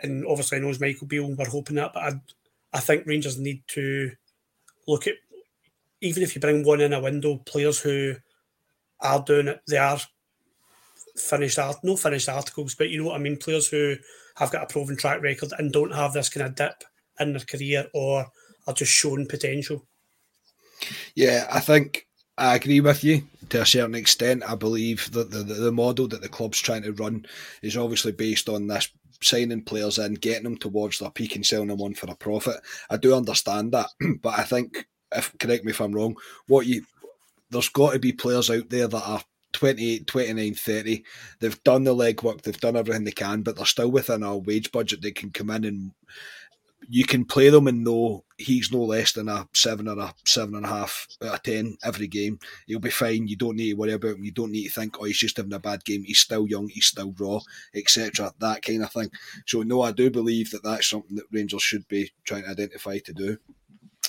and 0.00 0.26
obviously, 0.26 0.58
I 0.58 0.60
know 0.60 0.70
it's 0.70 0.80
Michael 0.80 1.06
Beale, 1.06 1.34
we're 1.34 1.48
hoping 1.48 1.76
that, 1.76 1.92
but 1.92 2.02
I, 2.02 2.12
I 2.72 2.80
think 2.80 3.06
Rangers 3.06 3.38
need 3.38 3.62
to 3.68 4.10
look 4.86 5.06
at 5.06 5.14
even 6.04 6.22
if 6.22 6.34
you 6.34 6.40
bring 6.40 6.64
one 6.64 6.80
in 6.80 6.92
a 6.92 7.00
window, 7.00 7.38
players 7.38 7.80
who 7.80 8.14
are 9.00 9.22
doing 9.22 9.48
it, 9.48 9.60
they 9.68 9.78
are 9.78 9.98
finished 11.16 11.58
art, 11.58 11.76
no 11.82 11.96
finished 11.96 12.28
articles, 12.28 12.74
but 12.74 12.90
you 12.90 12.98
know 12.98 13.08
what 13.08 13.16
I 13.16 13.22
mean. 13.22 13.36
Players 13.36 13.68
who 13.68 13.96
have 14.36 14.50
got 14.50 14.64
a 14.64 14.72
proven 14.72 14.96
track 14.96 15.22
record 15.22 15.52
and 15.58 15.72
don't 15.72 15.94
have 15.94 16.12
this 16.12 16.28
kind 16.28 16.46
of 16.46 16.54
dip 16.54 16.84
in 17.20 17.32
their 17.32 17.40
career 17.40 17.86
or 17.94 18.26
are 18.66 18.74
just 18.74 18.92
showing 18.92 19.26
potential. 19.26 19.86
Yeah, 21.14 21.46
I 21.50 21.60
think 21.60 22.06
I 22.36 22.56
agree 22.56 22.80
with 22.80 23.04
you 23.04 23.22
to 23.50 23.62
a 23.62 23.66
certain 23.66 23.94
extent. 23.94 24.42
I 24.46 24.56
believe 24.56 25.10
that 25.12 25.30
the, 25.30 25.38
the, 25.38 25.54
the 25.54 25.72
model 25.72 26.08
that 26.08 26.20
the 26.20 26.28
club's 26.28 26.60
trying 26.60 26.82
to 26.82 26.92
run 26.92 27.26
is 27.62 27.76
obviously 27.76 28.12
based 28.12 28.48
on 28.48 28.66
this 28.66 28.88
signing 29.22 29.62
players 29.62 29.98
in, 29.98 30.14
getting 30.14 30.44
them 30.44 30.58
towards 30.58 30.98
their 30.98 31.10
peak 31.10 31.36
and 31.36 31.46
selling 31.46 31.68
them 31.68 31.80
on 31.80 31.94
for 31.94 32.10
a 32.10 32.16
profit. 32.16 32.56
I 32.90 32.96
do 32.96 33.14
understand 33.14 33.72
that, 33.72 33.88
but 34.22 34.38
I 34.38 34.42
think, 34.42 34.86
if 35.14 35.36
correct 35.38 35.64
me 35.64 35.70
if 35.70 35.80
I'm 35.80 35.92
wrong, 35.92 36.16
what 36.46 36.66
you 36.66 36.84
there's 37.50 37.68
got 37.68 37.92
to 37.92 37.98
be 37.98 38.12
players 38.12 38.50
out 38.50 38.68
there 38.70 38.88
that 38.88 39.08
are 39.08 39.22
28, 39.52 40.06
29, 40.06 40.54
30. 40.54 41.04
They've 41.40 41.62
done 41.62 41.84
the 41.84 41.94
legwork, 41.94 42.42
they've 42.42 42.60
done 42.60 42.76
everything 42.76 43.04
they 43.04 43.12
can, 43.12 43.42
but 43.42 43.56
they're 43.56 43.64
still 43.64 43.90
within 43.90 44.24
our 44.24 44.36
wage 44.36 44.72
budget. 44.72 45.00
They 45.00 45.12
can 45.12 45.30
come 45.30 45.50
in 45.50 45.64
and 45.64 45.92
you 46.88 47.04
can 47.06 47.24
play 47.24 47.48
them 47.48 47.66
and 47.66 47.82
know 47.82 48.24
he's 48.36 48.70
no 48.72 48.82
less 48.82 49.12
than 49.12 49.28
a 49.28 49.48
seven 49.54 49.88
or 49.88 49.98
a 49.98 50.14
seven 50.26 50.56
and 50.56 50.66
a 50.66 50.68
half 50.68 51.06
out 51.22 51.34
of 51.34 51.42
ten 51.42 51.76
every 51.82 52.06
game. 52.06 52.38
He'll 52.66 52.78
be 52.78 52.90
fine. 52.90 53.26
You 53.26 53.36
don't 53.36 53.56
need 53.56 53.70
to 53.70 53.74
worry 53.74 53.92
about 53.92 54.16
him. 54.16 54.24
You 54.24 54.32
don't 54.32 54.52
need 54.52 54.64
to 54.64 54.70
think, 54.70 54.96
oh, 55.00 55.04
he's 55.04 55.18
just 55.18 55.36
having 55.36 55.52
a 55.52 55.58
bad 55.58 55.84
game. 55.84 56.02
He's 56.02 56.18
still 56.18 56.46
young. 56.46 56.68
He's 56.68 56.86
still 56.86 57.14
raw, 57.18 57.40
etc. 57.74 58.32
That 58.38 58.62
kind 58.62 58.82
of 58.82 58.92
thing. 58.92 59.10
So 59.46 59.62
no, 59.62 59.82
I 59.82 59.92
do 59.92 60.10
believe 60.10 60.50
that 60.50 60.62
that's 60.62 60.90
something 60.90 61.16
that 61.16 61.24
Rangers 61.32 61.62
should 61.62 61.86
be 61.88 62.10
trying 62.24 62.42
to 62.42 62.50
identify 62.50 62.98
to 62.98 63.12
do 63.12 63.38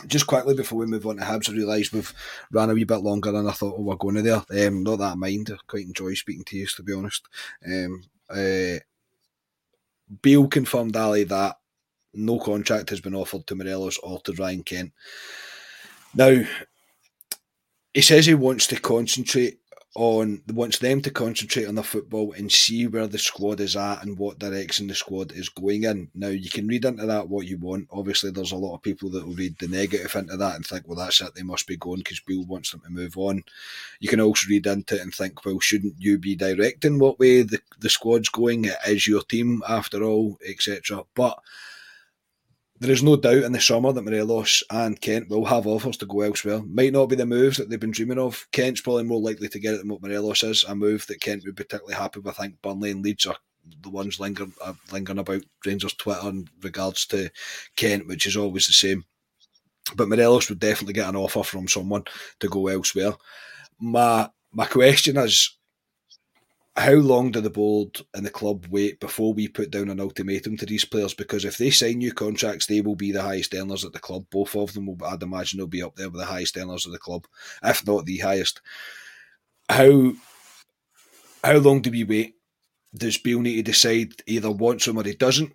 just 0.08 0.28
quickly 0.28 0.56
before 0.56 0.80
we 0.80 0.86
move 0.86 1.06
on 1.06 1.18
to 1.18 1.24
Habs, 1.24 1.50
I 1.50 1.54
realised 1.54 1.94
we've 1.94 2.14
ran 2.52 2.70
a 2.70 2.74
wee 2.74 2.84
bit 2.84 2.98
longer 2.98 3.32
than 3.32 3.48
I 3.48 3.52
thought 3.52 3.78
we 3.78 3.86
were 3.86 3.96
going 3.96 4.16
to 4.16 4.22
there. 4.22 4.68
Um, 4.68 4.84
not 4.84 4.98
that 4.98 5.14
I 5.14 5.16
mind, 5.16 5.50
I 5.52 5.58
quite 5.68 5.86
enjoy 5.86 6.14
speaking 6.14 6.44
to 6.46 6.58
you, 6.58 6.68
to 6.68 6.84
be 6.84 6.94
honest. 6.94 7.26
Um, 7.66 8.04
uh, 8.30 8.80
confirmed, 10.50 10.96
Ali, 10.96 11.24
that 11.26 11.58
no 12.14 12.40
contract 12.40 12.90
has 12.90 13.02
been 13.02 13.16
offered 13.16 13.48
to 13.48 13.56
Morelos 13.56 13.98
or 14.00 14.20
to 14.22 14.34
Ryan 14.34 14.64
Kent. 14.64 14.94
Now, 16.14 16.44
he 17.94 18.02
says 18.02 18.26
he 18.26 18.34
wants 18.34 18.68
to 18.68 18.80
concentrate 18.80 19.60
on 19.96 20.42
wants 20.54 20.80
them 20.80 21.02
to 21.02 21.10
concentrate 21.10 21.66
on 21.66 21.76
the 21.76 21.84
football 21.84 22.34
and 22.34 22.52
see 22.52 22.86
where 22.86 23.08
the 23.08 23.18
squad 23.18 23.62
is 23.62 23.78
at 23.78 24.04
and 24.04 24.18
what 24.18 24.38
direction 24.38 24.88
the 24.88 24.96
squad 24.96 25.32
is 25.32 25.48
going 25.48 25.86
in. 25.86 26.10
Now 26.14 26.28
you 26.28 26.50
can 26.50 26.68
read 26.68 26.84
into 26.84 27.06
that 27.06 27.30
what 27.30 27.48
you 27.48 27.58
want. 27.58 27.88
Obviously, 27.92 28.30
there's 28.32 28.52
a 28.52 28.58
lot 28.58 28.76
of 28.76 28.82
people 28.82 29.10
that 29.12 29.26
will 29.26 29.34
read 29.34 29.58
the 29.58 29.70
negative 29.70 30.14
into 30.16 30.36
that 30.36 30.56
and 30.56 30.66
think, 30.66 30.86
well, 30.86 30.98
that's 30.98 31.22
it. 31.22 31.34
They 31.34 31.44
must 31.44 31.66
be 31.66 31.78
going 31.78 32.00
because 32.00 32.20
Beale 32.20 32.46
wants 32.46 32.72
them 32.72 32.82
to 32.82 32.90
move 32.90 33.18
on. 33.18 33.44
You 34.02 34.10
can 34.10 34.20
also 34.20 34.48
read 34.50 34.68
into 34.68 34.96
it 34.96 35.02
and 35.02 35.16
think, 35.16 35.46
well, 35.46 35.60
shouldn't 35.62 35.96
you 35.98 36.18
be 36.18 36.36
directing 36.36 37.00
what 37.00 37.18
way 37.18 37.42
the 37.42 37.62
the 37.80 37.90
squad's 37.90 38.30
going? 38.30 38.66
It 38.66 38.78
is 38.88 39.08
your 39.08 39.24
team 39.24 39.64
after 39.68 40.04
all, 40.04 40.38
etc. 40.46 41.04
But 41.16 41.40
there 42.80 42.92
is 42.92 43.04
no 43.04 43.16
doubt 43.16 43.44
in 43.44 43.54
the 43.54 43.62
summer 43.62 43.94
that 43.94 44.04
Morelos 44.04 44.64
and 44.70 45.00
Kent 45.00 45.30
will 45.30 45.46
have 45.46 45.66
offers 45.66 45.98
to 45.98 46.06
go 46.06 46.22
elsewhere. 46.22 46.62
Might 46.62 46.92
not 46.92 47.06
be 47.08 47.16
the 47.16 47.26
moves 47.26 47.58
that 47.58 47.70
they've 47.70 47.80
been 47.80 47.92
dreaming 47.92 48.20
of. 48.20 48.46
Kent's 48.52 48.82
probably 48.82 49.04
more 49.04 49.22
likely 49.22 49.48
to 49.48 49.60
get 49.60 49.74
it 49.74 49.78
than 49.78 49.88
what 49.88 50.02
Morelos 50.02 50.44
is. 50.44 50.66
A 50.68 50.76
move 50.76 51.06
that 51.08 51.22
Kent 51.22 51.46
would 51.46 51.56
be 51.56 51.64
particularly 51.64 51.96
happy 51.96 52.20
with. 52.20 52.38
I 52.38 52.44
think 52.44 52.62
Burnley 52.62 52.92
and 52.92 53.02
Leeds 53.02 53.26
are 53.28 53.38
the 53.82 53.90
ones 53.90 54.20
lingering, 54.20 54.54
uh, 54.64 54.74
lingering 54.92 55.20
about 55.20 55.44
Rangers 55.66 55.94
Twitter 55.94 56.28
in 56.30 56.50
regards 56.62 57.06
to 57.08 57.30
Kent, 57.78 58.08
which 58.08 58.28
is 58.28 58.36
always 58.36 58.68
the 58.68 58.74
same. 58.74 59.06
But 59.96 60.10
Morelos 60.10 60.50
would 60.50 60.60
definitely 60.60 60.94
get 60.94 61.08
an 61.08 61.16
offer 61.16 61.44
from 61.44 61.68
someone 61.68 62.04
to 62.42 62.50
go 62.50 62.68
elsewhere. 62.68 63.14
My 63.80 64.30
my 64.52 64.66
question 64.66 65.18
is 65.18 65.55
how 66.78 66.94
long 66.94 67.32
do 67.32 67.40
the 67.40 67.50
board 67.50 68.02
and 68.14 68.26
the 68.26 68.30
club 68.30 68.66
wait 68.70 69.00
before 69.00 69.34
we 69.34 69.48
put 69.48 69.72
down 69.72 69.90
an 69.90 70.02
ultimatum 70.02 70.58
to 70.58 70.66
these 70.66 70.84
players? 70.84 71.14
Because 71.14 71.46
if 71.46 71.58
they 71.58 71.70
sign 71.70 72.00
new 72.00 72.12
contracts, 72.12 72.66
they 72.66 72.82
will 72.82 72.96
be 72.96 73.14
the 73.14 73.22
highest 73.22 73.54
earners 73.54 73.86
at 73.86 73.94
the 73.94 74.00
club. 74.00 74.26
Both 74.30 74.56
of 74.56 74.74
them 74.74 74.88
will, 74.88 74.98
I'd 75.06 75.24
imagine, 75.24 75.58
they'll 75.58 75.68
be 75.68 75.82
up 75.82 75.96
there 75.96 76.10
with 76.10 76.20
the 76.20 76.28
highest 76.28 76.58
earners 76.58 76.86
of 76.86 76.92
the 76.92 77.00
club, 77.00 77.28
if 77.64 77.88
not 77.88 78.06
the 78.06 78.18
highest. 78.18 78.62
How 79.70 80.14
how 81.44 81.58
long 81.58 81.82
do 81.82 81.92
we 81.92 82.04
wait? 82.04 82.36
Does 82.94 83.18
Beale 83.18 83.42
need 83.42 83.56
to 83.58 83.64
decide 83.64 84.14
either 84.26 84.52
wants 84.52 84.88
him 84.88 84.98
or 84.98 85.04
he 85.04 85.14
doesn't? 85.14 85.54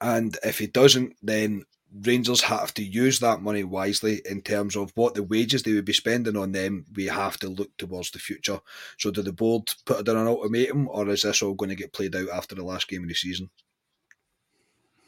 And 0.00 0.38
if 0.42 0.58
he 0.58 0.68
doesn't, 0.68 1.16
then 1.22 1.64
Rangers 2.02 2.40
have 2.42 2.74
to 2.74 2.82
use 2.82 3.20
that 3.20 3.40
money 3.40 3.62
wisely 3.62 4.20
in 4.28 4.42
terms 4.42 4.74
of 4.74 4.90
what 4.96 5.14
the 5.14 5.22
wages 5.22 5.62
they 5.62 5.74
would 5.74 5.84
be 5.84 5.92
spending 5.92 6.36
on 6.36 6.50
them. 6.50 6.84
We 6.94 7.06
have 7.06 7.38
to 7.38 7.48
look 7.48 7.76
towards 7.76 8.10
the 8.10 8.18
future. 8.18 8.58
So, 8.98 9.12
do 9.12 9.22
the 9.22 9.32
board 9.32 9.72
put 9.84 10.04
down 10.04 10.16
an 10.16 10.26
ultimatum, 10.26 10.88
or 10.88 11.08
is 11.08 11.22
this 11.22 11.42
all 11.42 11.54
going 11.54 11.68
to 11.68 11.76
get 11.76 11.92
played 11.92 12.16
out 12.16 12.30
after 12.30 12.56
the 12.56 12.64
last 12.64 12.88
game 12.88 13.02
of 13.02 13.08
the 13.08 13.14
season? 13.14 13.48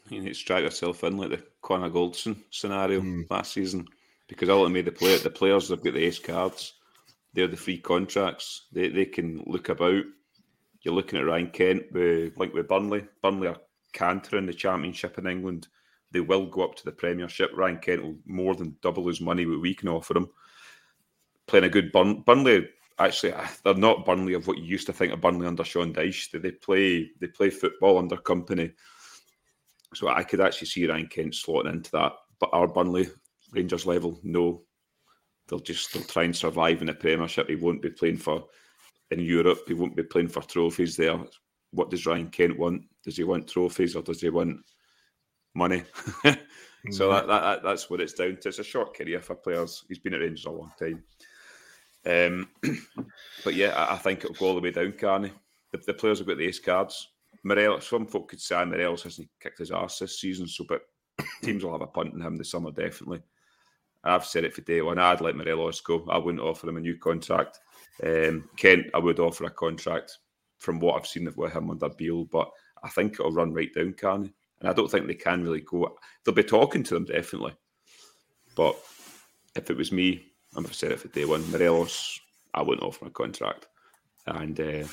You 0.09 0.21
need 0.21 0.29
to 0.29 0.33
strike 0.33 0.63
yourself 0.63 1.03
in 1.03 1.17
like 1.17 1.31
the 1.31 1.43
Connor 1.61 1.89
Goldson 1.89 2.37
scenario 2.51 3.01
mm. 3.01 3.29
last 3.29 3.53
season, 3.53 3.85
because 4.29 4.47
ultimately 4.47 4.83
the 4.83 4.91
player, 4.93 5.17
the 5.17 5.29
players 5.29 5.67
have 5.67 5.83
got 5.83 5.93
the 5.93 6.05
ace 6.05 6.19
cards. 6.19 6.73
They're 7.33 7.49
the 7.49 7.57
free 7.57 7.79
contracts. 7.79 8.67
They 8.71 8.87
they 8.87 9.05
can 9.05 9.43
look 9.45 9.67
about. 9.67 10.05
You're 10.83 10.93
looking 10.93 11.19
at 11.19 11.25
Ryan 11.25 11.49
Kent 11.49 11.83
with 11.91 12.37
link 12.37 12.53
with 12.53 12.69
Burnley. 12.69 13.05
Burnley 13.21 13.49
are 13.49 13.59
cantering 13.91 14.45
the 14.45 14.53
championship 14.53 15.17
in 15.17 15.27
England 15.27 15.67
they 16.11 16.19
will 16.19 16.45
go 16.47 16.63
up 16.63 16.75
to 16.75 16.85
the 16.85 16.91
Premiership. 16.91 17.51
Ryan 17.55 17.79
Kent 17.79 18.03
will 18.03 18.17
more 18.25 18.55
than 18.55 18.77
double 18.81 19.07
his 19.07 19.21
money 19.21 19.45
what 19.45 19.61
we 19.61 19.73
can 19.73 19.89
offer 19.89 20.17
him. 20.17 20.27
Playing 21.47 21.65
a 21.65 21.69
good 21.69 21.91
Burn- 21.91 22.21
Burnley, 22.21 22.69
actually, 22.99 23.33
uh, 23.33 23.47
they're 23.63 23.73
not 23.73 24.05
Burnley 24.05 24.33
of 24.33 24.47
what 24.47 24.57
you 24.57 24.65
used 24.65 24.87
to 24.87 24.93
think 24.93 25.13
of 25.13 25.21
Burnley 25.21 25.47
under 25.47 25.63
Sean 25.63 25.93
Dyche. 25.93 26.31
They, 26.31 26.51
play 26.51 27.09
they 27.19 27.27
play 27.27 27.49
football 27.49 27.97
under 27.97 28.17
Kompany. 28.17 28.73
So 29.93 30.09
I 30.09 30.23
could 30.23 30.41
actually 30.41 30.67
see 30.67 30.87
Ryan 30.87 31.07
Kent 31.07 31.33
slotting 31.33 31.71
into 31.71 31.91
that. 31.91 32.13
But 32.39 32.49
our 32.53 32.67
Burnley 32.67 33.07
Rangers 33.51 33.85
level, 33.85 34.19
no. 34.23 34.63
They'll 35.47 35.59
just 35.59 35.93
they'll 35.93 36.03
try 36.03 36.23
and 36.23 36.35
survive 36.35 36.81
in 36.81 36.87
the 36.87 36.93
Premiership. 36.93 37.49
He 37.49 37.55
won't 37.55 37.81
be 37.81 37.89
playing 37.89 38.17
for 38.17 38.45
in 39.11 39.21
Europe. 39.21 39.59
He 39.65 39.73
won't 39.73 39.95
be 39.95 40.03
playing 40.03 40.27
for 40.27 40.41
trophies 40.41 40.97
there. 40.97 41.17
What 41.71 41.89
does 41.89 42.05
Ryan 42.05 42.29
Kent 42.29 42.59
want? 42.59 42.83
Does 43.03 43.15
he 43.15 43.23
want 43.23 43.47
trophies 43.47 43.95
or 43.95 44.01
does 44.01 44.21
he 44.21 44.29
want 44.29 44.57
money. 45.57 45.83
so 46.91 47.11
that, 47.11 47.27
that, 47.27 47.63
that's 47.63 47.89
what 47.89 47.99
it's 47.99 48.13
down 48.13 48.37
to. 48.37 48.49
It's 48.49 48.59
a 48.59 48.63
short 48.63 48.95
career 48.95 49.19
for 49.19 49.35
players. 49.35 49.83
He's 49.89 49.99
been 49.99 50.13
at 50.13 50.21
Rangers 50.21 50.45
a 50.45 50.51
long 50.51 50.71
time. 50.79 51.03
Um, 52.05 52.49
but 53.43 53.55
yeah, 53.55 53.73
I, 53.75 53.95
I, 53.95 53.97
think 53.97 54.23
it'll 54.23 54.35
go 54.35 54.47
all 54.47 54.55
the 54.55 54.61
way 54.61 54.71
down, 54.71 54.93
Carney. 54.93 55.31
The, 55.71 55.79
the 55.79 55.93
players 55.93 56.19
have 56.19 56.27
got 56.27 56.37
the 56.37 56.45
ace 56.45 56.59
cards. 56.59 57.09
Morelos, 57.43 57.87
some 57.87 58.05
folk 58.05 58.29
could 58.29 58.39
say 58.39 58.63
Morelos 58.63 59.03
hasn't 59.03 59.29
kicked 59.41 59.59
his 59.59 59.71
ass 59.71 59.99
this 59.99 60.19
season, 60.19 60.47
so 60.47 60.63
but 60.67 60.81
teams 61.43 61.63
will 61.63 61.73
have 61.73 61.81
a 61.81 61.87
punt 61.87 62.13
on 62.13 62.21
him 62.21 62.37
this 62.37 62.51
summer, 62.51 62.71
definitely. 62.71 63.21
I've 64.03 64.25
said 64.25 64.45
it 64.45 64.53
for 64.53 64.61
day 64.61 64.81
one. 64.81 64.99
I'd 64.99 65.21
let 65.21 65.35
Morelos 65.35 65.81
go. 65.81 66.05
I 66.09 66.17
wouldn't 66.17 66.43
offer 66.43 66.69
him 66.69 66.77
a 66.77 66.81
new 66.81 66.97
contract. 66.97 67.59
Um, 68.03 68.49
Kent, 68.55 68.87
I 68.93 68.99
would 68.99 69.19
offer 69.19 69.45
a 69.45 69.49
contract 69.49 70.19
from 70.59 70.79
what 70.79 70.95
I've 70.95 71.07
seen 71.07 71.29
with 71.35 71.51
him 71.51 71.69
under 71.69 71.89
Beale, 71.89 72.25
but 72.25 72.49
I 72.83 72.89
think 72.89 73.13
it'll 73.13 73.31
run 73.31 73.53
right 73.53 73.73
down, 73.73 73.93
Carney 73.93 74.33
and 74.59 74.69
I 74.69 74.73
don't 74.73 74.89
think 74.89 75.07
they 75.07 75.15
can 75.15 75.43
really 75.43 75.61
go. 75.61 75.97
They'll 76.23 76.35
be 76.35 76.43
talking 76.43 76.83
to 76.83 76.93
them 76.93 77.05
definitely, 77.05 77.53
but 78.55 78.75
if 79.55 79.69
it 79.69 79.77
was 79.77 79.91
me, 79.91 80.31
I've 80.55 80.73
said 80.73 80.91
it 80.91 80.99
for 80.99 81.07
day 81.09 81.25
one. 81.25 81.49
Morelos, 81.51 82.19
I 82.53 82.61
wouldn't 82.61 82.85
offer 82.85 83.05
my 83.05 83.11
contract, 83.11 83.67
and 84.25 84.59
uh, 84.59 84.87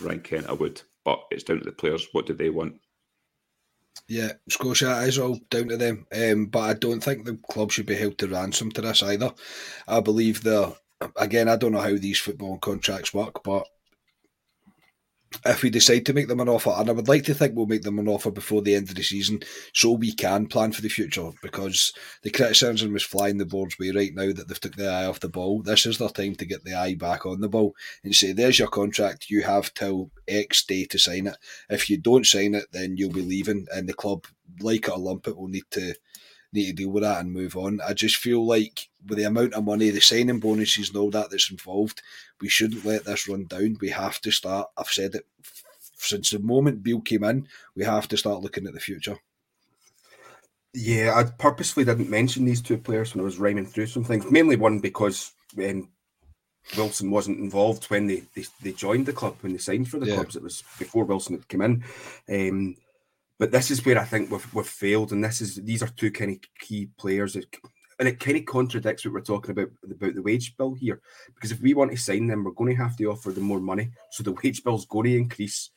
Ryan 0.00 0.20
Kent, 0.20 0.46
I 0.48 0.52
would. 0.52 0.82
But 1.04 1.24
it's 1.30 1.42
down 1.42 1.58
to 1.58 1.64
the 1.64 1.72
players. 1.72 2.06
What 2.12 2.26
do 2.26 2.34
they 2.34 2.50
want? 2.50 2.80
Yeah, 4.08 4.32
Scotia 4.48 5.00
is 5.02 5.18
all 5.18 5.38
down 5.50 5.68
to 5.68 5.76
them. 5.76 6.06
Um, 6.14 6.46
but 6.46 6.60
I 6.60 6.74
don't 6.74 7.02
think 7.02 7.24
the 7.24 7.38
club 7.50 7.72
should 7.72 7.86
be 7.86 7.94
held 7.96 8.18
to 8.18 8.28
ransom 8.28 8.70
to 8.72 8.80
this 8.80 9.02
either. 9.02 9.32
I 9.88 10.00
believe 10.00 10.42
the 10.42 10.76
again, 11.16 11.48
I 11.48 11.56
don't 11.56 11.72
know 11.72 11.80
how 11.80 11.96
these 11.96 12.18
football 12.18 12.58
contracts 12.58 13.12
work, 13.12 13.42
but 13.42 13.66
if 15.44 15.62
we 15.62 15.70
decide 15.70 16.06
to 16.06 16.12
make 16.12 16.28
them 16.28 16.40
an 16.40 16.48
offer, 16.48 16.72
and 16.76 16.88
I 16.88 16.92
would 16.92 17.08
like 17.08 17.24
to 17.24 17.34
think 17.34 17.54
we'll 17.54 17.66
make 17.66 17.82
them 17.82 17.98
an 17.98 18.08
offer 18.08 18.30
before 18.30 18.62
the 18.62 18.74
end 18.74 18.88
of 18.88 18.94
the 18.94 19.02
season, 19.02 19.42
so 19.72 19.92
we 19.92 20.12
can 20.12 20.46
plan 20.46 20.72
for 20.72 20.82
the 20.82 20.88
future. 20.88 21.30
Because 21.42 21.92
the 22.22 22.30
criticism 22.30 22.92
was 22.92 23.02
flying 23.02 23.38
the 23.38 23.46
board's 23.46 23.78
way 23.78 23.90
right 23.90 24.14
now 24.14 24.32
that 24.32 24.48
they've 24.48 24.60
took 24.60 24.76
the 24.76 24.88
eye 24.88 25.06
off 25.06 25.20
the 25.20 25.28
ball. 25.28 25.62
This 25.62 25.86
is 25.86 25.98
their 25.98 26.08
time 26.08 26.34
to 26.36 26.44
get 26.44 26.64
the 26.64 26.74
eye 26.74 26.94
back 26.94 27.26
on 27.26 27.40
the 27.40 27.48
ball 27.48 27.74
and 28.04 28.14
say, 28.14 28.32
"There's 28.32 28.58
your 28.58 28.68
contract. 28.68 29.30
You 29.30 29.42
have 29.42 29.74
till 29.74 30.10
X 30.28 30.64
day 30.64 30.84
to 30.86 30.98
sign 30.98 31.26
it. 31.26 31.36
If 31.68 31.90
you 31.90 31.96
don't 31.96 32.26
sign 32.26 32.54
it, 32.54 32.66
then 32.72 32.96
you'll 32.96 33.12
be 33.12 33.22
leaving, 33.22 33.66
and 33.74 33.88
the 33.88 33.94
club, 33.94 34.26
like 34.60 34.88
it 34.88 34.90
or 34.90 34.98
lump 34.98 35.28
it, 35.28 35.36
will 35.36 35.48
need 35.48 35.64
to." 35.72 35.94
Need 36.52 36.66
to 36.66 36.72
deal 36.72 36.90
with 36.90 37.02
that 37.02 37.20
and 37.20 37.32
move 37.32 37.56
on. 37.56 37.80
I 37.80 37.94
just 37.94 38.16
feel 38.16 38.44
like 38.44 38.88
with 39.06 39.18
the 39.18 39.24
amount 39.24 39.54
of 39.54 39.64
money, 39.64 39.90
the 39.90 40.00
signing 40.00 40.38
bonuses, 40.38 40.88
and 40.88 40.98
all 40.98 41.10
that 41.10 41.30
that's 41.30 41.50
involved, 41.50 42.02
we 42.40 42.48
shouldn't 42.48 42.84
let 42.84 43.04
this 43.04 43.26
run 43.26 43.46
down. 43.46 43.78
We 43.80 43.88
have 43.90 44.20
to 44.20 44.30
start. 44.30 44.68
I've 44.76 44.88
said 44.88 45.14
it 45.14 45.26
since 45.96 46.30
the 46.30 46.38
moment 46.38 46.82
Beale 46.82 47.00
came 47.00 47.24
in. 47.24 47.48
We 47.74 47.84
have 47.84 48.08
to 48.08 48.16
start 48.16 48.42
looking 48.42 48.66
at 48.66 48.74
the 48.74 48.80
future. 48.80 49.16
Yeah, 50.74 51.14
I 51.14 51.24
purposely 51.24 51.84
didn't 51.84 52.10
mention 52.10 52.44
these 52.44 52.62
two 52.62 52.78
players 52.78 53.14
when 53.14 53.20
I 53.20 53.24
was 53.24 53.38
rhyming 53.38 53.66
through 53.66 53.86
some 53.86 54.04
things. 54.04 54.30
Mainly 54.30 54.56
one 54.56 54.78
because 54.78 55.32
um, 55.58 55.88
Wilson 56.76 57.10
wasn't 57.10 57.40
involved 57.40 57.84
when 57.86 58.06
they, 58.06 58.22
they, 58.34 58.44
they 58.62 58.72
joined 58.72 59.06
the 59.06 59.12
club 59.12 59.36
when 59.40 59.52
they 59.52 59.58
signed 59.58 59.88
for 59.88 59.98
the 59.98 60.06
yeah. 60.06 60.14
clubs. 60.14 60.34
It 60.34 60.42
was 60.42 60.62
before 60.78 61.04
Wilson 61.04 61.36
had 61.36 61.48
come 61.48 61.60
in. 61.62 61.84
Um, 62.28 62.76
but 63.42 63.50
this 63.50 63.72
is 63.72 63.84
where 63.84 63.98
I 63.98 64.04
think 64.04 64.30
we've, 64.30 64.54
we've 64.54 64.64
failed, 64.64 65.10
and 65.10 65.24
this 65.24 65.40
is 65.40 65.56
these 65.56 65.82
are 65.82 65.88
two 65.88 66.12
kind 66.12 66.30
of 66.30 66.38
key 66.60 66.90
players 66.96 67.32
that 67.32 67.44
and 67.98 68.06
it 68.06 68.20
kind 68.20 68.36
of 68.36 68.44
contradicts 68.44 69.04
what 69.04 69.14
we're 69.14 69.20
talking 69.20 69.50
about 69.50 69.68
about 69.82 70.14
the 70.14 70.22
wage 70.22 70.56
bill 70.56 70.74
here. 70.74 71.00
Because 71.34 71.50
if 71.50 71.60
we 71.60 71.74
want 71.74 71.90
to 71.90 71.96
sign 71.96 72.28
them, 72.28 72.44
we're 72.44 72.52
going 72.52 72.76
to 72.76 72.80
have 72.80 72.96
to 72.98 73.06
offer 73.06 73.32
them 73.32 73.42
more 73.42 73.58
money. 73.58 73.90
So 74.12 74.22
the 74.22 74.36
wage 74.44 74.62
bill's 74.62 74.86
going 74.86 75.10
to 75.10 75.16
increase. 75.16 75.70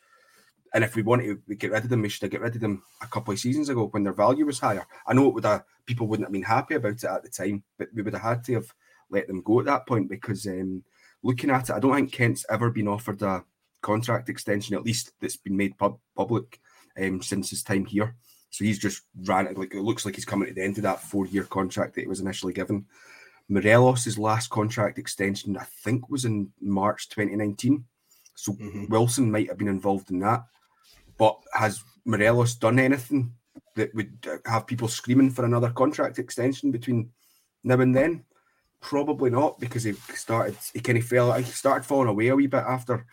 And 0.75 0.83
if 0.83 0.95
we 0.95 1.01
want 1.01 1.23
to 1.23 1.55
get 1.55 1.71
rid 1.71 1.83
of 1.83 1.89
them, 1.89 2.03
we 2.03 2.09
should 2.09 2.21
have 2.21 2.29
get 2.29 2.41
rid 2.41 2.53
of 2.53 2.61
them 2.61 2.83
a 3.01 3.07
couple 3.07 3.33
of 3.33 3.39
seasons 3.39 3.69
ago 3.69 3.87
when 3.87 4.03
their 4.03 4.13
value 4.13 4.45
was 4.45 4.59
higher. 4.59 4.85
I 5.07 5.15
know 5.15 5.27
it 5.27 5.33
would 5.33 5.45
have, 5.45 5.63
people 5.87 6.05
wouldn't 6.05 6.27
have 6.27 6.33
been 6.33 6.43
happy 6.43 6.75
about 6.75 6.91
it 6.91 7.03
at 7.03 7.23
the 7.23 7.29
time, 7.29 7.63
but 7.79 7.87
we 7.95 8.03
would 8.03 8.13
have 8.13 8.21
had 8.21 8.43
to 8.43 8.53
have 8.53 8.71
let 9.09 9.25
them 9.25 9.41
go 9.41 9.59
at 9.61 9.65
that 9.65 9.87
point 9.87 10.07
because 10.07 10.45
um, 10.45 10.83
looking 11.23 11.49
at 11.49 11.71
it, 11.71 11.73
I 11.73 11.79
don't 11.79 11.95
think 11.95 12.11
Kent's 12.11 12.45
ever 12.47 12.69
been 12.69 12.87
offered 12.87 13.23
a 13.23 13.43
contract 13.81 14.29
extension, 14.29 14.75
at 14.75 14.83
least 14.83 15.13
that's 15.19 15.37
been 15.37 15.57
made 15.57 15.75
pub- 15.79 15.97
public 16.15 16.59
um, 17.01 17.21
since 17.21 17.49
his 17.49 17.63
time 17.63 17.85
here. 17.85 18.15
So 18.49 18.63
he's 18.63 18.79
just 18.79 19.01
ran 19.23 19.47
it 19.47 19.57
like 19.57 19.73
it 19.73 19.81
looks 19.81 20.05
like 20.05 20.15
he's 20.15 20.25
coming 20.25 20.47
to 20.47 20.53
the 20.53 20.63
end 20.63 20.77
of 20.77 20.83
that 20.83 21.01
four-year 21.01 21.43
contract 21.43 21.95
that 21.95 22.01
he 22.01 22.07
was 22.07 22.21
initially 22.21 22.53
given. 22.53 22.85
Morelos' 23.49 24.17
last 24.17 24.49
contract 24.49 24.97
extension, 24.97 25.57
I 25.57 25.65
think, 25.83 26.09
was 26.09 26.25
in 26.25 26.51
March 26.61 27.09
2019. 27.09 27.83
So 28.35 28.53
mm-hmm. 28.53 28.85
Wilson 28.87 29.31
might 29.31 29.49
have 29.49 29.57
been 29.57 29.67
involved 29.67 30.09
in 30.09 30.19
that. 30.19 30.45
But 31.17 31.37
has 31.53 31.83
Morelos 32.05 32.55
done 32.55 32.79
anything 32.79 33.33
that 33.75 33.93
would 33.93 34.27
have 34.45 34.67
people 34.67 34.87
screaming 34.87 35.31
for 35.31 35.45
another 35.45 35.69
contract 35.69 36.19
extension 36.19 36.71
between 36.71 37.11
now 37.63 37.79
and 37.79 37.95
then? 37.95 38.23
Probably 38.81 39.29
not, 39.29 39.59
because 39.59 39.83
he 39.83 39.93
started 39.93 40.57
he 40.73 40.79
kind 40.79 40.97
of 40.97 41.05
fell 41.05 41.33
he 41.33 41.43
started 41.43 41.85
falling 41.85 42.09
away 42.09 42.27
a 42.27 42.35
wee 42.35 42.47
bit 42.47 42.63
after 42.67 43.05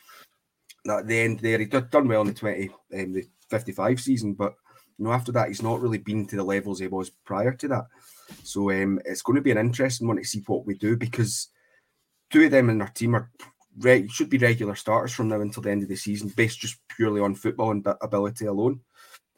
that 0.85 1.07
the 1.07 1.20
end 1.20 1.41
there. 1.41 1.59
He 1.59 1.66
did 1.66 1.91
done 1.91 2.09
well 2.09 2.22
in 2.22 2.28
the 2.28 2.35
20 2.35 2.68
um, 2.68 3.12
the 3.12 3.26
55 3.53 4.00
season, 4.00 4.32
but 4.32 4.55
you 4.98 5.05
know, 5.05 5.12
after 5.12 5.32
that, 5.32 5.48
he's 5.48 5.62
not 5.62 5.80
really 5.80 5.98
been 5.98 6.26
to 6.26 6.36
the 6.36 6.42
levels 6.42 6.78
he 6.78 6.86
was 6.86 7.11
prior 7.24 7.53
to 7.53 7.68
that. 7.68 7.84
So 8.42 8.70
um, 8.70 8.98
it's 9.05 9.22
going 9.22 9.36
to 9.36 9.42
be 9.42 9.50
an 9.50 9.59
interesting 9.59 10.07
one 10.07 10.16
to 10.16 10.24
see 10.24 10.42
what 10.46 10.66
we 10.66 10.74
do 10.74 10.96
because 10.96 11.48
two 12.30 12.44
of 12.44 12.50
them 12.50 12.70
in 12.70 12.80
our 12.80 12.88
team 12.88 13.14
are 13.14 13.30
re- 13.78 14.09
should 14.09 14.30
be 14.30 14.38
regular 14.38 14.74
starters 14.74 15.12
from 15.12 15.28
now 15.28 15.40
until 15.40 15.62
the 15.62 15.70
end 15.70 15.82
of 15.82 15.88
the 15.88 15.96
season, 15.96 16.32
based 16.36 16.61
just 16.61 16.78
purely 16.96 17.20
on 17.20 17.34
football 17.34 17.70
and 17.70 17.86
ability 18.00 18.46
alone. 18.46 18.80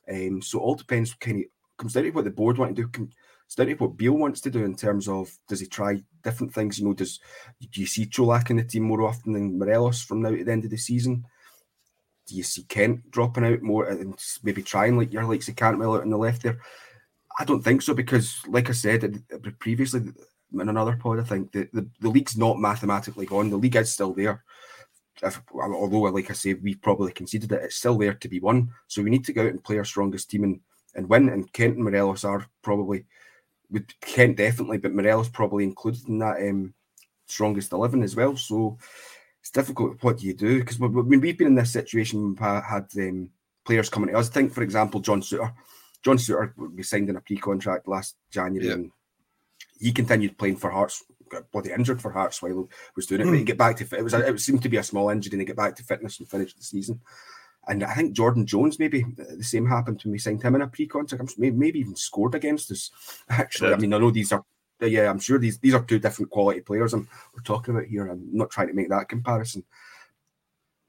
Um, 0.08 0.42
so 0.42 0.58
all 0.58 0.74
depends. 0.74 1.14
Kind 1.14 1.40
of 1.40 1.46
comes 1.76 1.94
down 1.94 2.04
to 2.04 2.10
what 2.10 2.24
the 2.24 2.30
board 2.30 2.58
want 2.58 2.76
to 2.76 2.82
do. 2.82 3.08
To 3.56 3.74
what 3.74 3.96
Beale 3.96 4.12
wants 4.12 4.40
to 4.40 4.50
do 4.50 4.64
in 4.64 4.74
terms 4.74 5.06
of 5.06 5.30
does 5.48 5.60
he 5.60 5.66
try 5.66 6.02
different 6.22 6.52
things? 6.52 6.78
You 6.78 6.86
know, 6.86 6.94
does 6.94 7.20
do 7.60 7.80
you 7.80 7.86
see 7.86 8.06
Čolak 8.06 8.50
in 8.50 8.56
the 8.56 8.64
team 8.64 8.84
more 8.84 9.02
often 9.02 9.32
than 9.32 9.58
Morelos 9.58 10.02
from 10.02 10.22
now 10.22 10.30
to 10.30 10.42
the 10.42 10.50
end 10.50 10.64
of 10.64 10.70
the 10.70 10.76
season? 10.76 11.24
Do 12.26 12.34
you 12.34 12.42
see 12.42 12.62
Kent 12.64 13.10
dropping 13.10 13.44
out 13.44 13.62
more 13.62 13.86
and 13.86 14.18
maybe 14.42 14.62
trying 14.62 14.96
like 14.96 15.12
your 15.12 15.24
likes 15.24 15.48
of 15.48 15.56
Cantwell 15.56 15.94
out 15.94 16.02
on 16.02 16.10
the 16.10 16.16
left 16.16 16.42
there? 16.42 16.58
I 17.38 17.44
don't 17.44 17.62
think 17.62 17.82
so 17.82 17.94
because, 17.94 18.40
like 18.46 18.68
I 18.68 18.72
said 18.72 19.22
previously 19.58 20.02
in 20.52 20.68
another 20.68 20.96
pod, 20.96 21.20
I 21.20 21.24
think 21.24 21.52
the, 21.52 21.68
the, 21.72 21.88
the 22.00 22.08
league's 22.08 22.36
not 22.36 22.58
mathematically 22.58 23.26
gone. 23.26 23.50
The 23.50 23.56
league 23.56 23.76
is 23.76 23.92
still 23.92 24.14
there. 24.14 24.44
If, 25.22 25.40
although, 25.52 26.02
like 26.02 26.30
I 26.30 26.34
say, 26.34 26.54
we've 26.54 26.80
probably 26.80 27.12
conceded 27.12 27.52
it, 27.52 27.62
it's 27.62 27.76
still 27.76 27.98
there 27.98 28.14
to 28.14 28.28
be 28.28 28.40
won. 28.40 28.70
So 28.86 29.02
we 29.02 29.10
need 29.10 29.24
to 29.26 29.32
go 29.32 29.42
out 29.42 29.50
and 29.50 29.62
play 29.62 29.78
our 29.78 29.84
strongest 29.84 30.30
team 30.30 30.44
and, 30.44 30.60
and 30.94 31.08
win. 31.08 31.28
And 31.28 31.52
Kent 31.52 31.76
and 31.76 31.84
Morelos 31.84 32.24
are 32.24 32.46
probably, 32.62 33.04
with 33.70 33.88
Kent 34.00 34.36
definitely, 34.36 34.78
but 34.78 34.92
Morelos 34.92 35.28
probably 35.28 35.64
included 35.64 36.08
in 36.08 36.18
that 36.18 36.36
um, 36.38 36.74
strongest 37.26 37.72
11 37.72 38.02
as 38.02 38.16
well. 38.16 38.36
So 38.36 38.78
it's 39.44 39.50
difficult. 39.50 40.02
What 40.02 40.16
do 40.16 40.26
you 40.26 40.32
do? 40.32 40.60
Because 40.60 40.78
when 40.78 41.20
we've 41.20 41.36
been 41.36 41.48
in 41.48 41.54
this 41.54 41.70
situation, 41.70 42.30
we've 42.30 42.38
had 42.38 42.86
um, 42.96 43.28
players 43.66 43.90
coming 43.90 44.08
to 44.08 44.16
us. 44.16 44.30
Think, 44.30 44.54
for 44.54 44.62
example, 44.62 45.00
John 45.00 45.20
Souttar. 45.20 45.52
John 46.02 46.16
Souttar 46.16 46.54
we 46.56 46.82
signed 46.82 47.10
in 47.10 47.16
a 47.16 47.20
pre-contract 47.20 47.86
last 47.86 48.16
January, 48.30 48.70
and 48.70 48.90
he 49.78 49.92
continued 49.92 50.38
playing 50.38 50.56
for 50.56 50.70
Hearts. 50.70 51.04
Got 51.28 51.52
bloody 51.52 51.72
injured 51.72 52.00
for 52.00 52.10
Hearts 52.10 52.40
while 52.40 52.52
he 52.52 52.74
was 52.96 53.04
doing 53.04 53.20
it. 53.20 53.24
But 53.24 53.32
he 53.32 53.40
hmm. 53.40 53.44
get 53.44 53.58
back 53.58 53.76
to 53.76 53.98
it 53.98 54.02
was 54.02 54.14
a, 54.14 54.26
it 54.26 54.40
seemed 54.40 54.62
to 54.62 54.70
be 54.70 54.78
a 54.78 54.82
small 54.82 55.10
injury, 55.10 55.32
and 55.32 55.42
he 55.42 55.46
get 55.46 55.56
back 55.56 55.76
to 55.76 55.84
fitness 55.84 56.20
and 56.20 56.28
finish 56.28 56.54
the 56.54 56.62
season. 56.62 57.02
And 57.68 57.84
I 57.84 57.92
think 57.92 58.14
Jordan 58.14 58.46
Jones 58.46 58.78
maybe 58.78 59.04
the 59.14 59.44
same 59.44 59.66
happened 59.66 60.00
when 60.04 60.12
we 60.12 60.18
signed 60.18 60.42
him 60.42 60.54
in 60.54 60.62
a 60.62 60.68
pre-contract. 60.68 61.34
Maybe, 61.36 61.54
maybe 61.54 61.80
even 61.80 61.96
scored 61.96 62.34
against 62.34 62.70
us. 62.70 62.90
Actually, 63.28 63.74
I 63.74 63.76
mean, 63.76 63.92
I 63.92 63.98
know 63.98 64.10
these 64.10 64.32
are 64.32 64.42
yeah, 64.80 65.10
I'm 65.10 65.18
sure 65.18 65.38
these 65.38 65.58
these 65.58 65.74
are 65.74 65.84
two 65.84 65.98
different 65.98 66.30
quality 66.30 66.60
players 66.60 66.92
I'm, 66.92 67.08
we're 67.34 67.42
talking 67.42 67.74
about 67.74 67.86
here. 67.86 68.06
I'm 68.06 68.28
not 68.32 68.50
trying 68.50 68.68
to 68.68 68.74
make 68.74 68.88
that 68.90 69.08
comparison. 69.08 69.64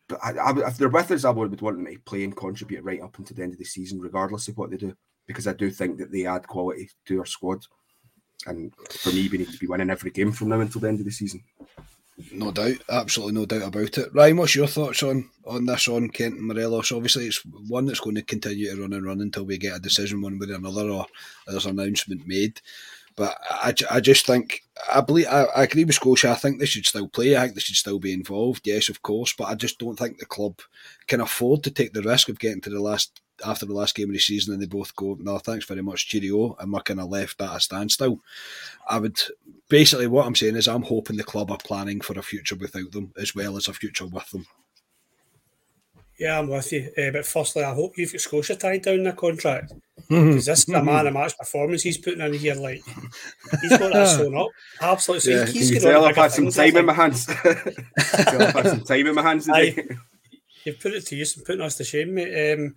But 0.07 0.19
I, 0.23 0.31
I, 0.31 0.67
if 0.67 0.77
they're 0.77 0.89
with 0.89 1.11
us, 1.11 1.25
I 1.25 1.31
would, 1.31 1.59
want 1.61 1.77
them 1.77 1.85
to 1.85 1.99
play 1.99 2.23
and 2.23 2.35
contribute 2.35 2.83
right 2.83 3.01
up 3.01 3.17
until 3.17 3.35
the 3.35 3.43
end 3.43 3.53
of 3.53 3.59
the 3.59 3.65
season, 3.65 3.99
regardless 3.99 4.47
of 4.47 4.57
what 4.57 4.69
they 4.69 4.77
do, 4.77 4.95
because 5.25 5.47
I 5.47 5.53
do 5.53 5.71
think 5.71 5.97
that 5.97 6.11
they 6.11 6.27
add 6.27 6.47
quality 6.47 6.89
to 7.05 7.19
our 7.19 7.25
squad. 7.25 7.65
And 8.45 8.71
for 8.89 9.09
me, 9.09 9.27
we 9.27 9.39
need 9.39 9.51
to 9.51 9.57
be 9.57 9.67
winning 9.67 9.89
every 9.89 10.11
game 10.11 10.31
from 10.31 10.49
now 10.49 10.59
until 10.59 10.81
the 10.81 10.89
end 10.89 10.99
of 10.99 11.05
the 11.05 11.11
season. 11.11 11.43
No 12.31 12.51
doubt, 12.51 12.77
absolutely 12.89 13.33
no 13.33 13.45
doubt 13.45 13.63
about 13.67 13.97
it. 13.97 14.13
Ryan, 14.13 14.37
what's 14.37 14.55
your 14.55 14.67
thoughts 14.67 15.03
on 15.03 15.29
on 15.45 15.65
this 15.65 15.87
on 15.89 16.09
Kent 16.09 16.35
and 16.35 16.47
Morelos? 16.47 16.93
Obviously, 16.93 17.25
it's 17.25 17.43
one 17.67 17.85
that's 17.85 17.99
going 17.99 18.15
to 18.15 18.21
continue 18.21 18.73
to 18.73 18.81
run 18.81 18.93
and 18.93 19.05
run 19.05 19.19
until 19.19 19.43
we 19.43 19.57
get 19.57 19.75
a 19.75 19.79
decision 19.79 20.21
one 20.21 20.39
way 20.39 20.47
or 20.49 20.55
another, 20.55 20.89
or 20.89 21.05
there's 21.47 21.65
an 21.65 21.77
announcement 21.77 22.25
made. 22.25 22.61
But 23.15 23.37
I, 23.49 23.73
I 23.89 23.99
just 24.01 24.25
think 24.25 24.63
I 24.93 25.01
believe 25.01 25.27
I, 25.27 25.43
I 25.55 25.63
agree 25.63 25.85
with 25.85 25.95
Scotia. 25.95 26.31
I 26.31 26.35
think 26.35 26.59
they 26.59 26.65
should 26.65 26.85
still 26.85 27.07
play. 27.07 27.35
I 27.35 27.41
think 27.41 27.55
they 27.55 27.61
should 27.61 27.75
still 27.75 27.99
be 27.99 28.13
involved. 28.13 28.67
Yes, 28.67 28.89
of 28.89 29.01
course, 29.01 29.33
but 29.33 29.45
I 29.45 29.55
just 29.55 29.79
don't 29.79 29.97
think 29.97 30.19
the 30.19 30.25
club 30.25 30.59
can 31.07 31.21
afford 31.21 31.63
to 31.63 31.71
take 31.71 31.93
the 31.93 32.01
risk 32.01 32.29
of 32.29 32.39
getting 32.39 32.61
to 32.61 32.69
the 32.69 32.81
last 32.81 33.21
after 33.45 33.65
the 33.65 33.73
last 33.73 33.95
game 33.95 34.09
of 34.09 34.13
the 34.13 34.19
season 34.19 34.53
and 34.53 34.61
they 34.61 34.67
both 34.67 34.95
go, 34.95 35.17
no, 35.19 35.37
thanks 35.37 35.65
very 35.65 35.81
much, 35.81 36.07
cheerio, 36.07 36.55
and 36.59 36.71
we're 36.71 36.79
kind 36.81 37.01
of 37.01 37.09
left 37.09 37.41
at 37.41 37.55
a 37.55 37.59
standstill. 37.59 38.21
I 38.87 38.99
would 38.99 39.19
basically 39.67 40.07
what 40.07 40.25
I'm 40.25 40.35
saying 40.35 40.55
is 40.55 40.67
I'm 40.67 40.83
hoping 40.83 41.17
the 41.17 41.23
club 41.23 41.51
are 41.51 41.57
planning 41.57 42.01
for 42.01 42.17
a 42.17 42.23
future 42.23 42.55
without 42.55 42.91
them 42.91 43.13
as 43.17 43.35
well 43.35 43.57
as 43.57 43.67
a 43.67 43.73
future 43.73 44.05
with 44.05 44.29
them. 44.31 44.45
Yeah, 46.17 46.39
I'm 46.39 46.47
with 46.47 46.71
you. 46.71 46.91
Uh, 46.97 47.11
but 47.11 47.25
firstly, 47.25 47.63
I 47.63 47.73
hope 47.73 47.97
you've 47.97 48.11
got 48.11 48.21
Scotia 48.21 48.55
tied 48.55 48.83
down 48.83 48.95
in 48.95 49.03
the 49.03 49.11
contract 49.11 49.73
because 50.07 50.45
this 50.45 50.59
is 50.67 50.69
a 50.69 50.83
man 50.83 51.07
of 51.07 51.13
match 51.13 51.37
performance 51.37 51.81
he's 51.81 51.97
putting 51.97 52.21
in 52.21 52.33
here. 52.33 52.55
Like 52.55 52.81
he's 53.61 53.77
got 53.77 53.91
that 53.91 54.07
sewn 54.17 54.37
up. 54.37 54.47
Absolutely. 54.81 55.33
Yeah. 55.33 55.45
He's 55.45 55.67
Can 55.71 55.75
you 55.75 55.79
tell 55.81 56.05
I've 56.05 56.15
had 56.15 56.31
some 56.31 56.49
time 56.49 56.77
in 56.77 56.85
my 56.85 56.93
hands. 56.93 57.27
I've 57.45 58.53
had 58.53 58.67
some 58.67 58.81
time 58.81 59.07
in 59.07 59.15
my 59.15 59.21
hands 59.21 59.45
today. 59.45 59.87
you've 60.63 60.79
put 60.79 60.93
it 60.93 61.05
to 61.07 61.15
use 61.15 61.35
and 61.35 61.45
putting 61.45 61.61
us 61.61 61.75
to 61.77 61.83
shame, 61.83 62.13
mate. 62.13 62.53
Um, 62.53 62.75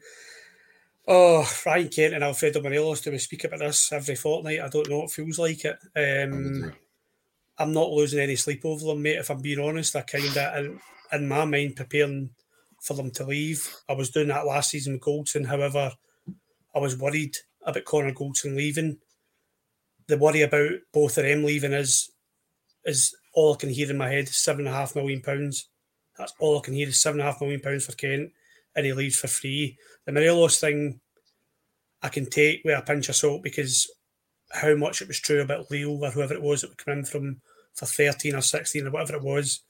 oh, 1.06 1.48
Ryan 1.64 1.88
Kent 1.88 2.14
and 2.14 2.24
Alfredo 2.24 2.60
Morelos, 2.60 3.02
do 3.02 3.12
we 3.12 3.18
speak 3.18 3.44
about 3.44 3.60
this 3.60 3.92
every 3.92 4.16
fortnight? 4.16 4.60
I 4.60 4.68
don't 4.68 4.88
know. 4.88 5.04
It 5.04 5.10
feels 5.10 5.38
like 5.38 5.64
it. 5.64 5.78
Um, 5.96 6.72
I'm 7.56 7.72
not 7.72 7.90
losing 7.90 8.20
any 8.20 8.36
sleep 8.36 8.64
over 8.64 8.84
them, 8.84 9.02
mate. 9.02 9.18
If 9.18 9.30
I'm 9.30 9.40
being 9.40 9.60
honest, 9.60 9.94
I 9.94 10.02
kind 10.02 10.24
of 10.24 10.64
in, 10.64 10.80
in 11.12 11.28
my 11.28 11.44
mind 11.44 11.76
preparing 11.76 12.30
for 12.82 12.94
them 12.94 13.10
to 13.12 13.24
leave. 13.24 13.74
I 13.88 13.92
was 13.92 14.10
doing 14.10 14.28
that 14.28 14.46
last 14.46 14.70
season 14.70 14.94
with 14.94 15.02
Goldson. 15.02 15.46
However, 15.46 15.92
I 16.74 16.78
was 16.78 16.96
worried 16.96 17.36
about 17.64 17.84
Connor 17.84 18.12
Goldson 18.12 18.56
leaving. 18.56 18.98
The 20.06 20.16
worry 20.16 20.42
about 20.42 20.70
both 20.92 21.18
of 21.18 21.24
them 21.24 21.44
leaving 21.44 21.72
is 21.72 22.10
is 22.84 23.14
all 23.34 23.54
I 23.54 23.56
can 23.56 23.68
hear 23.68 23.90
in 23.90 23.98
my 23.98 24.08
head. 24.08 24.28
Seven 24.28 24.66
and 24.66 24.74
a 24.74 24.78
half 24.78 24.96
million 24.96 25.20
pounds. 25.20 25.68
That's 26.16 26.32
all 26.40 26.58
I 26.58 26.62
can 26.62 26.74
hear 26.74 26.88
is 26.88 27.00
seven 27.00 27.20
and 27.20 27.28
a 27.28 27.32
half 27.32 27.40
million 27.40 27.60
pounds 27.60 27.84
for 27.84 27.92
Kent, 27.92 28.32
and 28.74 28.86
he 28.86 28.92
leaves 28.92 29.18
for 29.18 29.28
free. 29.28 29.76
The 30.06 30.12
Morelos 30.12 30.58
thing, 30.58 31.00
I 32.02 32.08
can 32.08 32.26
take 32.26 32.62
with 32.64 32.78
a 32.78 32.82
pinch 32.82 33.08
of 33.08 33.16
salt 33.16 33.42
because 33.42 33.90
how 34.50 34.74
much 34.74 35.02
it 35.02 35.08
was 35.08 35.20
true 35.20 35.42
about 35.42 35.70
Lille 35.70 36.02
or 36.02 36.10
whoever 36.10 36.34
it 36.34 36.42
was 36.42 36.62
that 36.62 36.70
would 36.70 36.84
come 36.84 36.98
in 36.98 37.04
from 37.04 37.40
for 37.74 37.86
thirteen 37.86 38.34
or 38.34 38.40
sixteen 38.40 38.86
or 38.86 38.90
whatever 38.90 39.16
it 39.16 39.22
was 39.22 39.60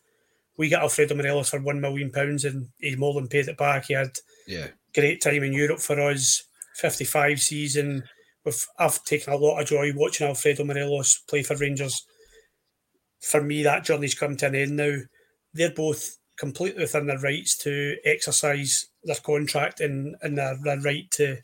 we 0.59 0.68
got 0.68 0.82
Alfredo 0.82 1.14
Morelos 1.14 1.48
for 1.48 1.61
one 1.61 1.80
million 1.80 2.11
pounds, 2.11 2.44
and 2.44 2.68
he 2.78 2.96
more 2.96 3.14
than 3.14 3.28
paid 3.28 3.48
it 3.48 3.56
back. 3.56 3.86
He 3.86 3.94
had 3.94 4.11
yeah 4.46 4.66
great 4.94 5.22
time 5.22 5.44
in 5.44 5.52
Europe 5.52 5.78
for 5.80 5.98
us. 6.00 6.42
Fifty 6.74 7.04
five 7.04 7.40
season. 7.40 8.04
With 8.44 8.66
I've 8.78 9.02
taken 9.04 9.32
a 9.32 9.36
lot 9.36 9.61
of 9.61 9.68
joy 9.68 9.92
watching 9.94 10.26
Alfredo 10.26 10.64
Morelos 10.64 11.22
play 11.28 11.42
for 11.42 11.56
Rangers. 11.56 12.04
For 13.20 13.42
me, 13.42 13.62
that 13.62 13.84
journey's 13.84 14.14
come 14.14 14.36
to 14.36 14.46
an 14.46 14.54
end 14.54 14.76
now. 14.76 14.96
They're 15.54 15.70
both 15.70 16.18
completely 16.36 16.82
within 16.82 17.06
their 17.06 17.18
rights 17.18 17.56
to 17.59 17.96
exercise 18.04 18.86
their 19.02 19.16
contract 19.16 19.80
and, 19.80 20.14
and 20.22 20.38
their, 20.38 20.56
their 20.62 20.80
right 20.80 21.11
to 21.12 21.38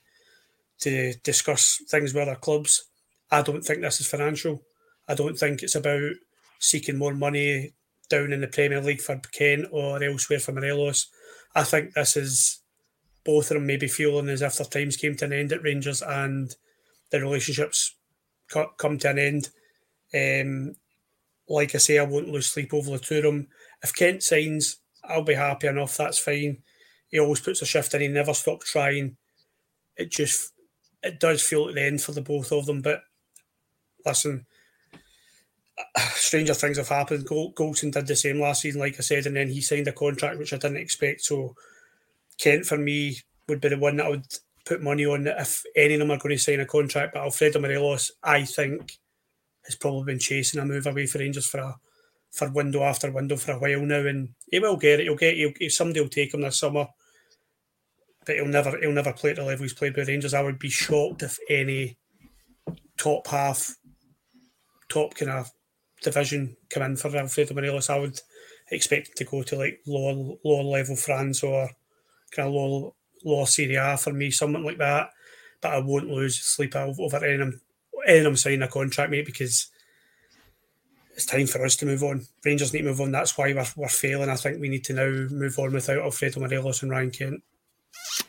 to 0.81 1.15
discuss 1.25 1.81
things 1.89 2.13
with 2.13 2.29
other 2.29 2.37
clubs. 2.37 2.85
I 3.31 3.43
don't 3.43 3.65
think 3.65 3.81
this 3.81 4.01
is 4.01 4.07
financial. 4.07 4.63
I 5.09 5.15
don't 5.15 5.37
think 5.37 5.63
it's 5.63 5.75
about 5.75 6.13
seeking 6.61 6.99
more 6.99 7.15
money 7.15 7.75
down 8.09 8.33
in 8.33 8.41
the 8.41 8.49
Premier 8.49 8.81
League 8.81 9.01
for 9.01 9.21
Kent 9.33 9.67
or 9.71 10.03
elsewhere 10.03 10.41
for 10.41 10.53
Morelos. 10.53 11.09
I 11.55 11.65
think 11.65 11.95
this 11.95 12.17
is 12.17 12.61
both 13.25 13.51
of 13.51 13.57
them 13.57 13.67
maybe 13.67 13.89
feeling 13.89 14.29
as 14.29 14.43
if 14.43 14.57
their 14.57 14.67
times 14.67 14.97
came 14.97 15.17
to 15.17 15.25
an 15.25 15.33
end 15.33 15.53
at 15.53 15.63
Rangers 15.63 16.03
and 16.03 16.55
the 17.11 17.21
relationships 17.21 17.97
come 18.77 18.99
to 18.99 19.11
an 19.11 19.19
end. 19.19 19.51
Um, 20.15 20.75
like 21.49 21.75
I 21.75 21.79
say, 21.79 21.99
I 21.99 22.05
won't 22.05 22.29
lose 22.29 22.47
sleep 22.47 22.73
over 22.73 22.91
the 22.91 22.99
two 22.99 23.17
of 23.17 23.23
them. 23.23 23.49
If 23.83 23.95
Kent 23.95 24.23
signs, 24.23 24.79
I'll 25.03 25.23
be 25.23 25.35
happy 25.35 25.67
enough. 25.67 25.97
That's 25.97 26.19
fine. 26.19 26.63
He 27.09 27.19
always 27.19 27.41
puts 27.41 27.63
a 27.63 27.67
shift 27.67 27.95
in. 27.95 28.01
He 28.01 28.09
never 28.09 28.35
stops 28.35 28.71
trying. 28.71 29.17
It 29.97 30.11
just 30.11 30.53
it 31.03 31.21
does 31.21 31.43
feel 31.43 31.69
at 31.69 31.75
the 31.75 31.83
end 31.83 32.01
for 32.01 32.13
the 32.13 32.23
both 32.23 32.51
of 32.51 32.67
them. 32.67 32.83
But 32.83 33.03
listen, 34.05 34.47
stranger 36.15 36.55
things 36.55 36.79
have 36.79 36.89
happened. 36.89 37.27
Goldson 37.27 37.93
did 37.93 38.07
the 38.07 38.17
same 38.17 38.41
last 38.41 38.63
season, 38.63 38.81
like 38.81 38.97
I 38.99 39.03
said, 39.03 39.27
and 39.27 39.37
then 39.37 39.49
he 39.49 39.61
signed 39.61 39.89
a 39.89 39.93
contract 39.93 40.39
which 40.39 40.53
I 40.53 40.57
didn't 40.57 40.79
expect. 40.79 41.23
So 41.23 41.55
Kent 42.39 42.67
for 42.67 42.79
me 42.79 43.19
would 43.49 43.61
be 43.61 43.69
the 43.69 43.79
one 43.79 43.97
that 43.97 44.07
I 44.07 44.11
would 44.11 44.27
put 44.65 44.83
money 44.83 45.05
on 45.05 45.27
if 45.27 45.63
any 45.77 45.95
of 45.95 46.01
them 46.01 46.11
are 46.11 46.19
going 46.19 46.37
to 46.37 46.43
sign 46.43 46.61
a 46.61 46.67
contract. 46.67 47.15
But 47.15 47.23
Alfredo 47.23 47.61
Morelos, 47.61 48.13
I 48.23 48.45
think, 48.45 48.99
has 49.65 49.75
probably 49.77 50.13
been 50.13 50.19
chasing 50.19 50.61
a 50.61 50.65
move 50.65 50.87
away 50.87 51.07
for 51.07 51.19
Rangers 51.19 51.47
for 51.47 51.59
a 51.59 51.77
for 52.33 52.51
window 52.51 52.83
after 52.83 53.13
window 53.13 53.37
for 53.37 53.53
a 53.53 53.59
while 53.59 53.81
now, 53.81 54.01
and 54.07 54.31
he 54.51 54.59
will 54.59 54.77
get 54.77 55.01
it. 55.01 55.05
He'll 55.05 55.15
get 55.15 55.37
he'll, 55.37 55.71
somebody 55.71 56.01
will 56.01 56.09
take 56.09 56.35
him 56.35 56.41
this 56.41 56.59
summer, 56.59 56.87
but 58.27 58.35
he'll 58.35 58.47
never 58.47 58.79
he'll 58.81 58.93
never 58.93 59.13
play 59.13 59.31
at 59.31 59.37
the 59.37 59.45
level 59.45 59.63
he's 59.63 59.73
played 59.73 59.97
with 59.97 60.09
Rangers. 60.09 60.35
I 60.35 60.43
would 60.43 60.59
be 60.59 60.71
shocked 60.71 61.23
if 61.23 61.39
any 61.49 61.97
top 62.99 63.27
half, 63.29 63.77
top 64.89 65.15
kind 65.15 65.31
of 65.31 65.51
division 66.05 66.57
come 66.71 66.85
in 66.85 66.97
for 66.97 67.15
Alfredo 67.17 67.55
Morelos. 67.55 67.91
I 67.91 67.99
would 67.99 68.21
expect 68.71 69.09
him 69.09 69.15
to 69.17 69.25
go 69.25 69.43
to 69.43 69.57
like 69.57 69.81
lower 69.87 70.37
lower 70.45 70.63
level 70.63 70.95
France 70.95 71.43
or 71.43 71.69
kind 72.31 72.49
of 72.49 72.55
lower 72.55 72.91
lower 73.25 73.47
Serie 73.47 73.75
A 73.75 73.97
for 73.97 74.13
me, 74.13 74.31
something 74.31 74.63
like 74.63 74.79
that. 74.79 75.11
But 75.61 75.73
I 75.73 75.79
won't 75.81 76.11
lose 76.11 76.39
sleep 76.39 76.77
over 76.77 77.25
any 77.25 77.43
of 77.43 78.25
them, 78.25 78.37
signing 78.37 78.63
a 78.63 78.69
contract, 78.69 79.11
mate, 79.11 79.27
because 79.27 79.71
it's 81.17 81.27
time 81.27 81.47
for 81.47 81.65
us 81.65 81.77
to 81.77 81.87
move 81.87 82.03
on. 82.03 82.27
Rangers 82.45 82.73
need 82.73 82.83
to 82.83 82.89
move 82.89 83.01
on. 83.01 83.13
That's 83.13 83.39
why 83.39 83.53
we're, 83.53 83.65
we're 83.77 83.89
failing. 83.89 84.29
I 84.29 84.37
think 84.37 84.61
we 84.61 84.69
need 84.69 84.85
to 84.85 84.93
now 84.93 85.09
move 85.35 85.59
on 85.59 85.73
without 85.73 85.99
Alfredo 85.99 86.41
Morelos 86.41 86.83
and 86.83 86.91
Ryan 86.91 87.11
Kent 87.11 87.43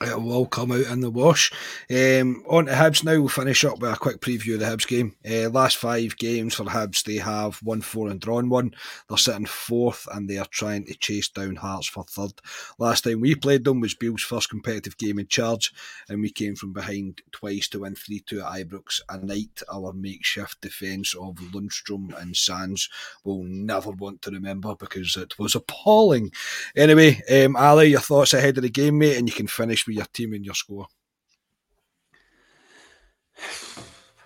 it 0.02 0.22
will 0.22 0.34
all 0.34 0.46
come 0.46 0.72
out 0.72 0.88
in 0.88 1.00
the 1.02 1.10
wash. 1.10 1.52
Um, 1.90 2.44
on 2.48 2.66
to 2.66 2.74
Hibs 2.74 3.04
now, 3.04 3.14
we'll 3.14 3.30
finish 3.30 3.64
up 3.64 3.80
with 3.80 3.92
a 3.92 3.98
quick 3.98 4.20
preview 4.20 4.56
of 4.56 4.60
the 4.60 4.66
Hibs 4.66 4.88
game. 4.88 5.16
Uh, 5.30 5.50
last 5.50 5.78
five 5.78 6.18
games 6.18 6.56
for 6.56 6.66
Hibs, 6.66 7.04
they 7.04 7.18
have 7.18 7.62
won 7.64 7.82
four 7.82 8.10
and 8.10 8.20
drawn 8.20 8.50
one. 8.50 8.74
They're 9.08 9.18
sitting 9.18 9.46
fourth 9.46 10.08
and 10.14 10.30
they 10.30 10.38
are 10.38 10.48
trying 10.50 10.86
to 10.86 10.96
chase 10.96 11.30
down 11.30 11.56
Hearts 11.56 11.88
for 11.88 12.04
third. 12.04 12.34
Last 12.78 13.04
time 13.04 13.22
we 13.22 13.36
played 13.36 13.64
them 13.64 13.80
was 13.80 13.94
Beale's 13.94 14.24
first 14.24 14.50
competitive 14.50 14.98
game 14.98 15.20
in 15.20 15.28
charge, 15.28 15.74
and 16.10 16.22
we 16.22 16.30
came 16.30 16.56
from 16.56 16.74
behind 16.74 17.22
twice 17.32 17.68
to 17.70 17.82
win 17.82 17.96
3 17.96 18.20
2 18.20 18.42
at 18.42 18.68
Ibrox. 18.68 19.02
A 19.10 19.18
night 19.18 19.62
our 19.72 19.94
makeshift 19.94 20.62
defence 20.62 21.14
of 21.14 21.36
Lundstram 21.36 22.20
and 22.22 22.36
Sands 22.36 22.90
will 23.24 23.44
never 23.44 23.92
want 23.92 24.22
to 24.24 24.32
remember 24.32 24.76
because 24.76 25.16
it 25.16 25.38
was 25.40 25.56
appalling. 25.56 26.32
Anyway, 26.76 27.22
um, 27.32 27.56
Ali, 27.56 27.90
your 27.90 28.00
thoughts 28.00 28.34
ahead 28.34 28.58
of 28.58 28.64
the 28.64 28.70
game, 28.70 28.98
mate, 28.98 29.18
and 29.18 29.28
you 29.28 29.34
can 29.34 29.48
finish 29.56 29.88
with 29.88 29.96
your 29.96 30.06
team 30.06 30.34
and 30.34 30.46
your 30.46 30.56
score? 30.56 30.88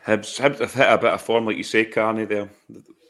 Hibs, 0.05 0.39
Hibs 0.39 0.59
have 0.59 0.73
hit 0.73 0.91
a 0.91 0.97
bit 0.97 1.13
of 1.13 1.21
form, 1.21 1.45
like 1.45 1.57
you 1.57 1.63
say, 1.63 1.85
Carney. 1.85 2.25
There, 2.25 2.49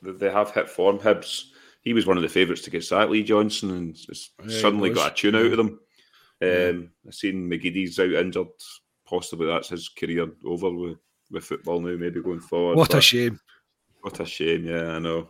they 0.01 0.29
have 0.29 0.51
hit 0.51 0.69
form. 0.69 0.99
Hibs, 0.99 1.45
he 1.81 1.93
was 1.93 2.05
one 2.05 2.17
of 2.17 2.23
the 2.23 2.29
favourites 2.29 2.61
to 2.63 2.69
get 2.69 2.83
sacked, 2.83 3.11
Lee 3.11 3.23
Johnson, 3.23 3.71
and 3.71 3.97
yeah, 4.45 4.59
suddenly 4.59 4.89
got 4.89 5.11
a 5.11 5.15
tune 5.15 5.35
out 5.35 5.45
of 5.45 5.57
them. 5.57 5.79
Um, 6.41 6.91
I've 7.07 7.13
seen 7.13 7.49
McGeady's 7.49 7.99
out 7.99 8.11
injured. 8.11 8.47
Possibly 9.05 9.47
that's 9.47 9.69
his 9.69 9.89
career 9.89 10.27
over 10.45 10.71
with, 10.71 10.97
with 11.31 11.43
football 11.43 11.79
now, 11.79 11.97
maybe 11.97 12.21
going 12.21 12.39
forward. 12.39 12.77
What 12.77 12.93
a 12.93 13.01
shame. 13.01 13.39
What 14.01 14.19
a 14.19 14.25
shame, 14.25 14.65
yeah, 14.65 14.91
I 14.91 14.99
know. 14.99 15.29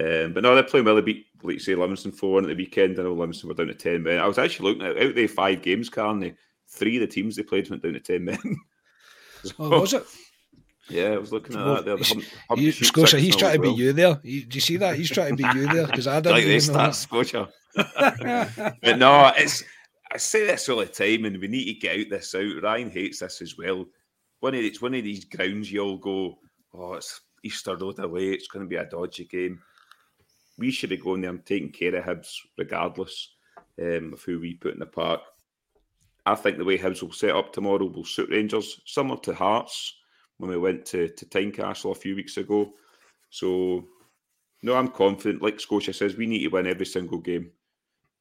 Um, 0.00 0.32
but 0.32 0.42
no, 0.42 0.54
they're 0.54 0.64
playing 0.64 0.86
well. 0.86 0.96
They 0.96 1.02
beat, 1.02 1.26
like 1.42 1.54
you 1.54 1.60
say, 1.60 1.74
Livingston 1.74 2.12
4 2.12 2.38
on 2.38 2.48
the 2.48 2.54
weekend. 2.54 2.98
I 2.98 3.04
know 3.04 3.12
Livingston 3.12 3.48
were 3.48 3.54
down 3.54 3.68
to 3.68 3.74
10 3.74 4.02
men. 4.02 4.18
I 4.18 4.26
was 4.26 4.38
actually 4.38 4.70
looking 4.70 4.86
at 4.86 5.00
out 5.00 5.14
there 5.14 5.28
five 5.28 5.62
games, 5.62 5.88
Carney. 5.88 6.34
Three 6.68 6.96
of 6.96 7.00
the 7.02 7.06
teams 7.06 7.36
they 7.36 7.44
played 7.44 7.70
went 7.70 7.82
down 7.82 7.92
to 7.92 8.00
10 8.00 8.24
men. 8.24 8.38
so, 9.44 9.54
oh, 9.60 9.80
was 9.80 9.92
it? 9.92 10.04
Yeah, 10.90 11.10
I 11.10 11.18
was 11.18 11.32
looking 11.32 11.56
at 11.56 11.64
well, 11.64 11.74
that 11.76 11.84
there. 11.84 11.96
The 11.96 12.04
hum, 12.04 12.22
hum, 12.48 12.58
you, 12.58 12.72
Scotia, 12.72 13.18
he's 13.18 13.36
trying 13.36 13.62
to 13.62 13.62
be 13.62 13.70
you 13.70 13.92
there. 13.92 14.20
You, 14.22 14.44
do 14.44 14.56
you 14.56 14.60
see 14.60 14.76
that? 14.78 14.96
He's 14.96 15.10
trying 15.10 15.36
to 15.36 15.42
be 15.42 15.58
you 15.58 15.66
there 15.66 15.86
because 15.86 16.06
I 16.06 16.20
don't 16.20 16.34
like 16.34 16.44
even 16.44 16.74
know 16.74 16.90
Scotia. 16.90 17.48
but 17.74 18.98
no, 18.98 19.32
it's 19.36 19.64
I 20.12 20.18
say 20.18 20.46
this 20.46 20.68
all 20.68 20.78
the 20.78 20.86
time, 20.86 21.24
and 21.24 21.38
we 21.38 21.48
need 21.48 21.72
to 21.72 21.80
get 21.80 22.00
out 22.00 22.10
this 22.10 22.34
out. 22.34 22.62
Ryan 22.62 22.90
hates 22.90 23.20
this 23.20 23.40
as 23.40 23.56
well. 23.56 23.86
One 24.40 24.54
of 24.54 24.60
it's 24.60 24.82
one 24.82 24.94
of 24.94 25.04
these 25.04 25.24
grounds 25.24 25.72
you 25.72 25.80
all 25.80 25.96
go, 25.96 26.38
oh, 26.74 26.94
it's 26.94 27.22
Easter 27.42 27.76
Road 27.76 27.98
away. 28.00 28.32
It's 28.32 28.48
going 28.48 28.66
to 28.66 28.68
be 28.68 28.76
a 28.76 28.84
dodgy 28.84 29.24
game 29.24 29.60
we 30.58 30.70
should 30.70 30.90
be 30.90 30.96
going 30.96 31.20
there 31.20 31.30
and 31.30 31.44
taking 31.44 31.70
care 31.70 31.94
of 31.94 32.04
Hibs 32.04 32.36
regardless 32.56 33.34
um, 33.80 34.12
of 34.12 34.22
who 34.22 34.40
we 34.40 34.54
put 34.54 34.74
in 34.74 34.80
the 34.80 34.86
park. 34.86 35.20
I 36.26 36.34
think 36.34 36.58
the 36.58 36.64
way 36.64 36.78
Hibs 36.78 37.02
will 37.02 37.12
set 37.12 37.34
up 37.34 37.52
tomorrow 37.52 37.86
will 37.86 38.04
suit 38.04 38.30
Rangers, 38.30 38.80
similar 38.86 39.18
to 39.20 39.34
Hearts 39.34 39.94
when 40.38 40.50
we 40.50 40.56
went 40.56 40.86
to, 40.86 41.08
to 41.08 41.26
Tynecastle 41.26 41.92
a 41.92 41.94
few 41.94 42.16
weeks 42.16 42.36
ago. 42.36 42.72
So, 43.30 43.84
no, 44.62 44.74
I'm 44.74 44.88
confident. 44.88 45.42
Like 45.42 45.60
Scotia 45.60 45.92
says, 45.92 46.16
we 46.16 46.26
need 46.26 46.44
to 46.44 46.48
win 46.48 46.66
every 46.66 46.86
single 46.86 47.18
game 47.18 47.50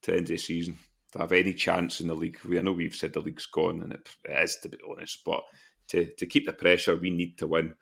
to 0.01 0.15
end 0.15 0.27
the 0.27 0.37
season 0.37 0.77
to 1.13 1.19
have 1.19 1.31
any 1.31 1.53
chance 1.53 2.01
in 2.01 2.07
the 2.07 2.15
league. 2.15 2.39
We, 2.43 2.59
I 2.59 2.61
know 2.61 2.73
we've 2.73 2.95
said 2.95 3.13
the 3.13 3.21
league's 3.21 3.45
gone, 3.45 3.83
and 3.83 3.93
it, 3.93 4.09
it 4.25 4.43
is 4.43 4.57
to 4.63 4.69
be 4.69 4.77
honest, 4.89 5.23
but 5.23 5.43
to, 5.89 6.05
to 6.05 6.25
keep 6.25 6.45
the 6.45 6.53
pressure, 6.53 6.95
we 6.95 7.09
need 7.09 7.37
to 7.37 7.47
win 7.47 7.73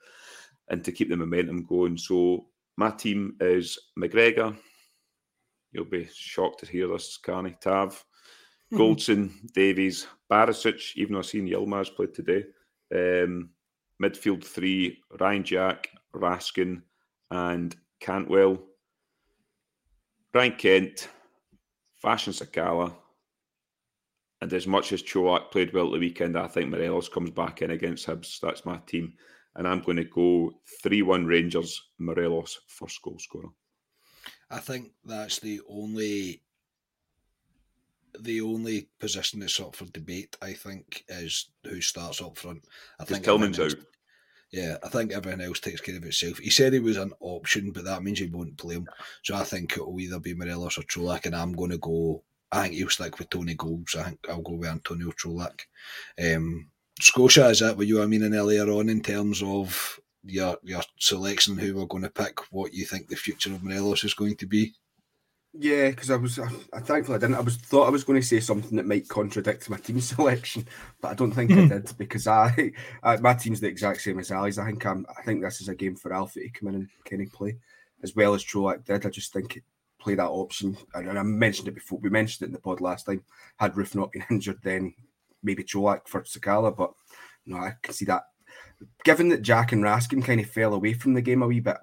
and 0.68 0.84
to 0.84 0.92
keep 0.92 1.08
the 1.08 1.16
momentum 1.16 1.64
going. 1.64 1.96
So 1.96 2.46
my 2.76 2.90
team 2.90 3.36
is 3.40 3.78
McGregor. 3.98 4.56
You'll 5.72 5.84
be 5.84 6.08
shocked 6.12 6.60
to 6.60 6.66
hear 6.66 6.88
this, 6.88 7.16
Carney. 7.16 7.56
Tav, 7.60 8.04
mm-hmm. 8.72 8.76
Goldson, 8.76 9.52
Davies, 9.52 10.06
Barisic, 10.30 10.96
even 10.96 11.14
though 11.14 11.20
I've 11.20 11.26
seen 11.26 11.48
Yilmaz 11.48 11.94
played 11.94 12.14
today. 12.14 12.44
Um, 12.94 13.50
midfield 14.02 14.44
three, 14.44 14.98
Ryan 15.18 15.44
Jack, 15.44 15.88
Raskin, 16.14 16.82
and 17.30 17.74
Cantwell. 18.00 18.58
Ryan 20.34 20.52
Kent, 20.52 21.08
Fashion 22.00 22.32
Sakala. 22.32 22.94
And 24.40 24.52
as 24.52 24.66
much 24.66 24.92
as 24.92 25.02
Čolak 25.02 25.52
played 25.52 25.72
well 25.72 25.86
at 25.86 25.92
the 25.92 25.98
weekend, 25.98 26.36
I 26.36 26.48
think 26.48 26.68
Morelos 26.68 27.08
comes 27.08 27.30
back 27.30 27.62
in 27.62 27.70
against 27.70 28.06
Hibs. 28.06 28.40
That's 28.40 28.64
my 28.64 28.78
team 28.86 29.14
and 29.56 29.68
I'm 29.68 29.80
going 29.80 29.98
to 29.98 30.04
go 30.04 30.52
3 30.82 31.02
1 31.02 31.26
Rangers, 31.26 31.82
Morelos, 31.98 32.60
first 32.66 33.00
goal 33.02 33.18
scorer. 33.18 33.48
I 34.50 34.58
think 34.58 34.92
that's 35.04 35.38
the 35.38 35.60
only 35.68 36.42
the 38.20 38.42
only 38.42 38.88
position 38.98 39.40
that's 39.40 39.58
up 39.58 39.74
for 39.74 39.86
debate, 39.86 40.36
I 40.42 40.52
think, 40.52 41.04
is 41.08 41.48
who 41.64 41.80
starts 41.80 42.20
up 42.20 42.36
front. 42.36 42.64
I 43.00 43.04
think 43.04 43.24
Tillman's 43.24 43.58
out. 43.58 43.74
Yeah, 44.50 44.76
I 44.84 44.88
think 44.88 45.12
everyone 45.12 45.40
else 45.40 45.60
takes 45.60 45.80
care 45.80 45.96
of 45.96 46.04
itself. 46.04 46.36
He 46.38 46.50
said 46.50 46.74
he 46.74 46.78
was 46.78 46.98
an 46.98 47.12
option, 47.20 47.70
but 47.70 47.84
that 47.84 48.02
means 48.02 48.18
he 48.18 48.26
won't 48.26 48.58
play 48.58 48.74
him. 48.74 48.86
So 49.22 49.34
I 49.34 49.44
think 49.44 49.72
it'll 49.72 49.98
either 49.98 50.20
be 50.20 50.34
Morelos 50.34 50.76
or 50.76 50.82
Čolak, 50.82 51.24
and 51.24 51.34
I'm 51.34 51.54
going 51.54 51.70
to 51.70 51.78
go. 51.78 52.22
I 52.52 52.62
think 52.62 52.74
he'll 52.74 52.90
stick 52.90 53.18
with 53.18 53.30
Tony 53.30 53.54
Goals. 53.54 53.96
I 53.98 54.02
think 54.02 54.18
I'll 54.28 54.42
go 54.42 54.52
with 54.52 54.68
Antonio 54.68 55.10
Čolak. 55.12 55.62
Um, 56.22 56.68
Scotia, 57.00 57.48
is 57.48 57.60
that 57.60 57.76
what 57.76 57.86
you 57.86 57.98
were 57.98 58.08
meaning 58.08 58.34
earlier 58.34 58.68
on 58.70 58.88
in 58.88 59.00
terms 59.00 59.42
of 59.42 59.98
your 60.24 60.56
your 60.62 60.82
selection, 60.98 61.56
who 61.56 61.74
we're 61.74 61.86
going 61.86 62.02
to 62.02 62.10
pick, 62.10 62.38
what 62.52 62.74
you 62.74 62.84
think 62.84 63.08
the 63.08 63.16
future 63.16 63.52
of 63.52 63.62
Morelos 63.62 64.04
is 64.04 64.14
going 64.14 64.36
to 64.36 64.46
be? 64.46 64.74
Yeah, 65.54 65.90
because 65.90 66.10
I 66.10 66.16
was, 66.16 66.38
I, 66.38 66.48
I 66.72 66.80
thankfully 66.80 67.16
I 67.16 67.20
didn't. 67.20 67.36
I 67.36 67.40
was 67.40 67.56
thought 67.56 67.86
I 67.86 67.90
was 67.90 68.04
going 68.04 68.20
to 68.20 68.26
say 68.26 68.40
something 68.40 68.76
that 68.76 68.86
might 68.86 69.08
contradict 69.08 69.68
my 69.68 69.76
team 69.76 70.00
selection, 70.02 70.66
but 71.00 71.08
I 71.08 71.14
don't 71.14 71.32
think 71.32 71.50
I 71.50 71.54
hmm. 71.54 71.68
did 71.68 71.92
because 71.98 72.26
I, 72.26 72.72
I, 73.02 73.16
my 73.16 73.34
team's 73.34 73.60
the 73.60 73.68
exact 73.68 74.00
same 74.00 74.18
as 74.18 74.30
Ali's. 74.30 74.58
I 74.58 74.66
think 74.66 74.86
I'm, 74.86 75.04
I 75.18 75.22
think 75.22 75.42
this 75.42 75.60
is 75.60 75.68
a 75.68 75.74
game 75.74 75.96
for 75.96 76.12
Alfie 76.12 76.48
to 76.48 76.58
come 76.58 76.68
in 76.68 76.74
and 76.76 76.88
kind 77.08 77.22
of 77.22 77.32
play 77.32 77.58
as 78.02 78.16
well 78.16 78.34
as 78.34 78.44
Čolak 78.44 78.84
did. 78.84 79.04
I 79.04 79.10
just 79.10 79.32
think 79.32 79.56
it 79.56 79.64
play 80.02 80.14
that 80.16 80.28
option. 80.28 80.76
And, 80.94 81.08
and 81.08 81.18
I 81.18 81.22
mentioned 81.22 81.68
it 81.68 81.74
before. 81.74 81.98
We 82.00 82.10
mentioned 82.10 82.44
it 82.44 82.48
in 82.48 82.52
the 82.52 82.60
pod 82.60 82.80
last 82.80 83.06
time. 83.06 83.22
Had 83.56 83.74
Roofe 83.74 83.94
not 83.94 84.12
been 84.12 84.24
injured, 84.30 84.58
then 84.62 84.94
maybe 85.42 85.64
Čolak 85.64 86.08
for 86.08 86.22
Sakala. 86.22 86.76
But 86.76 86.92
no, 87.46 87.56
I 87.56 87.74
can 87.82 87.94
see 87.94 88.04
that. 88.06 88.24
Given 89.04 89.28
that 89.28 89.42
Jack 89.42 89.72
and 89.72 89.82
Raskin 89.82 90.24
kind 90.24 90.40
of 90.40 90.50
fell 90.50 90.74
away 90.74 90.94
from 90.94 91.14
the 91.14 91.22
game 91.22 91.42
a 91.42 91.46
wee 91.46 91.60
bit, 91.60 91.76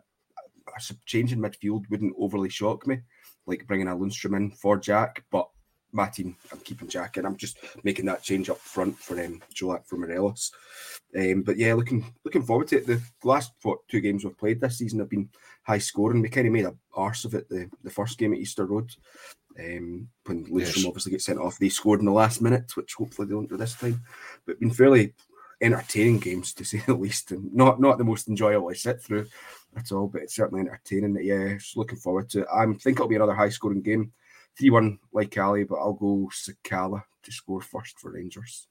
a 0.67 0.93
change 1.05 1.33
in 1.33 1.39
midfield 1.39 1.89
wouldn't 1.89 2.15
overly 2.17 2.49
shock 2.49 2.87
me, 2.87 2.99
like 3.45 3.67
bringing 3.67 3.87
a 3.87 3.95
Lundstram 3.95 4.35
in 4.35 4.51
for 4.51 4.77
Jack. 4.77 5.23
But 5.31 5.49
my 5.91 6.07
team, 6.07 6.35
I'm 6.51 6.59
keeping 6.59 6.87
Jack 6.87 7.17
in. 7.17 7.25
I'm 7.25 7.35
just 7.35 7.57
making 7.83 8.05
that 8.05 8.23
change 8.23 8.49
up 8.49 8.59
front 8.59 8.97
for 8.97 9.19
um, 9.23 9.41
Čolak 9.53 9.87
for 9.87 9.97
Morelos. 9.97 10.51
Um, 11.17 11.41
but 11.41 11.57
yeah, 11.57 11.73
looking 11.73 12.13
looking 12.23 12.43
forward 12.43 12.67
to 12.69 12.77
it. 12.77 12.87
The 12.87 13.01
last 13.23 13.53
what, 13.63 13.79
two 13.87 13.99
games 13.99 14.23
we've 14.23 14.37
played 14.37 14.61
this 14.61 14.77
season 14.77 14.99
have 14.99 15.09
been 15.09 15.29
high 15.63 15.79
scoring. 15.79 16.21
We 16.21 16.29
kind 16.29 16.47
of 16.47 16.53
made 16.53 16.65
a 16.65 16.75
arse 16.93 17.25
of 17.25 17.33
it 17.33 17.49
the, 17.49 17.69
the 17.83 17.89
first 17.89 18.17
game 18.17 18.33
at 18.33 18.39
Easter 18.39 18.65
Road. 18.65 18.91
Um, 19.57 20.07
when 20.25 20.45
Lundstram 20.45 20.77
yes. 20.77 20.85
obviously 20.85 21.11
gets 21.11 21.25
sent 21.25 21.39
off, 21.39 21.57
they 21.57 21.69
scored 21.69 21.99
in 21.99 22.05
the 22.05 22.11
last 22.11 22.41
minute, 22.41 22.75
which 22.75 22.93
hopefully 22.93 23.27
they 23.27 23.33
don't 23.33 23.49
do 23.49 23.57
this 23.57 23.75
time. 23.75 24.01
But 24.45 24.59
been 24.59 24.71
fairly 24.71 25.13
entertaining 25.61 26.19
games 26.19 26.53
to 26.53 26.65
say 26.65 26.81
the 26.85 26.93
least, 26.93 27.31
and 27.31 27.53
not 27.53 27.79
not 27.79 27.97
the 27.97 28.03
most 28.03 28.27
enjoyable 28.27 28.69
I 28.69 28.73
sit 28.73 29.01
through 29.01 29.27
at 29.75 29.91
all, 29.91 30.07
but 30.07 30.21
it's 30.21 30.35
certainly 30.35 30.61
entertaining. 30.61 31.17
Yeah, 31.21 31.55
just 31.55 31.77
looking 31.77 31.99
forward 31.99 32.29
to 32.29 32.41
it. 32.41 32.47
I 32.53 32.65
think 32.65 32.97
it'll 32.97 33.07
be 33.07 33.15
another 33.15 33.35
high 33.35 33.49
scoring 33.49 33.81
game. 33.81 34.11
3 34.57 34.69
1 34.71 34.99
like 35.13 35.37
Ali, 35.37 35.63
but 35.63 35.75
I'll 35.75 35.93
go 35.93 36.29
Sakala 36.33 37.03
to 37.23 37.31
score 37.31 37.61
first 37.61 37.99
for 37.99 38.11
Rangers. 38.11 38.67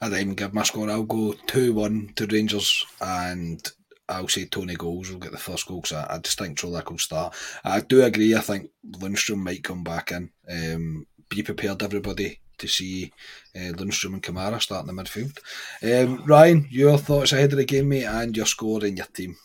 I 0.00 0.06
didn't 0.06 0.20
even 0.20 0.34
give 0.34 0.54
my 0.54 0.62
score. 0.62 0.90
I'll 0.90 1.04
go 1.04 1.32
2 1.46 1.72
1 1.74 2.12
to 2.16 2.26
Rangers 2.26 2.84
and 3.00 3.66
I'll 4.08 4.28
say 4.28 4.44
Tony 4.44 4.76
Goals 4.76 5.10
will 5.10 5.18
get 5.18 5.32
the 5.32 5.38
first 5.38 5.66
goal 5.66 5.80
because 5.80 5.96
I, 5.96 6.14
I, 6.14 6.18
just 6.18 6.38
think 6.38 6.62
will 6.62 6.98
start. 6.98 7.34
I 7.64 7.80
do 7.80 8.02
agree. 8.02 8.34
I 8.34 8.40
think 8.40 8.70
Lundstram 8.88 9.38
might 9.38 9.64
come 9.64 9.82
back 9.82 10.12
in. 10.12 10.30
Um, 10.48 11.06
be 11.28 11.42
prepared, 11.42 11.82
everybody, 11.82 12.38
to 12.58 12.68
see 12.68 13.12
uh, 13.54 13.72
Lundstram 13.72 14.14
and 14.14 14.22
Kamara 14.22 14.62
starting 14.62 14.94
the 14.94 15.02
midfield. 15.02 15.38
Um, 15.82 16.24
Ryan, 16.24 16.68
your 16.70 16.98
thoughts 16.98 17.32
ahead 17.32 17.52
of 17.52 17.58
the 17.58 17.64
game, 17.64 17.88
mate, 17.88 18.04
and 18.04 18.36
your 18.36 18.46
score 18.46 18.84
in 18.84 18.96
your 18.96 19.06
team. 19.06 19.36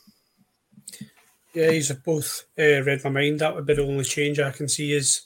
Yeah, 1.54 1.72
he's 1.72 1.92
both 1.92 2.46
uh, 2.58 2.82
read 2.84 3.04
my 3.04 3.10
mind. 3.10 3.40
That 3.40 3.56
would 3.56 3.66
be 3.66 3.74
the 3.74 3.84
only 3.84 4.06
change 4.06 4.40
I 4.40 4.52
can 4.52 4.70
see 4.70 4.94
is 4.94 5.24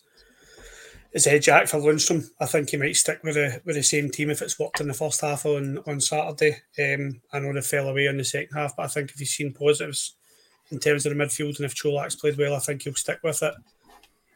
is 1.16 1.26
uh, 1.26 1.39
Jack 1.39 1.68
for 1.68 1.78
Lundstram. 1.78 2.28
I 2.41 2.45
think 2.45 2.70
he 2.70 2.78
might 2.78 2.97
stick 2.97 3.22
with 3.24 3.36
the 3.36 3.61
with 3.63 3.78
the 3.78 3.84
same 3.84 4.11
team 4.11 4.30
if 4.30 4.41
it's 4.41 4.59
worked 4.59 4.82
in 4.82 4.89
the 4.89 4.93
first 4.93 5.22
half 5.22 5.45
on 5.45 5.80
on 5.88 6.01
Saturday. 6.01 6.57
Um, 6.78 7.22
I 7.32 7.39
know 7.39 7.53
they 7.53 7.61
fell 7.61 7.88
away 7.88 8.05
in 8.05 8.18
the 8.18 8.26
second 8.26 8.55
half, 8.55 8.76
but 8.76 8.84
I 8.84 8.88
think 8.88 9.11
if 9.11 9.16
he's 9.16 9.32
seen 9.32 9.53
positives 9.53 10.16
in 10.72 10.80
terms 10.80 11.05
of 11.05 11.16
the 11.16 11.24
midfield 11.24 11.57
and 11.57 11.66
if 11.66 11.74
Čolak's 11.74 12.16
played 12.16 12.38
well, 12.38 12.53
I 12.53 12.59
think 12.59 12.82
he'll 12.82 12.93
stick 12.95 13.20
with 13.24 13.41
it. 13.41 13.53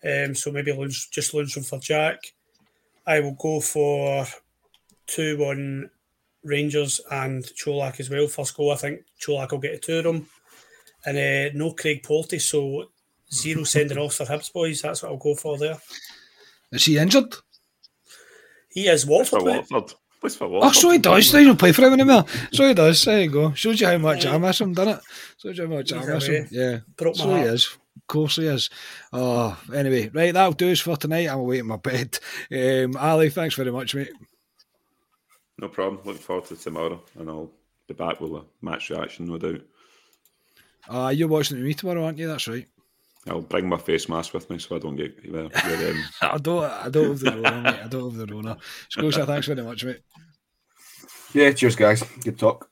Um, 0.01 0.33
so 0.33 0.51
maybe 0.51 0.71
Lundstram, 0.71 1.11
just 1.11 1.33
Lundstram 1.33 1.67
for 1.67 1.79
Jack. 1.79 2.19
I 3.05 3.19
will 3.19 3.35
go 3.35 3.59
for 3.59 4.25
two 5.05 5.37
one 5.37 5.89
Rangers 6.45 7.01
and 7.11 7.43
Čolak 7.43 7.99
as 7.99 8.09
well. 8.09 8.27
First 8.27 8.55
goal, 8.55 8.71
I 8.71 8.75
think 8.75 9.01
Čolak 9.21 9.51
will 9.51 9.59
get 9.59 9.73
a 9.73 9.77
two 9.77 9.97
of 9.97 10.05
them. 10.05 10.27
And 11.05 11.17
uh, 11.17 11.57
no 11.57 11.73
Craig 11.73 12.03
Porty, 12.03 12.39
so 12.39 12.85
zero 13.33 13.65
sending 13.65 13.97
off 13.97 14.15
for 14.15 14.25
Hibs 14.25 14.53
boys. 14.53 14.81
That's 14.81 15.03
what 15.03 15.11
I'll 15.11 15.17
go 15.17 15.35
for 15.35 15.57
there. 15.57 15.77
Is 16.71 16.85
he 16.85 16.97
injured? 16.97 17.35
He 18.71 18.87
is 18.87 19.05
Watford. 19.05 19.43
Watford. 19.43 19.93
Oh, 20.21 20.71
so 20.73 20.91
he 20.91 20.97
does. 20.97 21.31
He 21.31 21.45
don't 21.45 21.57
play 21.57 21.71
for 21.71 21.83
him 21.83 21.93
anymore. 21.93 22.25
So 22.51 22.67
he 22.67 22.73
does. 22.73 23.03
There 23.05 23.21
you 23.21 23.29
go. 23.29 23.53
Shows 23.53 23.79
you 23.79 23.87
how 23.87 23.97
much 23.97 24.25
I 24.25 24.37
miss 24.37 24.59
him, 24.59 24.73
doesn't 24.73 24.97
it? 24.97 25.03
Shows 25.37 25.57
you 25.57 25.67
how 25.67 25.75
much 25.75 25.93
I 25.93 26.05
miss 26.05 26.27
him. 26.27 26.47
Yeah. 26.51 26.79
So 27.13 27.35
he 27.35 27.41
is. 27.43 27.77
Of 27.95 28.07
course 28.07 28.35
he 28.35 28.47
is. 28.47 28.69
Oh, 29.13 29.57
anyway, 29.73 30.09
right, 30.09 30.33
that'll 30.33 30.53
do 30.53 30.71
us 30.71 30.79
for 30.81 30.97
tonight. 30.97 31.29
I'm 31.29 31.39
away 31.39 31.59
in 31.59 31.67
my 31.67 31.77
bed. 31.77 32.19
Um, 32.51 32.97
Ali, 32.97 33.29
thanks 33.29 33.55
very 33.55 33.71
much, 33.71 33.95
mate. 33.95 34.11
No 35.57 35.67
problem. 35.67 36.01
Looking 36.03 36.21
forward 36.21 36.45
to 36.45 36.55
tomorrow, 36.55 37.01
and 37.17 37.29
I'll 37.29 37.51
be 37.87 37.93
back 37.93 38.19
with 38.19 38.31
a 38.31 38.43
match 38.61 38.89
reaction, 38.89 39.25
no 39.25 39.37
doubt. 39.37 39.61
Uh, 40.89 41.09
you're 41.09 41.27
watching 41.27 41.57
it 41.57 41.59
with 41.61 41.67
me 41.67 41.73
tomorrow, 41.75 42.05
aren't 42.05 42.17
you? 42.17 42.27
That's 42.27 42.47
right. 42.47 42.67
I'll 43.27 43.41
bring 43.41 43.67
my 43.67 43.77
face 43.77 44.07
mask 44.07 44.33
with 44.33 44.49
me 44.49 44.59
so 44.59 44.75
I 44.75 44.79
don't 44.79 44.95
get. 44.95 45.13
Well, 45.29 45.45
um... 45.53 46.03
I 46.21 46.37
don't. 46.37 46.63
I 46.63 46.89
don't 46.89 47.09
have 47.09 47.19
the 47.19 47.31
Rona, 47.31 47.61
mate. 47.61 47.79
I 47.83 47.87
don't 47.87 48.11
have 48.11 48.27
the 48.27 48.33
Rona. 48.33 48.57
Scotia, 48.89 49.25
thanks 49.25 49.47
very 49.47 49.61
much, 49.61 49.83
mate. 49.83 49.99
Yeah, 51.33 51.51
cheers, 51.51 51.75
guys. 51.75 52.03
Good 52.23 52.39
talk. 52.39 52.69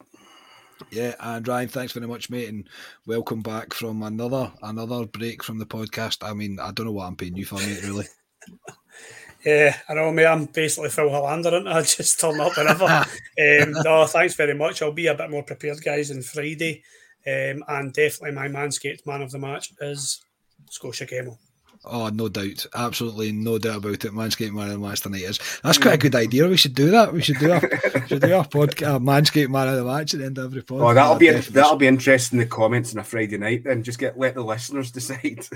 Yeah, 0.92 1.16
and 1.20 1.48
Ryan, 1.48 1.68
thanks 1.68 1.94
very 1.94 2.08
much, 2.08 2.30
mate, 2.30 2.50
and 2.50 2.68
welcome 3.06 3.42
back 3.42 3.74
from 3.74 4.04
another 4.04 4.52
another 4.62 5.06
break 5.06 5.44
from 5.44 5.60
the 5.60 5.66
podcast. 5.66 6.28
I 6.28 6.34
mean, 6.34 6.60
I 6.60 6.72
don't 6.72 6.86
know 6.86 6.92
what 6.94 7.08
I'm 7.08 7.16
paying 7.16 7.36
you 7.36 7.46
for, 7.46 7.56
mate. 7.56 7.84
Really. 7.84 8.06
yeah, 9.46 9.76
I 9.90 9.94
know, 9.96 10.12
mate. 10.12 10.28
I'm 10.28 10.46
basically 10.46 10.90
Phil 10.90 11.10
Helander, 11.10 11.54
and 11.54 11.68
I 11.68 11.82
just 11.82 12.20
turn 12.20 12.40
up 12.40 12.56
whenever. 12.56 12.86
um, 12.86 13.72
no, 13.84 14.06
thanks 14.06 14.36
very 14.36 14.54
much. 14.54 14.82
I'll 14.82 14.94
be 14.94 15.08
a 15.08 15.16
bit 15.16 15.30
more 15.30 15.44
prepared, 15.44 15.84
guys, 15.84 16.10
on 16.10 16.22
Friday. 16.22 16.84
Um, 17.26 17.64
and 17.68 17.92
definitely 17.92 18.32
my 18.32 18.48
Manscaped 18.48 19.06
man 19.06 19.22
of 19.22 19.32
the 19.32 19.40
match 19.40 19.74
is 19.82 20.22
Scotia 20.70 21.06
Gemmell. 21.06 21.38
Oh, 21.86 22.10
no 22.10 22.28
doubt. 22.28 22.66
Absolutely 22.76 23.32
no 23.32 23.58
doubt 23.58 23.78
about 23.78 24.04
it. 24.06 24.12
Manscaped 24.12 24.52
Man 24.52 24.68
of 24.68 24.74
the 24.74 24.80
Match 24.80 25.02
tonight 25.02 25.22
is. 25.22 25.40
That's 25.64 25.78
quite 25.78 25.94
a 25.94 25.98
good 25.98 26.16
idea. 26.16 26.48
We 26.48 26.58
should 26.58 26.76
do 26.76 26.92
that. 26.92 27.14
We 27.14 27.22
should 27.22 27.40
do 27.40 27.52
a, 27.54 27.60
should 28.08 28.22
do 28.22 28.34
a 28.34 28.44
podcast, 28.44 29.04
Manscaped 29.04 29.50
Man 29.50 29.68
of 29.70 29.76
the 29.76 29.86
Match 29.86 30.14
at 30.14 30.20
the 30.20 30.26
end 30.26 30.38
of 30.38 30.46
every 30.46 30.64
podcast. 30.64 30.90
Oh, 30.90 30.94
that'll 30.94 31.16
be 31.16 31.30
that'll 31.30 31.78
be 31.78 31.88
interesting. 31.88 32.40
The 32.40 32.46
comments 32.46 32.94
on 32.94 33.00
a 33.00 33.04
Friday 33.04 33.38
night. 33.38 33.64
Then 33.64 33.84
just 33.84 34.00
get 34.00 34.18
let 34.18 34.36
the 34.36 34.44
listeners 34.44 34.92
decide. 34.92 35.48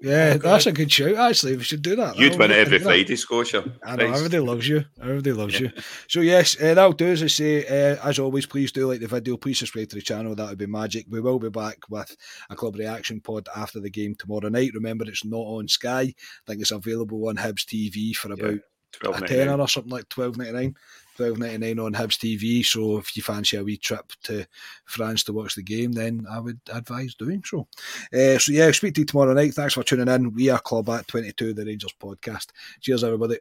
Yeah, 0.00 0.34
oh, 0.34 0.38
that's 0.38 0.66
a 0.66 0.72
good 0.72 0.92
shout. 0.92 1.14
Actually, 1.14 1.56
we 1.56 1.62
should 1.62 1.80
do 1.80 1.96
that. 1.96 2.18
You'd 2.18 2.38
win 2.38 2.50
it 2.50 2.58
every 2.58 2.78
Friday, 2.78 3.16
Scotia. 3.16 3.72
I 3.82 3.96
know 3.96 4.06
everybody 4.06 4.40
loves 4.40 4.68
you. 4.68 4.84
Everybody 5.00 5.32
loves 5.32 5.54
yeah. 5.54 5.68
you. 5.74 5.82
So 6.06 6.20
yes, 6.20 6.54
uh, 6.60 6.74
that'll 6.74 6.92
do. 6.92 7.06
As 7.06 7.22
I 7.22 7.28
say, 7.28 7.64
uh, 7.66 7.96
as 8.06 8.18
always, 8.18 8.44
please 8.44 8.72
do 8.72 8.86
like 8.86 9.00
the 9.00 9.06
video. 9.06 9.38
Please 9.38 9.58
subscribe 9.58 9.88
to 9.88 9.96
the 9.96 10.02
channel. 10.02 10.34
That 10.34 10.50
would 10.50 10.58
be 10.58 10.66
magic. 10.66 11.06
We 11.08 11.22
will 11.22 11.38
be 11.38 11.48
back 11.48 11.78
with 11.88 12.14
a 12.50 12.56
club 12.56 12.76
reaction 12.76 13.22
pod 13.22 13.48
after 13.56 13.80
the 13.80 13.88
game 13.88 14.14
tomorrow 14.14 14.48
night. 14.48 14.74
Remember, 14.74 15.06
it's 15.06 15.24
not 15.24 15.38
on 15.38 15.66
Sky. 15.66 16.00
I 16.00 16.14
think 16.46 16.60
it's 16.60 16.72
available 16.72 17.28
on 17.28 17.36
Hibs 17.36 17.64
TV 17.64 18.14
for 18.14 18.32
about 18.32 18.58
yeah, 19.02 19.24
a 19.24 19.26
tenner 19.26 19.58
or 19.58 19.68
something 19.68 19.92
like 19.92 20.10
twelve 20.10 20.36
ninety 20.36 20.52
nine 20.52 20.74
twelve 21.16 21.38
ninety 21.38 21.58
nine 21.58 21.78
on 21.78 21.92
Hibs 21.94 22.18
TV. 22.18 22.64
So 22.64 22.98
if 22.98 23.16
you 23.16 23.22
fancy 23.22 23.56
a 23.56 23.64
wee 23.64 23.76
trip 23.76 24.12
to 24.24 24.46
France 24.84 25.24
to 25.24 25.32
watch 25.32 25.54
the 25.54 25.62
game, 25.62 25.92
then 25.92 26.26
I 26.30 26.40
would 26.40 26.60
advise 26.72 27.14
doing 27.14 27.42
so. 27.44 27.66
Uh, 28.12 28.38
so 28.38 28.52
yeah, 28.52 28.70
speak 28.70 28.94
to 28.94 29.00
you 29.00 29.06
tomorrow 29.06 29.32
night. 29.32 29.54
Thanks 29.54 29.74
for 29.74 29.82
tuning 29.82 30.08
in. 30.08 30.34
We 30.34 30.50
are 30.50 30.58
Club 30.58 30.88
at 30.90 31.08
Twenty 31.08 31.32
Two, 31.32 31.54
the 31.54 31.64
Rangers 31.64 31.94
podcast. 32.00 32.48
Cheers, 32.80 33.04
everybody. 33.04 33.38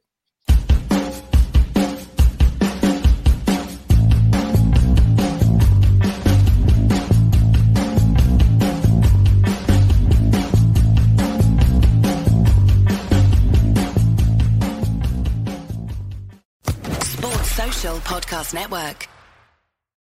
Podcast 18.16 18.54
Network. 18.54 19.15